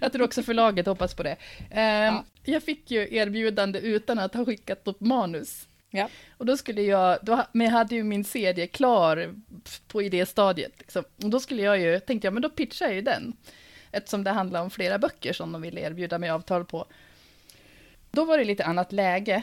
Jag 0.00 0.12
tror 0.12 0.24
också 0.24 0.42
förlaget 0.42 0.86
hoppas 0.86 1.14
på 1.14 1.22
det. 1.22 1.36
Um, 1.70 1.78
ja. 1.78 2.24
Jag 2.44 2.62
fick 2.62 2.90
ju 2.90 3.16
erbjudande 3.16 3.78
utan 3.78 4.18
att 4.18 4.34
ha 4.34 4.44
skickat 4.44 4.88
upp 4.88 5.00
manus. 5.00 5.68
Ja. 5.90 6.08
Och 6.36 6.46
då 6.46 6.56
skulle 6.56 6.82
jag, 6.82 7.18
då, 7.22 7.44
men 7.52 7.66
jag 7.66 7.72
hade 7.72 7.94
ju 7.94 8.02
min 8.02 8.24
serie 8.24 8.66
klar 8.66 9.34
på 9.86 10.02
idéstadiet. 10.02 10.72
Liksom. 10.78 11.04
Och 11.22 11.30
då 11.30 11.40
skulle 11.40 11.62
jag 11.62 11.80
ju, 11.80 12.00
tänkte 12.00 12.26
jag, 12.26 12.34
men 12.34 12.42
då 12.42 12.50
pitchar 12.50 12.86
jag 12.86 12.94
ju 12.94 13.02
den. 13.02 13.36
Eftersom 13.90 14.24
det 14.24 14.30
handlar 14.30 14.62
om 14.62 14.70
flera 14.70 14.98
böcker 14.98 15.32
som 15.32 15.52
de 15.52 15.62
ville 15.62 15.80
erbjuda 15.80 16.18
mig 16.18 16.30
avtal 16.30 16.64
på. 16.64 16.86
Då 18.10 18.24
var 18.24 18.38
det 18.38 18.44
lite 18.44 18.64
annat 18.64 18.92
läge. 18.92 19.42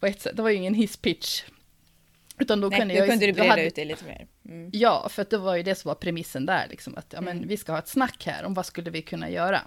På 0.00 0.06
ett 0.06 0.20
sätt. 0.20 0.36
Det 0.36 0.42
var 0.42 0.50
ju 0.50 0.56
ingen 0.56 0.74
hisspitch 0.74 1.42
utan 2.40 2.60
då 2.60 2.68
Nej, 2.68 2.78
kunde 2.78 2.94
jag 2.94 3.08
kunde 3.08 3.26
du 3.26 3.32
breda 3.32 3.50
hade, 3.50 3.66
ut 3.66 3.74
det 3.74 3.84
lite 3.84 4.04
mer. 4.04 4.26
Mm. 4.48 4.70
Ja, 4.72 5.08
för 5.08 5.26
det 5.30 5.38
var 5.38 5.56
ju 5.56 5.62
det 5.62 5.74
som 5.74 5.88
var 5.88 5.94
premissen 5.94 6.46
där, 6.46 6.66
liksom, 6.70 6.96
att 6.96 7.12
ja, 7.12 7.20
men 7.20 7.36
mm. 7.36 7.48
vi 7.48 7.56
ska 7.56 7.72
ha 7.72 7.78
ett 7.78 7.88
snack 7.88 8.26
här 8.26 8.44
om 8.44 8.54
vad 8.54 8.66
skulle 8.66 8.90
vi 8.90 9.02
kunna 9.02 9.30
göra. 9.30 9.60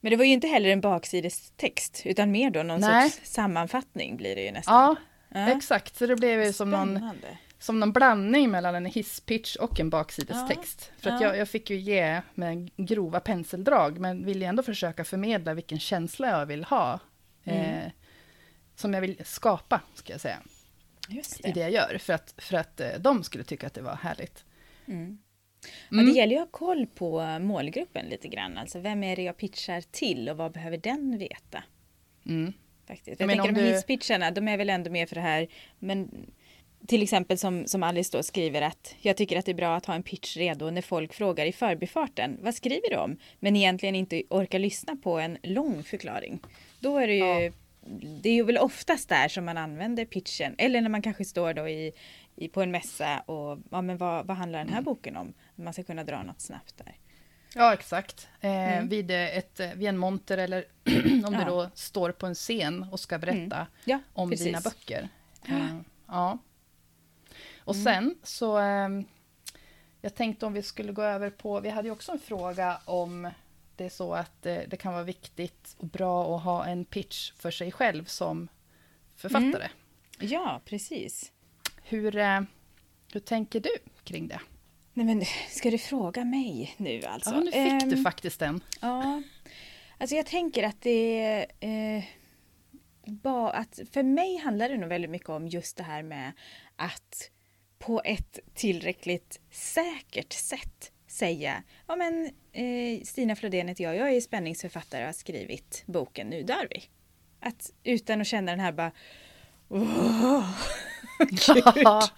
Men 0.00 0.10
det 0.10 0.16
var 0.16 0.24
ju 0.24 0.32
inte 0.32 0.46
heller 0.46 0.68
en 0.68 0.80
baksidestext, 0.80 2.02
utan 2.04 2.30
mer 2.30 2.50
då 2.50 2.62
någon 2.62 2.80
Nej. 2.80 3.10
sorts 3.10 3.30
sammanfattning 3.30 4.16
blir 4.16 4.36
det 4.36 4.42
ju 4.42 4.52
nästan. 4.52 4.74
Ja, 4.74 4.96
ja. 5.40 5.56
exakt. 5.56 5.96
Så 5.96 6.06
det 6.06 6.16
blev 6.16 6.44
ju 6.44 6.52
som 6.52 6.70
någon, 6.70 7.10
som 7.58 7.80
någon 7.80 7.92
blandning 7.92 8.50
mellan 8.50 8.74
en 8.74 8.86
hisspitch 8.86 9.56
och 9.56 9.80
en 9.80 9.90
baksidestext. 9.90 10.90
Ja. 10.94 11.02
För 11.02 11.10
att 11.10 11.20
jag, 11.20 11.36
jag 11.36 11.48
fick 11.48 11.70
ju 11.70 11.76
ge 11.76 12.22
med 12.34 12.70
grova 12.76 13.20
penseldrag, 13.20 13.98
men 13.98 14.24
vill 14.24 14.42
ju 14.42 14.44
ändå 14.44 14.62
försöka 14.62 15.04
förmedla 15.04 15.54
vilken 15.54 15.78
känsla 15.78 16.28
jag 16.28 16.46
vill 16.46 16.64
ha. 16.64 17.00
Mm. 17.44 17.60
Eh, 17.60 17.90
som 18.76 18.94
jag 18.94 19.00
vill 19.00 19.20
skapa, 19.24 19.80
ska 19.94 20.12
jag 20.12 20.20
säga 20.20 20.38
det. 21.08 21.48
i 21.48 21.52
det 21.52 21.60
jag 21.60 21.70
gör, 21.70 21.98
för 21.98 22.12
att, 22.12 22.34
för 22.38 22.56
att 22.56 22.80
eh, 22.80 22.88
de 23.00 23.24
skulle 23.24 23.44
tycka 23.44 23.66
att 23.66 23.74
det 23.74 23.82
var 23.82 23.96
härligt. 23.96 24.44
Mm. 24.86 25.18
Mm. 25.92 26.06
det 26.06 26.12
gäller 26.12 26.36
ju 26.36 26.42
att 26.42 26.48
ha 26.48 26.58
koll 26.58 26.86
på 26.86 27.38
målgruppen 27.38 28.06
lite 28.06 28.28
grann. 28.28 28.58
Alltså 28.58 28.78
vem 28.78 29.04
är 29.04 29.16
det 29.16 29.22
jag 29.22 29.36
pitchar 29.36 29.80
till 29.90 30.28
och 30.28 30.36
vad 30.36 30.52
behöver 30.52 30.78
den 30.78 31.18
veta? 31.18 31.62
Mm. 32.26 32.52
Faktiskt. 32.86 33.20
Jag, 33.20 33.30
jag 33.30 33.36
tänker 33.36 33.52
de 33.52 33.60
du... 33.60 33.74
hisspitcharna, 33.74 34.30
de 34.30 34.48
är 34.48 34.56
väl 34.56 34.70
ändå 34.70 34.90
med 34.90 35.08
för 35.08 35.14
det 35.14 35.20
här. 35.20 35.48
Men 35.78 36.10
till 36.86 37.02
exempel 37.02 37.38
som, 37.38 37.66
som 37.66 37.82
Alice 37.82 38.16
då 38.16 38.22
skriver 38.22 38.62
att 38.62 38.94
jag 39.00 39.16
tycker 39.16 39.38
att 39.38 39.44
det 39.44 39.52
är 39.52 39.54
bra 39.54 39.76
att 39.76 39.86
ha 39.86 39.94
en 39.94 40.02
pitch 40.02 40.36
redo 40.36 40.70
när 40.70 40.82
folk 40.82 41.14
frågar 41.14 41.46
i 41.46 41.52
förbifarten. 41.52 42.38
Vad 42.42 42.54
skriver 42.54 42.90
du 42.90 42.96
om? 42.96 43.16
Men 43.40 43.56
egentligen 43.56 43.94
inte 43.94 44.22
orkar 44.30 44.58
lyssna 44.58 44.96
på 44.96 45.18
en 45.18 45.38
lång 45.42 45.82
förklaring. 45.82 46.40
Då 46.80 46.98
är 46.98 47.06
det 47.06 47.14
ju 47.14 47.44
ja. 47.44 47.52
Det 48.22 48.28
är 48.28 48.34
ju 48.34 48.44
väl 48.44 48.58
oftast 48.58 49.08
där 49.08 49.28
som 49.28 49.44
man 49.44 49.58
använder 49.58 50.04
pitchen. 50.04 50.54
Eller 50.58 50.80
när 50.80 50.88
man 50.88 51.02
kanske 51.02 51.24
står 51.24 51.54
då 51.54 51.68
i, 51.68 51.92
i 52.36 52.48
på 52.48 52.62
en 52.62 52.70
mässa 52.70 53.20
och 53.20 53.58
ja, 53.70 53.82
men 53.82 53.96
vad, 53.96 54.26
vad 54.26 54.36
handlar 54.36 54.58
den 54.58 54.68
här 54.68 54.78
mm. 54.78 54.84
boken 54.84 55.16
om? 55.16 55.34
Man 55.54 55.72
ska 55.72 55.84
kunna 55.84 56.04
dra 56.04 56.22
något 56.22 56.40
snabbt 56.40 56.78
där. 56.78 56.96
Ja, 57.54 57.72
exakt. 57.72 58.28
Eh, 58.40 58.50
mm. 58.50 58.88
vid, 58.88 59.10
ett, 59.10 59.60
vid 59.74 59.88
en 59.88 59.98
monter 59.98 60.38
eller 60.38 60.64
om 61.26 61.34
ja. 61.34 61.38
du 61.38 61.44
då 61.44 61.70
står 61.74 62.12
på 62.12 62.26
en 62.26 62.34
scen 62.34 62.86
och 62.92 63.00
ska 63.00 63.18
berätta 63.18 63.56
mm. 63.56 63.66
ja, 63.84 64.00
om 64.12 64.30
precis. 64.30 64.46
dina 64.46 64.60
böcker. 64.60 65.08
Eh, 65.48 65.76
ja. 66.06 66.38
Och 67.64 67.74
mm. 67.74 67.84
sen 67.84 68.18
så... 68.22 68.58
Eh, 68.58 68.88
jag 70.00 70.14
tänkte 70.14 70.46
om 70.46 70.52
vi 70.52 70.62
skulle 70.62 70.92
gå 70.92 71.02
över 71.02 71.30
på... 71.30 71.60
Vi 71.60 71.70
hade 71.70 71.88
ju 71.88 71.92
också 71.92 72.12
en 72.12 72.18
fråga 72.18 72.80
om 72.84 73.30
det 73.78 73.84
är 73.84 73.88
så 73.88 74.14
att 74.14 74.42
det, 74.42 74.66
det 74.68 74.76
kan 74.76 74.92
vara 74.92 75.04
viktigt 75.04 75.76
och 75.78 75.86
bra 75.86 76.36
att 76.36 76.42
ha 76.42 76.66
en 76.66 76.84
pitch 76.84 77.32
för 77.32 77.50
sig 77.50 77.72
själv 77.72 78.04
som 78.04 78.48
författare. 79.16 79.68
Mm. 80.18 80.32
Ja, 80.32 80.60
precis. 80.64 81.32
Hur, 81.82 82.16
eh, 82.16 82.40
hur 83.12 83.20
tänker 83.20 83.60
du 83.60 83.70
kring 84.04 84.28
det? 84.28 84.40
Nej 84.94 85.06
men, 85.06 85.22
ska 85.50 85.70
du 85.70 85.78
fråga 85.78 86.24
mig 86.24 86.74
nu 86.76 87.02
alltså? 87.02 87.30
Ja, 87.30 87.40
nu 87.40 87.52
fick 87.52 87.82
um, 87.82 87.90
du 87.90 88.02
faktiskt 88.02 88.40
den. 88.40 88.60
Ja. 88.80 89.22
Alltså 89.98 90.16
jag 90.16 90.26
tänker 90.26 90.62
att 90.62 90.80
det 90.80 91.46
eh, 91.60 92.04
ba, 93.04 93.50
att 93.50 93.80
för 93.92 94.02
mig 94.02 94.36
handlar 94.36 94.68
det 94.68 94.76
nog 94.76 94.88
väldigt 94.88 95.10
mycket 95.10 95.28
om 95.28 95.48
just 95.48 95.76
det 95.76 95.82
här 95.82 96.02
med 96.02 96.32
att 96.76 97.30
på 97.78 98.02
ett 98.04 98.38
tillräckligt 98.54 99.40
säkert 99.50 100.32
sätt 100.32 100.92
säga 101.08 101.62
ja 101.86 101.96
men 101.96 102.30
eh, 102.52 103.02
Stina 103.04 103.36
Flodén 103.36 103.68
heter 103.68 103.84
jag, 103.84 103.96
jag 103.96 104.12
är 104.12 104.20
spänningsförfattare 104.20 105.00
och 105.00 105.06
har 105.06 105.12
skrivit 105.12 105.82
boken 105.86 106.26
Nu 106.26 106.42
dör 106.42 106.66
vi. 106.70 106.82
Att 107.40 107.72
utan 107.84 108.20
att 108.20 108.26
känna 108.26 108.52
den 108.52 108.60
här 108.60 108.72
bara 108.72 108.92
oh, 109.68 110.50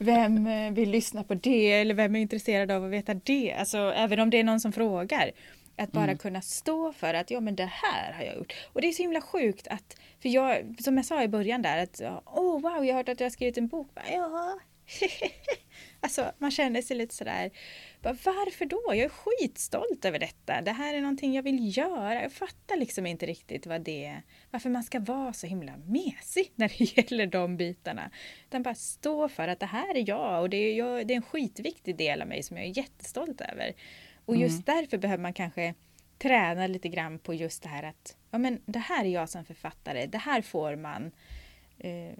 Vem 0.00 0.46
eh, 0.46 0.72
vill 0.72 0.90
lyssna 0.90 1.24
på 1.24 1.34
det 1.34 1.72
eller 1.72 1.94
vem 1.94 2.16
är 2.16 2.20
intresserad 2.20 2.70
av 2.70 2.84
att 2.84 2.90
veta 2.90 3.14
det? 3.14 3.52
Alltså 3.52 3.78
även 3.78 4.20
om 4.20 4.30
det 4.30 4.40
är 4.40 4.44
någon 4.44 4.60
som 4.60 4.72
frågar. 4.72 5.32
Att 5.78 5.92
bara 5.92 6.04
mm. 6.04 6.18
kunna 6.18 6.42
stå 6.42 6.92
för 6.92 7.14
att 7.14 7.30
ja 7.30 7.40
men 7.40 7.56
det 7.56 7.70
här 7.72 8.12
har 8.12 8.24
jag 8.24 8.36
gjort. 8.36 8.52
Och 8.72 8.80
det 8.80 8.88
är 8.88 8.92
så 8.92 9.02
himla 9.02 9.20
sjukt 9.20 9.68
att, 9.68 9.96
för 10.22 10.28
jag, 10.28 10.76
som 10.80 10.96
jag 10.96 11.06
sa 11.06 11.22
i 11.22 11.28
början 11.28 11.62
där 11.62 11.82
att 11.82 12.00
åh 12.26 12.56
oh, 12.56 12.60
wow 12.60 12.84
jag 12.84 12.94
har 12.94 12.98
hört 12.98 13.08
att 13.08 13.18
du 13.18 13.24
har 13.24 13.30
skrivit 13.30 13.58
en 13.58 13.68
bok. 13.68 13.90
Ja, 14.12 14.58
alltså 16.00 16.32
man 16.38 16.50
känner 16.50 16.82
sig 16.82 16.96
lite 16.96 17.14
sådär, 17.14 17.50
bara, 18.02 18.16
varför 18.24 18.66
då? 18.66 18.82
Jag 18.86 18.98
är 18.98 19.08
skitstolt 19.08 20.04
över 20.04 20.18
detta. 20.18 20.60
Det 20.60 20.72
här 20.72 20.94
är 20.94 21.00
någonting 21.00 21.34
jag 21.34 21.42
vill 21.42 21.76
göra. 21.76 22.22
Jag 22.22 22.32
fattar 22.32 22.76
liksom 22.76 23.06
inte 23.06 23.26
riktigt 23.26 23.66
vad 23.66 23.80
det 23.80 24.04
är, 24.04 24.22
varför 24.50 24.70
man 24.70 24.82
ska 24.82 25.00
vara 25.00 25.32
så 25.32 25.46
himla 25.46 25.76
mesig 25.76 26.52
när 26.54 26.68
det 26.78 26.80
gäller 26.96 27.26
de 27.26 27.56
bitarna. 27.56 28.10
Utan 28.46 28.62
bara 28.62 28.74
stå 28.74 29.28
för 29.28 29.48
att 29.48 29.60
det 29.60 29.66
här 29.66 29.94
är 29.96 30.08
jag 30.08 30.42
och 30.42 30.50
det 30.50 30.56
är, 30.56 30.74
jag, 30.74 31.06
det 31.06 31.14
är 31.14 31.16
en 31.16 31.22
skitviktig 31.22 31.96
del 31.96 32.22
av 32.22 32.28
mig 32.28 32.42
som 32.42 32.56
jag 32.56 32.66
är 32.66 32.78
jättestolt 32.78 33.40
över. 33.40 33.72
Och 34.24 34.36
just 34.36 34.68
mm. 34.68 34.80
därför 34.80 34.98
behöver 34.98 35.22
man 35.22 35.32
kanske 35.32 35.74
träna 36.18 36.66
lite 36.66 36.88
grann 36.88 37.18
på 37.18 37.34
just 37.34 37.62
det 37.62 37.68
här 37.68 37.82
att 37.82 38.16
ja, 38.30 38.38
men 38.38 38.60
det 38.66 38.78
här 38.78 39.04
är 39.04 39.08
jag 39.08 39.28
som 39.28 39.44
författare, 39.44 40.06
det 40.06 40.18
här 40.18 40.42
får 40.42 40.76
man 40.76 41.12
eh, 41.78 42.12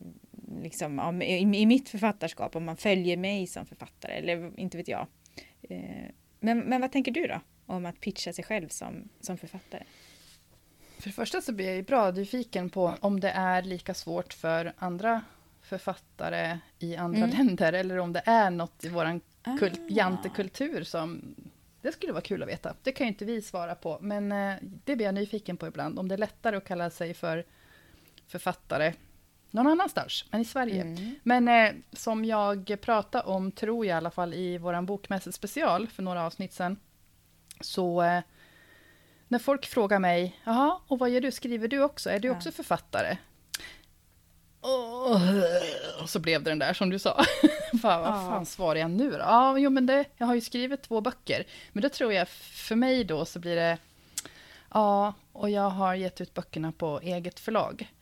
liksom, 0.62 0.98
ja, 0.98 1.24
i, 1.24 1.38
i, 1.38 1.66
mitt 1.66 1.88
författarskap 1.88 2.56
om 2.56 2.64
man 2.64 2.76
följer 2.76 3.16
mig 3.16 3.46
som 3.46 3.66
författare 3.66 4.12
eller 4.12 4.60
inte 4.60 4.76
vet 4.76 4.88
jag. 4.88 5.06
Eh, 5.62 6.06
men, 6.40 6.58
men 6.58 6.80
vad 6.80 6.92
tänker 6.92 7.12
du 7.12 7.26
då 7.26 7.40
om 7.66 7.86
att 7.86 8.00
pitcha 8.00 8.32
sig 8.32 8.44
själv 8.44 8.68
som, 8.68 9.08
som 9.20 9.36
författare? 9.38 9.82
För 10.98 11.08
det 11.08 11.14
första 11.14 11.40
så 11.40 11.52
blir 11.52 11.66
jag 11.66 11.76
ju 11.76 11.82
bra 11.82 12.10
nyfiken 12.10 12.70
på 12.70 12.94
om 13.00 13.20
det 13.20 13.30
är 13.30 13.62
lika 13.62 13.94
svårt 13.94 14.32
för 14.32 14.72
andra 14.78 15.22
författare 15.62 16.58
i 16.78 16.96
andra 16.96 17.24
mm. 17.24 17.36
länder 17.36 17.72
eller 17.72 17.98
om 17.98 18.12
det 18.12 18.22
är 18.24 18.50
något 18.50 18.84
i 18.84 18.88
vår 18.88 19.20
ah. 19.42 19.58
jantekultur 19.88 20.84
som 20.84 21.34
det 21.82 21.92
skulle 21.92 22.12
vara 22.12 22.22
kul 22.22 22.42
att 22.42 22.48
veta. 22.48 22.74
Det 22.82 22.92
kan 22.92 23.06
ju 23.06 23.08
inte 23.08 23.24
vi 23.24 23.42
svara 23.42 23.74
på, 23.74 23.98
men 24.00 24.32
eh, 24.32 24.54
det 24.62 24.96
blir 24.96 25.06
jag 25.06 25.14
nyfiken 25.14 25.56
på 25.56 25.66
ibland. 25.66 25.98
Om 25.98 26.08
det 26.08 26.14
är 26.14 26.18
lättare 26.18 26.56
att 26.56 26.64
kalla 26.64 26.90
sig 26.90 27.14
för 27.14 27.44
författare 28.26 28.92
någon 29.56 29.72
annanstans 29.72 30.24
än 30.30 30.40
i 30.40 30.44
Sverige. 30.44 30.80
Mm. 30.80 31.14
Men 31.22 31.48
eh, 31.48 31.74
som 31.92 32.24
jag 32.24 32.76
pratade 32.80 33.24
om, 33.24 33.52
tror 33.52 33.86
jag 33.86 33.94
i 33.94 33.96
alla 33.96 34.10
fall, 34.10 34.34
i 34.34 34.58
vår 34.58 34.82
bokmässespecial 34.82 35.86
för 35.86 36.02
några 36.02 36.26
avsnitt 36.26 36.52
sedan, 36.52 36.76
så 37.60 38.02
eh, 38.02 38.20
när 39.28 39.38
folk 39.38 39.66
frågar 39.66 39.98
mig, 39.98 40.40
jaha, 40.44 40.80
och 40.86 40.98
vad 40.98 41.10
gör 41.10 41.20
du? 41.20 41.32
Skriver 41.32 41.68
du 41.68 41.82
också? 41.82 42.10
Är 42.10 42.18
du 42.18 42.30
också 42.30 42.52
författare? 42.52 43.16
Och 46.02 46.10
så 46.10 46.18
blev 46.18 46.42
det 46.42 46.50
den 46.50 46.58
där 46.58 46.72
som 46.72 46.90
du 46.90 46.98
sa. 46.98 47.24
fan, 47.82 48.00
vad 48.00 48.26
fan 48.26 48.46
svarar 48.46 48.80
jag 48.80 48.90
nu 48.90 49.10
då? 49.10 49.18
Ja, 49.18 49.58
jo 49.58 49.70
men 49.70 49.86
det, 49.86 50.04
jag 50.16 50.26
har 50.26 50.34
ju 50.34 50.40
skrivit 50.40 50.82
två 50.82 51.00
böcker. 51.00 51.46
Men 51.72 51.82
då 51.82 51.88
tror 51.88 52.12
jag, 52.12 52.28
för 52.28 52.74
mig 52.74 53.04
då 53.04 53.24
så 53.24 53.38
blir 53.38 53.56
det, 53.56 53.78
ja, 54.72 55.14
och 55.32 55.50
jag 55.50 55.70
har 55.70 55.94
gett 55.94 56.20
ut 56.20 56.34
böckerna 56.34 56.72
på 56.72 57.00
eget 57.00 57.40
förlag. 57.40 57.92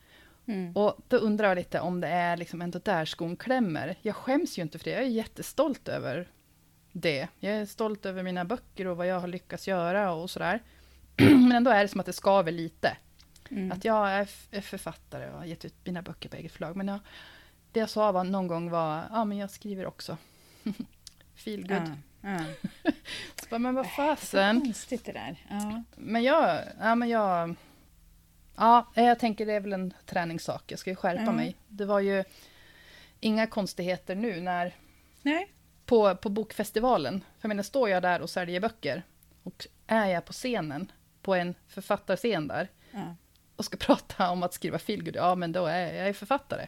Mm. 0.46 0.76
Och 0.76 0.96
då 1.08 1.16
undrar 1.16 1.48
jag 1.48 1.56
lite 1.56 1.80
om 1.80 2.00
det 2.00 2.08
är 2.08 2.36
liksom 2.36 2.62
ändå 2.62 2.78
där 2.78 3.04
skon 3.04 3.36
klämmer. 3.36 3.96
Jag 4.02 4.16
skäms 4.16 4.58
ju 4.58 4.62
inte 4.62 4.78
för 4.78 4.84
det, 4.84 4.90
jag 4.90 5.02
är 5.02 5.06
jättestolt 5.06 5.88
över 5.88 6.28
det. 6.92 7.28
Jag 7.40 7.54
är 7.54 7.66
stolt 7.66 8.06
över 8.06 8.22
mina 8.22 8.44
böcker 8.44 8.86
och 8.86 8.96
vad 8.96 9.06
jag 9.06 9.20
har 9.20 9.28
lyckats 9.28 9.68
göra 9.68 10.12
och 10.12 10.30
sådär. 10.30 10.62
Men 11.16 11.52
ändå 11.52 11.70
är 11.70 11.82
det 11.82 11.88
som 11.88 12.00
att 12.00 12.06
det 12.06 12.12
skaver 12.12 12.52
lite. 12.52 12.96
Mm. 13.50 13.72
Att 13.72 13.84
jag 13.84 14.12
är 14.12 14.60
författare 14.60 15.30
och 15.30 15.38
har 15.38 15.44
gett 15.44 15.64
ut 15.64 15.74
mina 15.84 16.02
böcker 16.02 16.28
på 16.28 16.36
eget 16.36 16.52
förlag. 16.52 16.76
Men 16.76 16.88
jag, 16.88 16.98
det 17.72 17.80
jag 17.80 17.90
sa 17.90 18.12
var, 18.12 18.24
någon 18.24 18.46
gång 18.46 18.70
var, 18.70 19.04
ja 19.10 19.24
men 19.24 19.38
jag 19.38 19.50
skriver 19.50 19.86
också. 19.86 20.16
Feel 21.34 21.62
good. 21.68 21.92
Ja, 22.20 22.30
ja. 22.84 22.92
Så, 23.48 23.58
men 23.58 23.74
vad 23.74 23.90
fasen. 23.90 24.60
konstigt 24.60 25.04
det 25.04 25.12
där. 25.12 25.36
Ja. 25.48 25.82
Men 25.96 26.22
jag, 26.22 26.60
ja 26.80 26.94
men 26.94 27.08
jag 27.08 27.54
Ja, 28.56 28.86
jag 28.94 29.18
tänker 29.18 29.46
det 29.46 29.52
är 29.52 29.60
väl 29.60 29.72
en 29.72 29.94
träningssak. 30.06 30.72
Jag 30.72 30.78
ska 30.78 30.90
ju 30.90 30.96
skärpa 30.96 31.22
mm. 31.22 31.36
mig. 31.36 31.56
Det 31.68 31.84
var 31.84 32.00
ju 32.00 32.24
inga 33.20 33.46
konstigheter 33.46 34.14
nu 34.14 34.40
när... 34.40 34.74
Nej. 35.22 35.50
På, 35.86 36.16
på 36.16 36.28
bokfestivalen. 36.28 37.20
För 37.20 37.38
jag 37.40 37.48
menar, 37.48 37.62
står 37.62 37.88
jag 37.88 38.02
där 38.02 38.20
och 38.20 38.30
säljer 38.30 38.60
böcker 38.60 39.02
och 39.42 39.66
är 39.86 40.06
jag 40.06 40.24
på 40.24 40.32
scenen, 40.32 40.92
på 41.22 41.34
en 41.34 41.54
författarscen 41.68 42.48
där, 42.48 42.68
ja. 42.90 43.16
och 43.56 43.64
ska 43.64 43.76
prata 43.86 44.30
om 44.30 44.42
att 44.42 44.54
skriva 44.54 44.78
feelgood, 44.78 45.16
ja 45.16 45.34
men 45.34 45.52
då 45.52 45.66
är 45.66 46.04
jag 46.06 46.16
författare. 46.16 46.66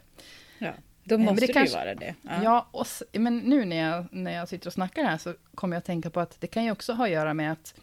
Ja, 0.58 0.72
då 1.04 1.18
måste 1.18 1.40
det 1.40 1.46
du 1.46 1.52
kanske, 1.52 1.76
vara 1.76 1.94
det. 1.94 2.14
Ja, 2.22 2.42
ja 2.42 2.68
och, 2.70 2.86
men 3.12 3.38
nu 3.38 3.64
när 3.64 3.76
jag, 3.76 4.06
när 4.10 4.32
jag 4.32 4.48
sitter 4.48 4.66
och 4.66 4.72
snackar 4.72 5.04
här 5.04 5.18
så 5.18 5.34
kommer 5.54 5.76
jag 5.76 5.78
att 5.78 5.84
tänka 5.84 6.10
på 6.10 6.20
att 6.20 6.40
det 6.40 6.46
kan 6.46 6.64
ju 6.64 6.70
också 6.70 6.92
ha 6.92 7.04
att 7.04 7.10
göra 7.10 7.34
med 7.34 7.52
att 7.52 7.74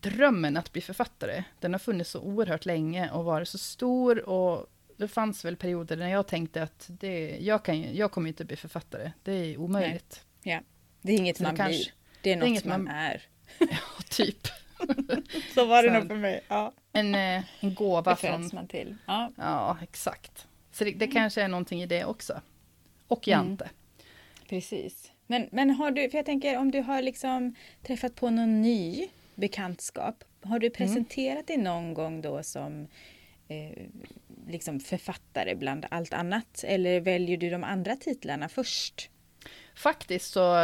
drömmen 0.00 0.56
att 0.56 0.72
bli 0.72 0.82
författare, 0.82 1.44
den 1.60 1.72
har 1.74 1.78
funnits 1.78 2.10
så 2.10 2.20
oerhört 2.20 2.66
länge 2.66 3.10
och 3.10 3.24
varit 3.24 3.48
så 3.48 3.58
stor 3.58 4.28
och 4.28 4.66
det 4.96 5.08
fanns 5.08 5.44
väl 5.44 5.56
perioder 5.56 5.96
när 5.96 6.08
jag 6.08 6.26
tänkte 6.26 6.62
att 6.62 6.86
det, 6.88 7.38
jag, 7.40 7.64
kan, 7.64 7.96
jag 7.96 8.10
kommer 8.10 8.28
inte 8.28 8.44
bli 8.44 8.56
författare, 8.56 9.12
det 9.22 9.32
är 9.32 9.56
omöjligt. 9.56 10.24
Nej. 10.42 10.54
Ja, 10.54 10.60
det 11.02 11.12
är 11.12 11.16
inget 11.16 11.36
så 11.36 11.42
man 11.42 11.56
kanske, 11.56 11.76
blir, 11.76 11.92
det 12.22 12.32
är 12.32 12.36
något 12.36 12.40
det 12.42 12.46
är 12.46 12.48
inget 12.48 12.64
man, 12.64 12.84
man 12.84 12.94
är. 12.94 13.22
Ja, 13.58 14.02
typ. 14.10 14.46
så 15.54 15.64
var 15.64 15.82
det 15.82 15.88
så, 15.88 15.94
nog 15.94 16.08
för 16.08 16.16
mig. 16.16 16.40
Ja. 16.48 16.72
En, 16.92 17.14
eh, 17.14 17.44
en 17.60 17.74
gåva 17.74 18.10
det 18.10 18.16
från... 18.16 18.50
man 18.52 18.68
till. 18.68 18.96
Ja, 19.06 19.32
ja 19.36 19.78
exakt. 19.82 20.46
Så 20.72 20.84
det, 20.84 20.90
det 20.90 21.04
mm. 21.04 21.14
kanske 21.14 21.42
är 21.42 21.48
någonting 21.48 21.82
i 21.82 21.86
det 21.86 22.04
också. 22.04 22.40
Och 23.08 23.28
Jante. 23.28 23.64
Mm. 23.64 23.76
Precis. 24.48 25.12
Men, 25.26 25.48
men 25.52 25.70
har 25.70 25.90
du, 25.90 26.10
för 26.10 26.18
jag 26.18 26.26
tänker 26.26 26.58
om 26.58 26.70
du 26.70 26.80
har 26.80 27.02
liksom 27.02 27.54
träffat 27.82 28.14
på 28.14 28.30
någon 28.30 28.62
ny 28.62 29.08
bekantskap. 29.36 30.24
Har 30.42 30.58
du 30.58 30.66
mm. 30.66 30.76
presenterat 30.76 31.46
dig 31.46 31.56
någon 31.56 31.94
gång 31.94 32.20
då 32.22 32.42
som 32.42 32.88
eh, 33.48 33.86
liksom 34.48 34.80
författare 34.80 35.54
bland 35.54 35.86
allt 35.90 36.12
annat? 36.12 36.64
Eller 36.66 37.00
väljer 37.00 37.36
du 37.36 37.50
de 37.50 37.64
andra 37.64 37.96
titlarna 37.96 38.48
först? 38.48 39.10
Faktiskt 39.76 40.32
så, 40.32 40.56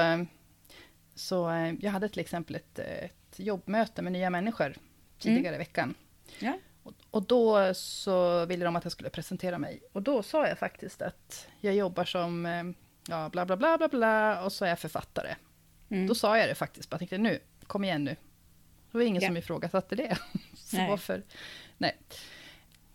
så 1.14 1.50
eh, 1.50 1.74
jag 1.80 1.90
hade 1.90 2.08
till 2.08 2.20
exempel 2.20 2.56
ett, 2.56 2.78
ett 2.78 3.38
jobbmöte 3.38 4.02
med 4.02 4.12
nya 4.12 4.30
människor 4.30 4.74
tidigare 5.18 5.48
mm. 5.48 5.54
i 5.54 5.58
veckan. 5.58 5.94
Ja. 6.38 6.58
Och, 6.82 6.94
och 7.10 7.22
då 7.26 7.74
så 7.74 8.46
ville 8.46 8.64
de 8.64 8.76
att 8.76 8.84
jag 8.84 8.92
skulle 8.92 9.10
presentera 9.10 9.58
mig. 9.58 9.82
Och 9.92 10.02
då 10.02 10.22
sa 10.22 10.48
jag 10.48 10.58
faktiskt 10.58 11.02
att 11.02 11.48
jag 11.60 11.74
jobbar 11.74 12.04
som, 12.04 12.46
eh, 12.46 12.62
ja 13.08 13.28
bla 13.28 13.46
bla 13.46 13.56
bla 13.56 13.78
bla 13.78 13.88
bla 13.88 14.44
och 14.44 14.52
så 14.52 14.64
är 14.64 14.68
jag 14.68 14.78
författare. 14.78 15.34
Mm. 15.90 16.06
Då 16.06 16.14
sa 16.14 16.38
jag 16.38 16.48
det 16.48 16.54
faktiskt, 16.54 16.90
bara 16.90 16.98
tänkte 16.98 17.18
nu, 17.18 17.40
kom 17.66 17.84
igen 17.84 18.04
nu. 18.04 18.16
Det 18.92 18.98
var 18.98 19.04
ingen 19.04 19.22
Ja. 19.22 19.28
som 19.28 19.36
ifrågasatte 19.36 19.96
det. 19.96 20.18
Så 20.56 20.76
Nej. 20.76 20.90
varför? 20.90 21.22
Nej. 21.78 21.96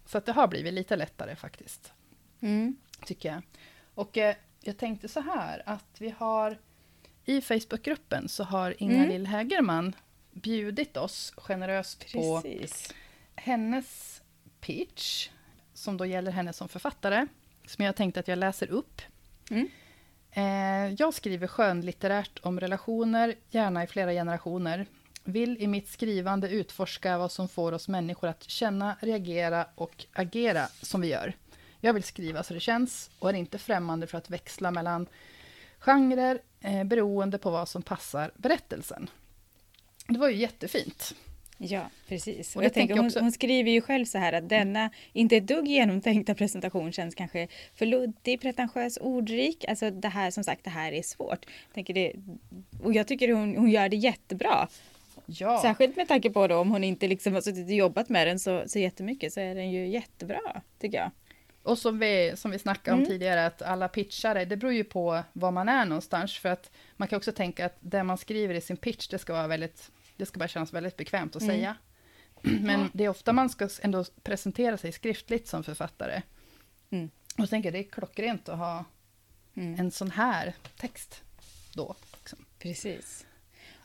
Så 0.06 0.18
att 0.18 0.26
det 0.26 0.32
har 0.32 0.48
blivit 0.48 0.74
lite 0.74 0.96
lättare 0.96 1.36
faktiskt, 1.36 1.94
Mm. 2.42 2.76
tycker 3.06 3.30
jag. 3.30 3.42
Och 3.94 4.18
eh, 4.18 4.36
jag 4.62 4.78
tänkte 4.78 5.08
så 5.08 5.20
här, 5.20 5.64
att 5.66 5.96
vi 6.00 6.10
har 6.10 6.58
i 7.26 7.42
Facebookgruppen 7.42 8.30
så 8.30 8.44
har 8.44 8.76
Inga-Lill 8.84 9.28
Hägerman 9.28 9.96
bjudit 10.32 10.98
oss 10.98 11.34
generöst 11.38 12.14
på 12.14 12.42
Precis. 12.42 12.94
hennes 13.36 14.22
pitch, 14.62 15.30
som 15.74 15.98
då 15.98 16.06
gäller 16.06 16.32
henne 16.32 16.54
som 16.54 16.70
författare, 16.70 17.28
som 17.66 17.86
jag 17.86 17.96
tänkte 17.96 18.20
att 18.20 18.28
jag 18.28 18.38
läser 18.40 18.68
upp. 18.68 19.02
Mm. 19.50 19.68
Eh, 20.32 20.94
jag 21.00 21.14
skriver 21.14 21.48
skönlitterärt 21.48 22.40
om 22.44 22.60
relationer, 22.60 23.36
gärna 23.50 23.84
i 23.84 23.88
flera 23.88 24.12
generationer. 24.12 24.86
Vill 25.30 25.58
i 25.64 25.68
mitt 25.68 25.90
skrivande 25.90 26.50
utforska 26.50 27.18
vad 27.18 27.32
som 27.32 27.50
får 27.50 27.72
oss 27.72 27.88
människor 27.88 28.28
att 28.28 28.44
känna, 28.44 28.96
reagera 29.00 29.66
och 29.76 30.06
agera 30.14 30.68
som 30.82 31.02
vi 31.02 31.08
gör. 31.08 31.34
Jag 31.80 31.94
vill 31.94 32.04
skriva 32.04 32.44
så 32.44 32.54
det 32.54 32.60
känns 32.60 33.10
och 33.20 33.30
är 33.30 33.34
inte 33.34 33.58
främmande 33.58 34.08
för 34.08 34.18
att 34.18 34.30
växla 34.30 34.72
mellan 34.72 35.08
genrer 35.80 36.40
eh, 36.62 36.84
beroende 36.84 37.38
på 37.38 37.50
vad 37.50 37.70
som 37.70 37.82
passar 37.82 38.32
berättelsen. 38.36 39.10
Det 40.08 40.20
var 40.20 40.30
ju 40.30 40.36
jättefint. 40.36 41.16
Ja, 41.58 41.90
precis. 42.08 42.56
Och 42.56 42.62
det 42.62 42.66
jag 42.66 42.74
tänker, 42.74 42.96
jag 42.96 42.98
hon, 43.02 43.08
också- 43.08 43.20
hon 43.20 43.32
skriver 43.32 43.72
ju 43.72 43.82
själv 43.82 44.06
så 44.06 44.18
här 44.18 44.34
att 44.34 44.50
denna 44.50 44.90
inte 45.14 45.38
ett 45.38 45.48
dugg 45.48 45.68
genomtänkta 45.68 46.36
presentation 46.36 46.92
känns 46.92 47.16
kanske 47.16 47.48
för 47.76 47.86
luddig, 47.86 48.42
pretentiös, 48.42 48.98
ordrik. 49.02 49.66
Alltså 49.66 49.92
det 49.92 50.10
här, 50.10 50.32
som 50.32 50.44
sagt, 50.44 50.64
det 50.64 50.70
här 50.70 50.92
är 50.92 51.02
svårt. 51.02 51.46
Jag 51.46 51.74
tänker 51.74 51.94
det, 51.94 52.14
och 52.84 52.94
jag 52.94 53.08
tycker 53.08 53.34
hon, 53.34 53.58
hon 53.58 53.70
gör 53.70 53.90
det 53.90 53.96
jättebra. 53.98 54.68
Ja. 55.30 55.62
Särskilt 55.62 55.96
med 55.96 56.08
tanke 56.08 56.30
på 56.30 56.48
då 56.48 56.58
om 56.58 56.72
hon 56.72 56.84
inte 56.84 57.08
liksom 57.08 57.34
har 57.34 57.42
suttit 57.42 57.66
och 57.66 57.72
jobbat 57.74 58.10
med 58.10 58.28
den 58.28 58.40
så, 58.40 58.64
så 58.68 58.80
jättemycket 58.80 59.34
så 59.34 59.40
är 59.40 59.56
den 59.56 59.72
ju 59.72 59.88
jättebra, 59.88 60.62
tycker 60.80 60.98
jag. 60.98 61.12
Och 61.64 61.78
som 61.78 62.00
vi, 62.00 62.34
som 62.36 62.52
vi 62.52 62.60
snackade 62.60 62.94
om 62.94 63.00
Mm. 63.00 63.10
tidigare, 63.12 63.46
att 63.46 63.62
alla 63.62 63.88
pitchare, 63.88 64.46
det 64.46 64.58
beror 64.58 64.74
ju 64.74 64.84
på 64.84 65.24
var 65.34 65.52
man 65.52 65.70
är 65.70 65.86
någonstans. 65.86 66.38
För 66.38 66.50
att 66.50 66.72
man 66.96 67.08
kan 67.08 67.18
också 67.18 67.32
tänka 67.32 67.66
att 67.66 67.78
det 67.80 68.04
man 68.04 68.18
skriver 68.18 68.54
i 68.56 68.62
sin 68.62 68.78
pitch, 68.78 69.08
det 69.08 69.20
ska 69.20 69.34
vara 69.34 69.48
väldigt, 69.48 69.92
det 70.18 70.26
ska 70.26 70.40
bara 70.40 70.48
kännas 70.48 70.74
väldigt 70.74 70.98
bekvämt 70.98 71.36
att 71.36 71.42
Mm. 71.42 71.56
säga. 71.56 71.76
Men 72.42 72.90
det 72.94 73.04
är 73.04 73.10
ofta 73.10 73.34
man 73.34 73.50
ska 73.50 73.70
ändå 73.82 74.06
presentera 74.24 74.78
sig 74.78 74.92
skriftligt 74.92 75.48
som 75.48 75.64
författare. 75.64 76.22
Mm. 76.90 77.10
Och 77.34 77.40
jag 77.40 77.50
tänker 77.50 77.72
det 77.72 77.80
är 77.80 77.84
klockrent 77.84 78.50
att 78.50 78.58
ha 78.58 78.86
Mm. 79.56 79.80
en 79.80 79.92
sån 79.92 80.12
här 80.12 80.54
text 80.78 81.22
då. 81.74 81.96
Liksom. 82.18 82.46
Precis. 82.60 83.26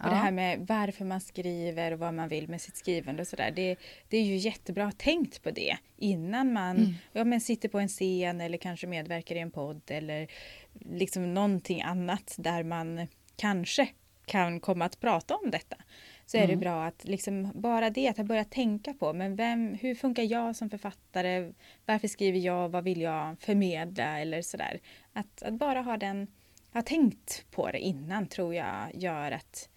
Och 0.03 0.11
det 0.11 0.17
här 0.17 0.31
med 0.31 0.67
varför 0.69 1.05
man 1.05 1.21
skriver 1.21 1.93
och 1.93 1.99
vad 1.99 2.15
man 2.15 2.29
vill 2.29 2.49
med 2.49 2.61
sitt 2.61 2.77
skrivande 2.77 3.23
och 3.23 3.29
sådär. 3.29 3.51
Det, 3.51 3.77
det 4.09 4.17
är 4.17 4.23
ju 4.23 4.37
jättebra 4.37 4.93
tänkt 4.93 5.43
på 5.43 5.51
det 5.51 5.77
innan 5.97 6.53
man 6.53 6.77
Mm. 6.77 6.95
ja, 7.13 7.25
men 7.25 7.41
sitter 7.41 7.69
på 7.69 7.79
en 7.79 7.89
scen 7.89 8.41
eller 8.41 8.59
kanske 8.59 8.87
medverkar 8.87 9.35
i 9.35 9.39
en 9.39 9.51
podd 9.51 9.81
eller 9.87 10.29
liksom 10.73 11.35
någonting 11.35 11.83
annat 11.83 12.35
där 12.39 12.63
man 12.63 13.07
kanske 13.37 13.89
kan 14.27 14.61
komma 14.61 14.85
att 14.85 15.01
prata 15.01 15.37
om 15.37 15.51
detta. 15.51 15.77
Så 16.27 16.37
är 16.37 16.41
det 16.47 16.53
Mm. 16.53 16.61
bra 16.61 16.85
att 16.85 17.05
liksom 17.05 17.51
bara 17.55 17.91
det, 17.91 18.09
att 18.09 18.17
ha 18.17 18.25
börjat 18.25 18.51
tänka 18.51 18.95
på 18.95 19.13
men 19.13 19.37
vem, 19.37 19.75
hur 19.81 19.95
funkar 19.95 20.23
jag 20.23 20.57
som 20.57 20.71
författare? 20.71 21.53
Varför 21.87 22.09
skriver 22.09 22.39
jag? 22.39 22.69
Vad 22.69 22.85
vill 22.85 23.01
jag 23.01 23.37
förmedla? 23.41 24.19
Eller 24.19 24.43
sådär. 24.43 24.81
Att, 25.13 25.43
att 25.43 25.55
bara 25.55 25.81
ha 25.83 25.97
den, 25.97 26.27
ha 26.73 26.83
tänkt 26.83 27.45
på 27.51 27.71
det 27.71 27.79
innan 27.79 28.27
tror 28.27 28.55
jag 28.55 28.91
gör 28.95 29.33
att 29.33 29.69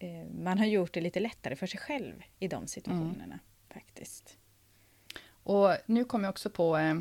eh, 0.00 0.24
man 0.34 0.58
har 0.58 0.66
gjort 0.66 0.92
det 0.94 1.00
lite 1.00 1.20
lättare 1.20 1.56
för 1.56 1.66
sig 1.66 1.80
själv 1.80 2.22
i 2.38 2.48
de 2.48 2.66
situationerna. 2.66 3.38
Faktiskt. 3.74 4.36
Och 5.26 5.76
nu 5.86 6.04
kom 6.04 6.24
jag 6.24 6.30
också 6.30 6.50
på 6.50 6.76
eh, 6.76 6.94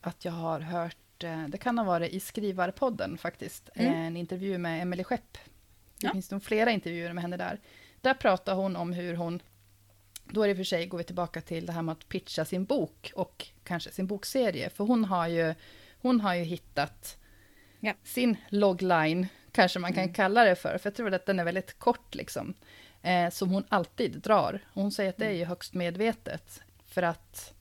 att 0.00 0.24
jag 0.24 0.32
har 0.32 0.60
hört, 0.60 1.24
eh, 1.24 1.48
det 1.48 1.58
kan 1.58 1.78
ha 1.78 1.84
varit 1.84 2.12
i 2.12 2.20
Skrivarpodden 2.20 3.18
faktiskt, 3.18 3.68
Mm. 3.74 3.94
en 3.94 4.16
intervju 4.16 4.58
med 4.58 4.82
Emelie 4.82 5.04
Skepp. 5.04 5.32
Det 5.98 6.06
Ja. 6.06 6.12
finns 6.12 6.30
nog 6.30 6.42
flera 6.42 6.70
intervjuer 6.70 7.12
med 7.12 7.22
henne 7.22 7.36
där. 7.36 7.60
Där 8.00 8.14
pratar 8.14 8.54
hon 8.54 8.76
om 8.76 8.92
hur 8.92 9.14
hon, 9.14 9.42
då 10.24 10.42
är 10.42 10.48
det 10.48 10.56
för 10.56 10.64
sig, 10.64 10.86
går 10.86 10.98
vi 10.98 11.04
tillbaka 11.04 11.40
till 11.40 11.66
det 11.66 11.72
här 11.72 11.82
med 11.82 11.92
att 11.92 12.08
pitcha 12.08 12.44
sin 12.44 12.64
bok 12.64 13.12
och 13.14 13.48
kanske 13.64 13.90
sin 13.90 14.06
bokserie. 14.06 14.70
För 14.70 14.84
hon 14.84 15.04
har 15.04 15.28
ju, 15.28 15.54
hon 16.02 16.20
har 16.20 16.34
ju 16.34 16.42
hittat 16.42 17.18
Ja. 17.80 17.92
sin 18.04 18.36
logline, 18.48 19.26
kanske 19.54 19.78
man 19.78 19.92
kan 19.92 20.02
Mm. 20.02 20.14
kalla 20.14 20.44
det 20.44 20.54
för, 20.56 20.78
för 20.78 20.90
jag 20.90 20.94
tror 20.94 21.14
att 21.14 21.26
den 21.26 21.38
är 21.40 21.44
väldigt 21.44 21.78
kort 21.78 22.14
liksom. 22.14 22.54
Eh, 23.02 23.30
som 23.30 23.50
hon 23.50 23.64
alltid 23.68 24.12
drar. 24.20 24.60
Och 24.72 24.82
hon 24.82 24.92
säger 24.92 25.10
att 25.10 25.16
det 25.16 25.26
är 25.26 25.30
ju 25.30 25.44
högst 25.44 25.74
medvetet. 25.74 26.60
För 26.86 27.02
att 27.02 27.54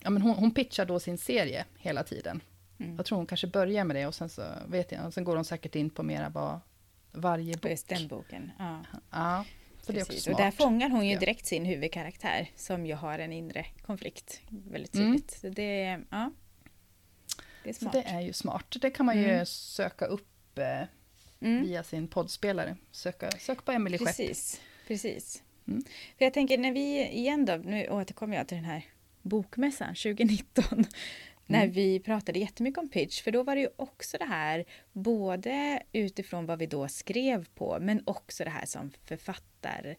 ja, 0.00 0.10
men 0.10 0.22
hon, 0.22 0.34
hon 0.34 0.54
pitchar 0.54 0.84
då 0.84 1.00
sin 1.00 1.18
serie 1.18 1.64
hela 1.78 2.02
tiden. 2.02 2.40
Mm. 2.80 2.96
Jag 2.96 3.06
tror 3.06 3.16
hon 3.18 3.26
kanske 3.26 3.46
börjar 3.46 3.84
med 3.84 3.96
det 3.96 4.06
och 4.06 4.14
sen 4.14 4.28
så 4.28 4.42
vet 4.66 4.92
jag, 4.92 5.06
och 5.06 5.14
sen 5.14 5.24
går 5.24 5.36
hon 5.36 5.44
säkert 5.44 5.74
in 5.74 5.90
på 5.90 6.02
mera 6.02 6.28
vad 6.28 6.60
varje 7.12 7.56
bok. 7.56 7.70
just 7.70 7.88
den 7.88 8.08
boken. 8.08 8.50
Ja, 8.58 8.80
Ja, 9.10 9.44
så 9.82 9.92
det 9.92 9.98
är 9.98 10.02
också 10.02 10.18
smart. 10.20 10.34
Och 10.34 10.40
där 10.42 10.50
fångar 10.50 10.90
hon 10.90 11.06
ju 11.06 11.16
direkt 11.18 11.46
sin 11.46 11.64
huvudkaraktär 11.64 12.50
som 12.56 12.86
ju 12.86 12.94
har 12.94 13.18
en 13.18 13.32
inre 13.32 13.66
konflikt 13.86 14.40
väldigt 14.48 14.94
Mm. 14.94 15.06
tydligt. 15.12 15.30
Så 15.30 15.48
det, 15.48 16.00
ja, 16.10 16.30
det 17.64 17.68
är 17.70 17.72
så 17.74 17.78
smart. 17.80 17.92
det 17.92 18.02
är 18.02 18.20
ju 18.20 18.32
smart. 18.32 18.76
Det 18.80 18.90
kan 18.90 19.06
man 19.06 19.18
ju 19.18 19.30
Mm. 19.30 19.46
söka 19.46 20.04
upp 20.06 20.58
eh, 20.58 20.82
Mm. 21.40 21.62
via 21.62 21.82
sin 21.82 22.08
poddspelare. 22.08 22.76
Söka, 22.90 23.30
sök 23.30 23.64
på 23.64 23.72
Emelie 23.72 23.98
Skepp. 23.98 24.06
Precis, 24.06 24.60
precis. 24.88 25.42
Mm. 25.68 25.82
För 26.18 26.24
jag 26.24 26.34
tänker 26.34 26.58
när 26.58 26.72
vi 26.72 27.08
igen 27.08 27.44
då, 27.44 27.56
nu 27.56 27.88
återkommer 27.88 28.36
jag 28.36 28.48
till 28.48 28.56
den 28.56 28.64
här 28.64 28.84
bokmässan 29.22 29.94
2019. 29.94 30.84
När 31.46 31.62
Mm. 31.62 31.72
vi 31.72 32.00
pratade 32.00 32.38
jättemycket 32.38 32.78
om 32.78 32.88
pitch, 32.88 33.22
för 33.22 33.30
då 33.30 33.42
var 33.42 33.54
det 33.54 33.60
ju 33.60 33.68
också 33.76 34.18
det 34.18 34.24
här, 34.24 34.64
både 34.92 35.82
utifrån 35.92 36.46
vad 36.46 36.58
vi 36.58 36.66
då 36.66 36.88
skrev 36.88 37.44
på, 37.54 37.78
men 37.80 38.02
också 38.06 38.44
det 38.44 38.50
här 38.50 38.66
som 38.66 38.90
författar, 39.04 39.96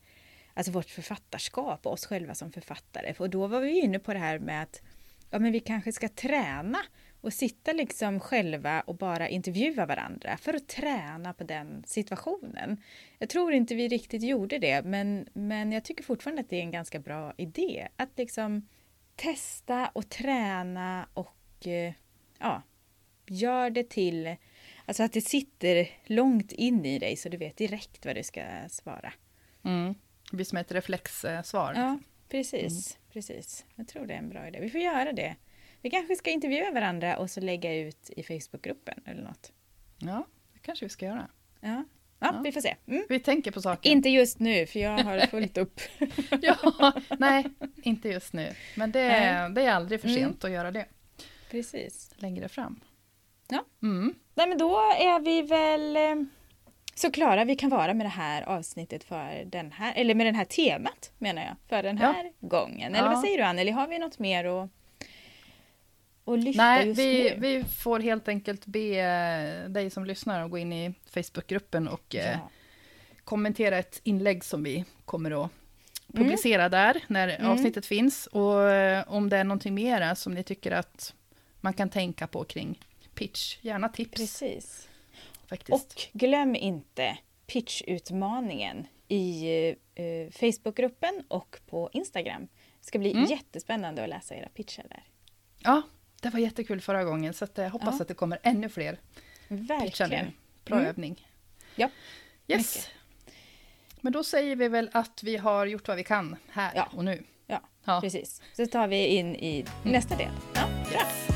alltså 0.53 0.71
vårt 0.71 0.89
författarskap 0.89 1.85
och 1.85 1.93
oss 1.93 2.05
själva 2.05 2.35
som 2.35 2.51
författare. 2.51 3.13
För 3.13 3.27
då 3.27 3.47
var 3.47 3.61
vi 3.61 3.79
inne 3.79 3.99
på 3.99 4.13
det 4.13 4.19
här 4.19 4.39
med 4.39 4.63
att 4.63 4.81
ja, 5.29 5.39
men 5.39 5.51
vi 5.51 5.59
kanske 5.59 5.91
ska 5.91 6.07
träna 6.09 6.77
och 7.21 7.33
sitta 7.33 7.73
liksom 7.73 8.19
själva 8.19 8.81
och 8.81 8.95
bara 8.95 9.29
intervjua 9.29 9.85
varandra 9.85 10.37
för 10.37 10.53
att 10.53 10.67
träna 10.67 11.33
på 11.33 11.43
den 11.43 11.83
situationen. 11.87 12.81
Jag 13.19 13.29
tror 13.29 13.53
inte 13.53 13.75
vi 13.75 13.87
riktigt 13.87 14.23
gjorde 14.23 14.59
det, 14.59 14.85
men, 14.85 15.27
men 15.33 15.71
jag 15.71 15.83
tycker 15.83 16.03
fortfarande 16.03 16.41
att 16.41 16.49
det 16.49 16.55
är 16.55 16.61
en 16.61 16.71
ganska 16.71 16.99
bra 16.99 17.33
idé. 17.37 17.87
Att 17.95 18.17
liksom 18.17 18.67
testa 19.15 19.87
och 19.87 20.09
träna 20.09 21.07
och 21.13 21.67
eh, 21.67 21.93
ja, 22.39 22.61
gör 23.27 23.69
det 23.69 23.89
till, 23.89 24.35
alltså 24.85 25.03
att 25.03 25.13
det 25.13 25.21
sitter 25.21 25.89
långt 26.05 26.51
in 26.51 26.85
i 26.85 26.99
dig 26.99 27.15
så 27.15 27.29
du 27.29 27.37
vet 27.37 27.57
direkt 27.57 28.05
vad 28.05 28.15
du 28.15 28.23
ska 28.23 28.43
svara. 28.69 29.13
Mm. 29.63 29.95
Det 30.31 30.35
blir 30.35 30.45
som 30.45 30.57
ett 30.57 30.71
reflexsvar. 30.71 31.73
Ja, 31.75 31.99
precis, 32.29 32.97
precis. 33.13 33.65
Jag 33.75 33.87
tror 33.87 34.05
det 34.05 34.13
är 34.13 34.17
en 34.17 34.29
bra 34.29 34.47
idé. 34.47 34.59
Vi 34.61 34.69
får 34.69 34.81
göra 34.81 35.13
det. 35.13 35.35
Vi 35.81 35.89
kanske 35.89 36.15
ska 36.15 36.29
intervjua 36.31 36.71
varandra 36.71 37.17
och 37.17 37.29
så 37.29 37.39
lägga 37.41 37.75
ut 37.75 38.09
i 38.09 38.23
Facebookgruppen 38.23 39.01
eller 39.05 39.21
något. 39.23 39.51
ja, 39.97 40.25
det 40.53 40.59
kanske 40.59 40.85
vi 40.85 40.89
ska 40.89 41.05
göra. 41.05 41.27
Ja, 41.61 41.69
ja, 41.69 41.83
Ja. 42.19 42.41
vi 42.43 42.51
får 42.51 42.61
se. 42.61 42.75
Mm. 42.87 43.03
Vi 43.09 43.19
tänker 43.19 43.51
på 43.51 43.61
saken. 43.61 43.91
Inte 43.91 44.09
just 44.09 44.39
nu, 44.39 44.65
för 44.65 44.79
jag 44.79 44.97
har 45.03 45.19
fullt 45.27 45.57
upp. 45.57 45.79
ja, 46.41 46.91
nej, 47.19 47.45
inte 47.83 48.09
just 48.09 48.33
nu. 48.33 48.53
Men 48.75 48.91
det, 48.91 49.07
Nej. 49.07 49.49
det 49.51 49.61
är 49.61 49.71
aldrig 49.71 50.01
för 50.01 50.07
Mm. 50.07 50.19
sent 50.21 50.43
att 50.43 50.51
göra 50.51 50.71
det 50.71 50.85
Precis. 51.51 52.11
längre 52.15 52.49
fram. 52.49 52.79
Ja. 53.47 53.65
Mm. 53.81 54.15
Nej, 54.35 54.47
men 54.49 54.57
då 54.57 54.77
är 54.79 55.19
vi 55.19 55.41
väl 55.41 55.97
eh, 55.97 56.25
så 56.95 57.11
klara 57.11 57.43
vi 57.45 57.55
kan 57.55 57.69
vara 57.69 57.93
med 57.93 58.05
det 58.05 58.09
här 58.09 58.41
avsnittet 58.41 59.03
för 59.03 59.43
den 59.45 59.71
här, 59.71 59.93
eller 59.95 60.15
med 60.15 60.25
det 60.25 60.37
här 60.37 60.45
temat 60.45 61.11
menar 61.17 61.41
jag, 61.41 61.55
för 61.69 61.83
den 61.83 61.97
Ja. 61.97 62.11
här 62.11 62.31
gången. 62.39 62.95
Eller 62.95 63.05
Ja. 63.07 63.13
vad 63.13 63.19
säger 63.21 63.37
du 63.37 63.43
Anneli, 63.43 63.71
har 63.71 63.87
vi 63.87 63.99
något 63.99 64.19
mer 64.19 64.45
att, 64.45 64.69
att 66.33 66.43
lyfta 66.43 66.63
Nej, 66.63 66.87
just 66.87 66.99
vi, 66.99 67.23
nu? 67.23 67.35
vi 67.39 67.63
får 67.63 67.99
helt 67.99 68.27
enkelt 68.27 68.65
be 68.65 68.99
eh, 68.99 69.69
dig 69.69 69.89
som 69.89 70.05
lyssnar 70.05 70.45
att 70.45 70.51
gå 70.51 70.57
in 70.57 70.73
i 70.73 70.93
Facebookgruppen 71.09 71.87
och 71.87 72.15
eh, 72.15 72.31
Ja. 72.31 72.49
kommentera 73.23 73.77
ett 73.77 74.01
inlägg 74.03 74.43
som 74.43 74.63
vi 74.63 74.85
kommer 75.05 75.43
att 75.45 75.51
Mm. 76.13 76.23
publicera 76.23 76.69
där 76.69 77.03
när 77.07 77.27
Mm. 77.27 77.51
avsnittet 77.51 77.85
finns. 77.85 78.27
Och 78.27 78.69
eh, 78.69 79.03
om 79.07 79.29
det 79.29 79.37
är 79.37 79.43
någonting 79.43 79.73
mera 79.73 80.15
som 80.15 80.33
ni 80.33 80.43
tycker 80.43 80.71
att 80.71 81.13
man 81.61 81.73
kan 81.73 81.89
tänka 81.89 82.27
på 82.27 82.43
kring 82.43 82.79
pitch, 83.13 83.57
gärna 83.61 83.89
tips 83.89 84.11
Precis. 84.21 84.89
faktiskt. 85.47 85.71
Och 85.93 86.19
glöm 86.19 86.55
inte 86.55 87.17
pitchutmaningen 87.47 88.87
i 89.07 89.45
eh, 89.95 90.31
Facebookgruppen 90.31 91.23
och 91.27 91.59
på 91.69 91.89
Instagram. 91.93 92.47
Det 92.79 92.85
ska 92.87 92.99
bli 92.99 93.11
Mm. 93.11 93.25
jättespännande 93.25 94.03
att 94.03 94.09
läsa 94.09 94.35
era 94.35 94.49
pitchar 94.49 94.85
där. 94.89 95.03
Ja, 95.59 95.81
det 96.21 96.29
var 96.29 96.39
jättekul 96.39 96.81
förra 96.81 97.03
gången 97.03 97.33
så 97.33 97.47
jag 97.55 97.69
hoppas 97.69 97.95
Ja. 97.97 98.01
att 98.01 98.07
det 98.07 98.13
kommer 98.13 98.39
ännu 98.43 98.69
fler. 98.69 98.99
Verkligen. 99.47 100.31
Bra 100.65 100.75
Mm. 100.77 100.87
övning. 100.89 101.27
Ja, 101.75 101.89
Yes, 102.47 102.75
mycket. 102.75 102.89
Men 104.01 104.13
då 104.13 104.23
säger 104.23 104.55
vi 104.55 104.67
väl 104.67 104.89
att 104.93 105.23
vi 105.23 105.37
har 105.37 105.65
gjort 105.65 105.87
vad 105.87 105.97
vi 105.97 106.03
kan 106.03 106.35
här 106.51 106.71
Ja. 106.75 106.89
och 106.93 107.05
nu. 107.05 107.23
Ja, 107.47 107.61
Ja. 107.83 108.01
precis. 108.01 108.41
Så 108.53 108.65
tar 108.65 108.87
vi 108.87 109.05
in 109.07 109.35
i 109.35 109.65
nästa 109.83 110.15
del. 110.17 110.31
Ja, 110.55 110.67
bra. 110.91 111.30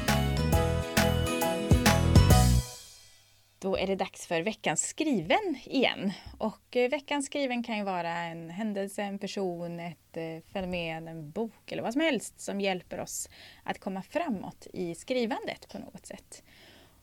Då 3.65 3.77
är 3.77 3.87
det 3.87 3.95
dags 3.95 4.27
för 4.27 4.41
veckans 4.41 4.87
skriven 4.87 5.57
igen. 5.65 6.11
Och 6.37 6.75
eh, 6.75 6.89
veckans 6.89 7.25
skriven 7.25 7.63
kan 7.63 7.77
ju 7.77 7.83
vara 7.83 8.09
en 8.09 8.49
händelse, 8.49 9.03
en 9.03 9.19
person, 9.19 9.79
ett 9.79 10.17
eh, 10.17 10.53
fenomen, 10.53 11.07
en 11.07 11.31
bok 11.31 11.71
eller 11.71 11.83
vad 11.83 11.93
som 11.93 12.01
helst 12.01 12.39
som 12.39 12.61
hjälper 12.61 12.99
oss 12.99 13.29
att 13.63 13.79
komma 13.79 14.01
framåt 14.01 14.67
i 14.73 14.95
skrivandet 14.95 15.67
på 15.71 15.79
något 15.79 16.05
sätt. 16.05 16.43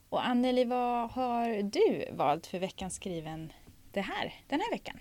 Och 0.09 0.27
Anneli, 0.27 0.65
vad 0.65 1.11
har 1.11 1.63
du 1.63 2.05
valt 2.13 2.47
för 2.47 2.59
veckans 2.59 2.95
skriven 2.95 3.53
det 3.93 4.01
här, 4.01 4.35
den 4.49 4.61
här 4.61 4.71
veckan? 4.71 4.99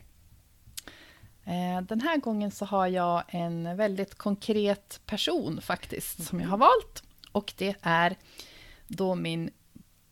Eh, 1.46 1.82
den 1.82 2.02
här 2.02 2.18
gången 2.18 2.52
så 2.52 2.66
har 2.66 2.88
jag 2.88 3.24
en 3.28 3.78
väldigt 3.78 4.16
konkret 4.16 5.02
person 5.06 5.62
faktiskt 5.62 6.24
som 6.24 6.40
jag 6.40 6.48
har 6.48 6.58
valt. 6.58 7.04
Och 7.32 7.54
det 7.58 7.76
är 7.82 8.16
då 8.88 9.16
min 9.16 9.50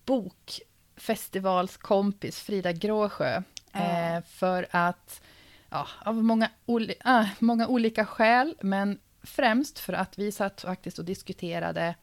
bok 0.06 0.62
bokfestivalskompis 1.00 2.40
Frida 2.40 2.72
Gråsjö. 2.72 3.42
Ja. 3.72 3.80
Eh, 3.80 4.24
För 4.24 4.68
att, 4.72 5.22
ja, 5.70 5.88
av 6.06 6.16
många, 6.24 6.50
oli- 6.66 6.96
ah, 7.04 7.26
många 7.40 7.68
olika 7.68 8.06
skäl, 8.06 8.56
men 8.62 9.00
främst 9.24 9.80
för 9.80 9.94
att 9.94 10.18
vi 10.20 10.32
satt 10.32 10.62
faktiskt 10.62 11.00
och 11.00 11.06
diskuterade 11.06 11.96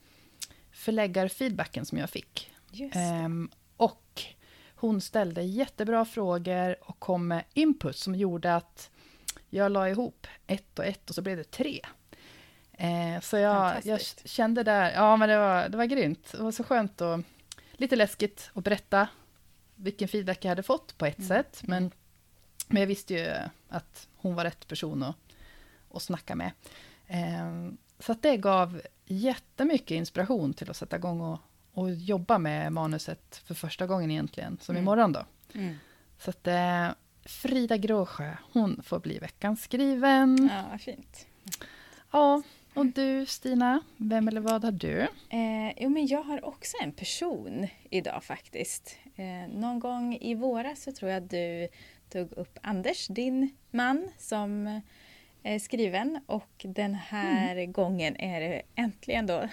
förläggarfeedbacken 0.73 1.87
som 1.87 1.99
jag 1.99 2.11
fick. 2.11 2.51
Ehm, 2.95 3.51
och 3.77 4.23
hon 4.75 5.01
ställde 5.01 5.43
jättebra 5.43 6.05
frågor 6.05 6.77
och 6.81 6.99
kom 6.99 7.29
med 7.29 7.45
input 7.55 7.97
som 7.97 8.15
gjorde 8.15 8.55
att 8.57 8.91
jag 9.51 9.73
la 9.73 9.89
ihop 9.89 10.27
ett 10.47 10.79
och 10.79 10.85
ett 10.85 11.09
och 11.09 11.15
så 11.15 11.23
blev 11.23 11.37
det 11.37 11.51
tre. 11.51 11.81
Eh, 12.73 13.21
så 13.23 13.37
jag, 13.37 13.75
jag 13.85 14.01
kände 14.25 14.63
där, 14.63 14.93
ja 14.93 15.17
men 15.17 15.29
det 15.29 15.39
var, 15.39 15.69
det 15.69 15.77
var 15.77 15.85
grymt. 15.85 16.29
Det 16.33 16.43
var 16.43 16.53
så 16.53 16.65
skönt 16.65 17.01
och 17.01 17.19
lite 17.77 17.97
läskigt 17.97 18.51
att 18.55 18.65
berätta 18.65 19.09
vilken 19.75 20.09
feedback 20.09 20.45
jag 20.45 20.49
hade 20.49 20.63
fått 20.63 20.99
på 20.99 21.07
ett 21.07 21.19
Mm. 21.19 21.29
sätt. 21.29 21.63
Men, 21.65 21.91
men 22.69 22.81
jag 22.83 22.87
visste 22.87 23.15
ju 23.15 23.35
att 23.69 24.09
hon 24.17 24.35
var 24.35 24.45
rätt 24.45 24.69
person 24.69 25.03
att, 25.03 25.17
att 25.95 26.03
snacka 26.03 26.35
med. 26.35 26.51
Eh, 27.07 27.71
så 27.99 28.13
att 28.13 28.23
det 28.23 28.37
gav 28.37 28.81
jättemycket 29.05 29.91
inspiration 29.91 30.55
till 30.55 30.71
att 30.71 30.77
sätta 30.77 30.97
igång 30.97 31.21
och, 31.21 31.39
och 31.73 31.91
jobba 31.91 32.39
med 32.39 32.73
manuset 32.73 33.37
för 33.45 33.55
första 33.55 33.87
gången 33.87 34.11
egentligen, 34.11 34.59
som 34.61 34.73
Mm. 34.77 34.83
imorgon 34.85 35.13
då. 35.13 35.25
Mm. 35.55 35.75
Så 36.19 36.31
att 36.31 36.47
eh, 36.47 36.89
Frida 37.25 37.77
Gråsjö, 37.77 38.37
hon 38.53 38.83
får 38.83 38.99
bli 39.01 39.19
veckans 39.19 39.63
skriven. 39.63 40.51
Ja, 40.73 40.79
fint. 40.79 41.27
Ja, 42.11 42.43
och 42.77 42.87
du 42.87 43.27
Stina, 43.27 43.81
vem 43.97 44.29
eller 44.29 44.41
vad 44.41 44.65
har 44.65 44.73
du? 44.73 45.01
Eh, 45.31 45.73
jo, 45.77 45.89
men 45.89 46.07
jag 46.07 46.23
har 46.23 46.45
också 46.45 46.77
en 46.83 46.93
person 46.93 47.67
idag 47.91 48.25
faktiskt. 48.25 48.99
Eh, 49.17 49.55
någon 49.55 49.79
gång 49.79 50.15
i 50.21 50.35
våras 50.35 50.83
så 50.83 50.93
tror 50.93 51.11
jag 51.11 51.23
du 51.23 51.69
tog 52.09 52.33
upp 52.33 52.59
Anders, 52.63 53.07
din 53.07 53.57
man, 53.71 54.09
som 54.19 54.81
eh, 55.43 55.61
skriven. 55.61 56.21
Och 56.27 56.51
den 56.65 56.95
här 56.95 57.67
gången 57.67 58.17
är 58.17 58.41
det 58.41 58.63
äntligen 58.75 59.27
då 59.27 59.49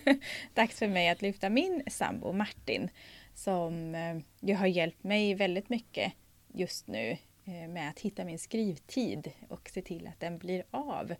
dags 0.54 0.78
för 0.78 0.88
mig 0.88 1.08
att 1.08 1.22
lyfta 1.22 1.48
min 1.50 1.82
sambo 1.86 2.32
Martin. 2.32 2.90
Som 3.34 3.94
eh, 3.94 4.18
ju 4.40 4.54
har 4.54 4.66
hjälpt 4.66 5.04
mig 5.04 5.34
väldigt 5.34 5.68
mycket 5.68 6.12
just 6.54 6.86
nu 6.86 7.16
eh, 7.44 7.68
med 7.68 7.88
att 7.88 8.00
hitta 8.00 8.24
min 8.24 8.38
skrivtid 8.38 9.32
och 9.48 9.70
se 9.74 9.82
till 9.82 10.06
att 10.06 10.20
den 10.20 10.38
blir 10.38 10.64
av. 10.70 11.14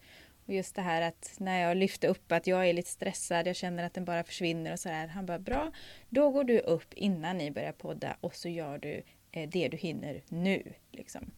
Och 0.49 0.55
just 0.55 0.75
det 0.75 0.83
här 0.83 1.03
att 1.03 1.35
när 1.39 1.61
jag 1.61 1.77
lyfte 1.77 2.09
upp 2.09 2.33
att 2.33 2.47
jag 2.47 2.69
är 2.69 2.73
lite 2.73 2.91
stressad, 2.91 3.47
jag 3.47 3.57
känner 3.57 3.85
att 3.85 3.95
den 3.95 4.05
bara 4.05 4.25
försvinner 4.25 4.73
och 4.73 4.81
sådär. 4.81 5.07
Han 5.07 5.27
bara 5.27 5.39
bra, 5.39 5.73
då 6.09 6.31
går 6.31 6.45
du 6.45 6.59
upp 6.59 6.95
innan 6.95 7.39
ni 7.39 7.51
börjar 7.51 7.73
podda 7.73 8.17
och 8.21 8.35
så 8.35 8.49
gör 8.49 8.79
du 8.79 9.03
eh, 9.33 9.49
det 9.49 9.69
du 9.69 9.77
hinner 9.77 10.23
nu. 10.29 10.73
Liksom. 10.93 11.31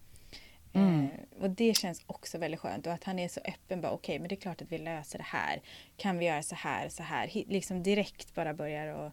Mm. 0.72 1.04
Eh, 1.04 1.42
och 1.42 1.50
det 1.50 1.76
känns 1.76 2.02
också 2.06 2.38
väldigt 2.38 2.61
skönt 2.61 2.86
och 2.86 2.92
att 2.92 3.04
han 3.04 3.18
är 3.18 3.28
så 3.28 3.40
öppen. 3.40 3.80
bara 3.80 3.92
Okej, 3.92 4.18
men 4.18 4.28
det 4.28 4.34
är 4.34 4.40
klart 4.40 4.62
att 4.62 4.72
vi 4.72 4.78
löser 4.78 5.18
det 5.18 5.24
här. 5.24 5.61
Kan 5.96 6.18
vi 6.18 6.26
göra 6.26 6.42
så 6.42 6.54
här, 6.54 6.88
så 6.88 7.02
här. 7.02 7.30
Liksom 7.32 7.82
direkt 7.82 8.34
bara 8.34 8.54
börjar 8.54 8.94
och 8.94 9.12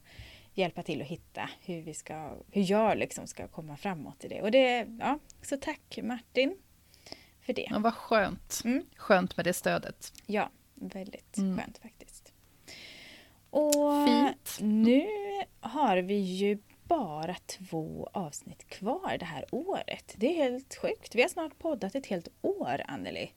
hjälpa 0.53 0.83
till 0.83 1.01
att 1.01 1.07
hitta 1.07 1.49
hur 1.65 1.81
vi 1.81 1.93
ska, 1.93 2.37
hur 2.51 2.71
jag 2.71 2.97
liksom 2.97 3.27
ska 3.27 3.47
komma 3.47 3.77
framåt 3.77 4.25
i 4.25 4.27
det. 4.27 4.41
Och 4.41 4.51
det, 4.51 4.87
ja, 4.99 5.19
så 5.41 5.57
tack 5.57 5.99
Martin 6.03 6.57
för 7.47 7.53
det. 7.53 7.67
Ja, 7.71 7.79
vad 7.79 7.93
skönt. 7.93 8.61
Mm. 8.65 8.85
Skönt 8.95 9.37
med 9.37 9.45
det 9.45 9.53
stödet. 9.53 10.13
Ja, 10.25 10.49
väldigt 10.75 11.37
Mm. 11.37 11.57
skönt 11.57 11.77
faktiskt. 11.77 12.33
Och 13.49 14.07
Fint. 14.07 14.57
nu 14.61 15.07
har 15.59 15.97
vi 15.97 16.15
ju 16.19 16.57
bara 16.83 17.35
två 17.45 18.09
avsnitt 18.13 18.67
kvar 18.69 19.17
det 19.19 19.25
här 19.25 19.45
året. 19.51 20.13
Det 20.17 20.27
är 20.39 20.43
helt 20.43 20.75
sjukt. 20.75 21.15
Vi 21.15 21.21
har 21.21 21.29
snart 21.29 21.59
poddat 21.59 21.95
ett 21.95 22.05
helt 22.05 22.27
år, 22.41 22.81
Anneli. 22.87 23.31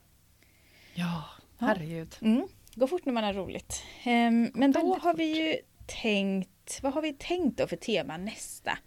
Ja, 0.95 1.25
herregud. 1.59 2.17
Mm. 2.21 2.49
Går 2.75 2.87
fort 2.87 3.05
när 3.05 3.13
man 3.13 3.25
har 3.25 3.33
roligt. 3.33 3.83
Ehm, 4.05 4.51
men 4.55 4.73
då 4.73 4.99
har 5.03 5.15
vi 5.15 5.25
ju 5.49 5.57
tänkt, 5.87 6.79
vad 6.83 6.93
har 6.93 7.03
vi 7.03 7.13
tänkt 7.13 7.59
då 7.59 7.67
för 7.67 7.77
tema 7.77 8.17
nästa 8.17 8.79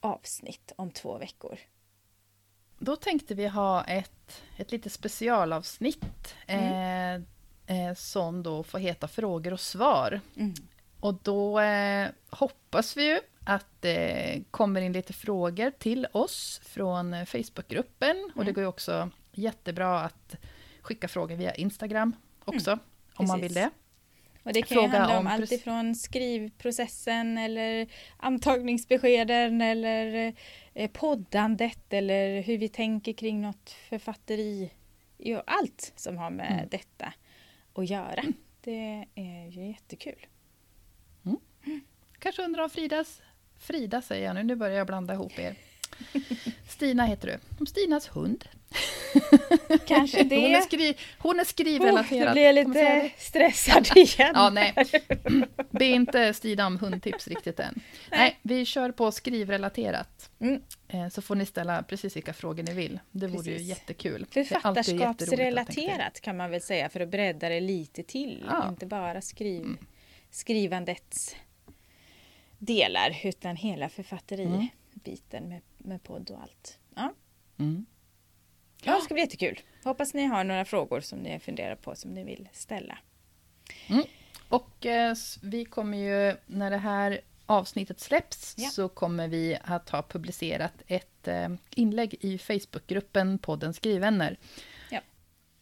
avsnitt 0.00 0.72
om 0.76 0.90
två 0.90 1.18
veckor? 1.18 1.58
Då 2.82 2.96
tänkte 2.96 3.34
vi 3.34 3.46
ha 3.46 3.84
ett, 3.84 4.42
ett 4.56 4.72
lite 4.72 4.90
specialavsnitt 4.90 6.34
eh, 6.46 7.14
eh, 7.14 7.20
som 7.96 8.42
då 8.42 8.62
får 8.62 8.78
heta 8.78 9.08
Frågor 9.08 9.52
och 9.52 9.60
svar. 9.60 10.20
Mm. 10.36 10.54
Och 11.00 11.14
då 11.14 11.60
eh, 11.60 12.08
hoppas 12.30 12.96
vi 12.96 13.04
ju 13.08 13.20
att 13.44 13.66
det 13.80 14.42
kommer 14.50 14.80
in 14.80 14.92
lite 14.92 15.12
frågor 15.12 15.70
till 15.70 16.06
oss 16.12 16.60
från 16.64 17.14
eh, 17.14 17.24
Facebookgruppen. 17.24 18.30
Och 18.34 18.44
det 18.44 18.50
Mm. 18.50 18.54
går 18.54 18.62
ju 18.62 18.68
också 18.68 19.10
jättebra 19.32 20.00
att 20.00 20.36
skicka 20.80 21.08
frågor 21.08 21.36
via 21.36 21.54
Instagram 21.54 22.16
också, 22.44 22.78
om 23.14 23.26
man 23.26 23.40
vill 23.40 23.54
det. 23.54 23.70
Och 24.42 24.52
det 24.52 24.62
kan 24.62 24.82
ju 24.82 24.88
handla 24.88 25.18
om, 25.18 25.26
om 25.26 25.32
allt 25.32 25.52
ifrån 25.52 25.94
skrivprocessen 25.94 27.38
eller 27.38 27.88
antagningsbeskeden 28.16 29.60
eller 29.60 30.26
eh, 30.26 30.32
poddandet 30.88 31.92
eller 31.92 32.42
hur 32.42 32.58
vi 32.58 32.68
tänker 32.68 33.12
kring 33.12 33.40
något 33.42 33.70
författeri. 33.70 34.70
Allt 35.46 35.92
som 35.96 36.18
har 36.18 36.30
med 36.30 36.52
Mm. 36.52 36.68
detta 36.70 37.12
att 37.74 37.90
göra. 37.90 38.22
Det 38.60 39.06
är 39.14 39.46
ju 39.50 39.66
jättekul. 39.68 40.26
Kanske 42.18 42.42
undrar 42.42 42.62
om 42.62 42.70
Fridas... 42.70 43.22
Frida 43.58 44.02
säger 44.02 44.26
jag 44.26 44.34
nu, 44.34 44.42
nu 44.42 44.56
börjar 44.56 44.78
jag 44.78 44.86
blanda 44.86 45.14
ihop 45.14 45.38
er. 45.38 45.56
Stina 46.68 47.04
heter 47.06 47.28
du. 47.28 47.38
Om 47.60 47.66
Stinas 47.66 48.08
hund. 48.08 48.44
Kanske 49.86 50.22
det. 50.24 50.36
Hon 50.36 50.54
är, 50.54 50.60
skri, 50.60 50.94
hon 51.18 51.38
är 51.38 51.42
Oh, 51.42 51.46
skrivrelaterad. 51.46 52.26
nu 52.28 52.32
blir 52.32 52.42
jag 52.42 52.54
lite 52.54 53.10
stressad 53.18 53.88
igen. 53.96 54.32
Ja, 54.34 54.50
nej. 54.50 54.74
Be 55.70 55.84
inte 55.84 56.34
Stina 56.34 56.66
om 56.66 56.78
hundtips 56.78 57.28
riktigt 57.28 57.60
än. 57.60 57.80
Nej, 58.10 58.38
vi 58.42 58.64
kör 58.64 58.90
på 58.92 59.12
skrivrelaterat. 59.12 60.30
Mm. 60.40 60.62
Eh, 60.88 61.08
Så 61.08 61.22
får 61.22 61.34
ni 61.34 61.46
ställa 61.46 61.82
precis 61.82 62.16
vilka 62.16 62.32
frågor 62.32 62.62
ni 62.62 62.72
vill. 62.74 63.00
Det 63.10 63.26
vore 63.26 63.44
ju 63.50 63.52
Precis. 63.52 63.68
jättekul. 63.68 64.26
Författarskapsrelaterat 64.30 66.20
kan 66.20 66.36
man 66.36 66.50
väl 66.50 66.60
säga 66.62 66.88
för 66.88 67.00
att 67.00 67.08
bredda 67.08 67.48
det 67.48 67.60
lite 67.60 68.02
till. 68.02 68.44
Ja. 68.48 68.68
Inte 68.68 68.86
bara 68.86 69.20
skriv, 69.20 69.60
Mm. 69.62 69.78
skrivandets 70.30 71.36
delar 72.58 73.16
utan 73.24 73.56
hela 73.56 73.88
författeribiten 73.88 75.48
med, 75.48 75.60
med 75.78 76.02
podd 76.02 76.30
och 76.30 76.42
allt. 76.42 76.78
Ja. 76.94 77.12
Mm. 77.58 77.86
Ja, 78.84 78.96
det 78.96 79.02
ska 79.02 79.14
bli 79.14 79.22
jättekul. 79.22 79.60
Hoppas 79.84 80.14
ni 80.14 80.24
har 80.26 80.44
några 80.44 80.64
frågor 80.64 81.00
som 81.00 81.18
ni 81.18 81.38
funderar 81.40 81.74
på 81.74 81.94
som 81.94 82.14
ni 82.14 82.24
vill 82.24 82.48
ställa. 82.52 82.98
Och 84.48 84.86
eh, 84.86 85.14
vi 85.42 85.64
kommer 85.64 85.98
ju, 85.98 86.36
när 86.46 86.70
det 86.70 86.76
här 86.76 87.20
avsnittet 87.46 88.00
släpps, 88.00 88.54
Ja. 88.58 88.68
så 88.68 88.88
kommer 88.88 89.28
vi 89.28 89.58
att 89.64 89.90
ha 89.90 90.02
publicerat 90.02 90.72
ett 90.86 91.28
eh, 91.28 91.48
inlägg 91.70 92.14
i 92.20 92.38
Facebookgruppen 92.38 93.38
podden 93.38 93.74
Skrivvänner. 93.74 94.36
Ja. 94.90 95.00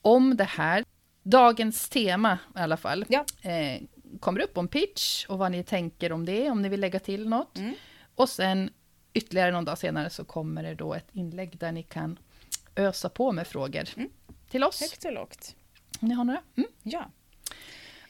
Om 0.03 0.37
det 0.37 0.45
här, 0.45 0.85
dagens 1.23 1.89
tema 1.89 2.39
i 2.57 2.59
alla 2.59 2.77
fall, 2.77 3.05
Ja. 3.09 3.25
eh, 3.51 3.83
kommer 4.21 4.41
upp 4.41 4.59
om 4.59 4.69
pitch 4.69 5.27
och 5.27 5.39
vad 5.39 5.53
ni 5.53 5.63
tänker 5.65 6.13
om 6.13 6.25
det, 6.25 6.51
om 6.51 6.63
ni 6.63 6.69
vill 6.69 6.81
lägga 6.81 6.99
till 7.01 7.29
något. 7.29 7.59
Mm. 7.59 7.75
Och 8.15 8.29
sen 8.29 8.71
ytterligare 9.13 9.51
någon 9.51 9.65
dag 9.65 9.79
senare 9.79 10.11
så 10.11 10.25
kommer 10.25 10.63
det 10.63 10.75
då 10.75 10.95
ett 10.95 11.09
inlägg 11.13 11.59
där 11.59 11.73
ni 11.73 11.83
kan 11.83 12.19
ösa 12.79 13.09
på 13.09 13.33
med 13.33 13.47
frågor 13.47 13.89
Mm. 13.97 14.11
till 14.51 14.65
oss. 14.65 14.81
Högt 14.81 15.05
och 15.05 15.13
lågt. 15.13 15.57
Ni 16.01 16.15
har 16.15 16.25
några. 16.25 16.43
Mm. 16.57 16.69
Ja. 16.83 17.11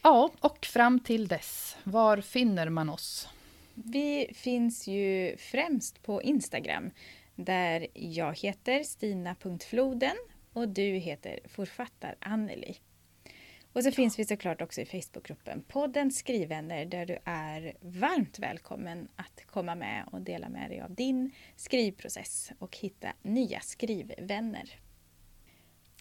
Ja, 0.03 0.31
och 0.41 0.67
fram 0.67 1.01
till 1.01 1.29
dess, 1.29 1.77
var 1.85 2.21
finner 2.21 2.69
man 2.69 2.89
oss? 2.89 3.29
Vi 3.75 4.31
finns 4.35 4.87
ju 4.87 5.37
främst 5.37 6.03
på 6.03 6.23
Instagram 6.23 6.91
Där 7.35 7.87
jag 7.95 8.39
heter 8.39 8.83
Stina.floden 8.85 10.17
och 10.53 10.69
du 10.69 10.83
heter 10.83 11.41
Författar 11.45 12.17
Anneli. 12.21 12.77
Och 13.79 13.85
så 13.85 13.89
ja. 13.91 13.93
finns 13.93 14.19
vi 14.19 14.25
såklart 14.25 14.63
också 14.63 14.81
i 14.81 14.87
Facebookgruppen 14.87 15.63
podden 15.69 16.11
Skrivvänner 16.11 16.85
där 16.85 17.07
du 17.07 17.19
är 17.25 17.75
varmt 17.81 18.39
välkommen 18.39 19.09
att 19.17 19.47
komma 19.47 19.75
med 19.75 20.05
och 20.13 20.21
dela 20.21 20.49
med 20.49 20.71
dig 20.71 20.81
av 20.81 20.95
din 20.95 21.31
skrivprocess 21.57 22.53
och 22.59 22.77
hitta 22.77 23.09
nya 23.23 23.61
skrivvänner. 23.61 24.71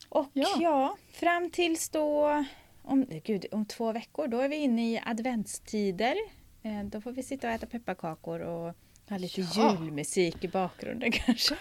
Och 0.09 0.27
ja, 0.33 0.47
ja 0.59 0.97
fram 1.11 1.49
tills 1.49 1.89
då 1.89 2.45
om, 2.83 3.05
gud, 3.23 3.45
om 3.51 3.65
två 3.65 3.91
veckor, 3.91 4.27
då 4.27 4.39
är 4.39 4.49
vi 4.49 4.55
inne 4.55 4.93
i 4.93 5.01
adventstider. 5.05 6.15
Eh, 6.63 6.83
då 6.83 7.01
får 7.01 7.11
vi 7.11 7.23
sitta 7.23 7.47
och 7.47 7.53
äta 7.53 7.65
pepparkakor 7.65 8.39
och 8.39 8.73
ha 9.09 9.17
lite 9.17 9.41
ja. 9.41 9.77
julmusik 9.81 10.43
i 10.43 10.47
bakgrunden 10.47 11.11
kanske. 11.25 11.55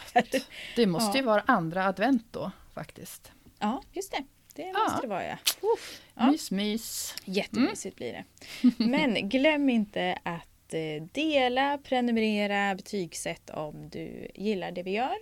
Det 0.76 0.86
måste 0.86 1.18
ja. 1.18 1.22
ju 1.22 1.26
vara 1.26 1.42
andra 1.46 1.86
advent 1.86 2.26
då 2.30 2.50
faktiskt. 2.74 3.32
Ja, 3.58 3.82
just 3.92 4.12
det. 4.12 4.24
Det 4.56 4.72
måste 4.72 5.00
det 5.02 5.06
vara 5.06 5.26
ja. 5.26 5.36
Uff, 5.60 6.02
ja. 6.14 6.30
Mys, 6.30 6.50
mys. 6.50 7.14
Jättemysigt 7.24 8.00
mm. 8.00 8.12
blir 8.12 8.12
det. 8.12 8.84
Men 8.90 9.28
glöm 9.28 9.68
inte 9.68 10.18
att 10.22 10.74
eh, 10.74 11.02
dela, 11.12 11.78
prenumerera, 11.78 12.74
betygsätt 12.74 13.50
om 13.50 13.88
du 13.88 14.28
gillar 14.34 14.70
det 14.70 14.82
vi 14.82 14.90
gör. 14.90 15.16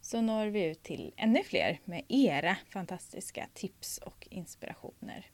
Så 0.00 0.20
når 0.20 0.46
vi 0.46 0.64
ut 0.64 0.82
till 0.82 1.12
ännu 1.16 1.42
fler 1.44 1.80
med 1.84 2.04
era 2.08 2.56
fantastiska 2.68 3.48
tips 3.54 3.98
och 3.98 4.28
inspirationer. 4.30 5.26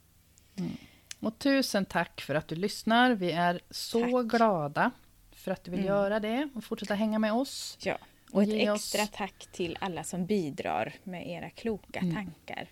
Mm. 0.57 0.71
Och 1.19 1.39
tusen 1.39 1.85
tack 1.85 2.21
för 2.21 2.35
att 2.35 2.47
du 2.47 2.55
lyssnar. 2.55 3.11
Vi 3.11 3.31
är 3.31 3.61
så 3.69 4.01
tack. 4.01 4.25
glada 4.25 4.91
för 5.31 5.51
att 5.51 5.63
du 5.63 5.71
vill 5.71 5.79
mm. 5.79 5.89
göra 5.89 6.19
det 6.19 6.49
och 6.55 6.63
fortsätta 6.63 6.95
hänga 6.95 7.19
med 7.19 7.33
oss. 7.33 7.77
Ja, 7.81 7.97
och 8.31 8.43
ett 8.43 8.53
extra 8.53 9.03
oss... 9.03 9.09
tack 9.13 9.47
till 9.51 9.77
alla 9.81 10.03
som 10.03 10.25
bidrar 10.25 10.93
med 11.03 11.29
era 11.29 11.49
kloka 11.49 11.99
mm. 11.99 12.15
tankar 12.15 12.69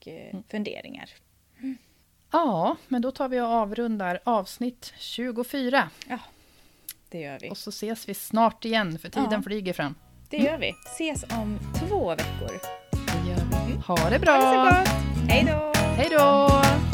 och 0.00 0.08
eh, 0.08 0.30
mm. 0.30 0.42
funderingar. 0.50 1.10
Ja, 2.32 2.76
men 2.88 3.02
då 3.02 3.10
tar 3.10 3.28
vi 3.28 3.40
och 3.40 3.46
avrundar 3.46 4.20
avsnitt 4.24 4.92
24. 4.98 5.90
Ja, 6.08 6.18
det 7.08 7.20
gör 7.20 7.38
vi. 7.40 7.50
Och 7.50 7.56
så 7.56 7.70
ses 7.70 8.08
vi 8.08 8.14
snart 8.14 8.64
igen, 8.64 8.98
för 8.98 9.08
tiden 9.08 9.32
ja, 9.32 9.42
flyger 9.42 9.72
fram. 9.72 9.94
Det 10.28 10.36
gör 10.36 10.58
vi. 10.58 10.74
Ses 10.86 11.22
om 11.22 11.58
två 11.78 12.10
veckor. 12.10 12.60
Det 12.90 13.30
gör 13.30 13.66
vi. 13.66 13.76
Ha 13.86 14.10
det 14.10 14.18
bra! 14.18 14.32
Ha 14.32 14.64
det 14.64 14.86
så 14.86 14.92
gott! 14.92 15.30
Hej 15.30 15.44
då! 15.44 15.72
Hej 15.96 16.08
då! 16.10 16.89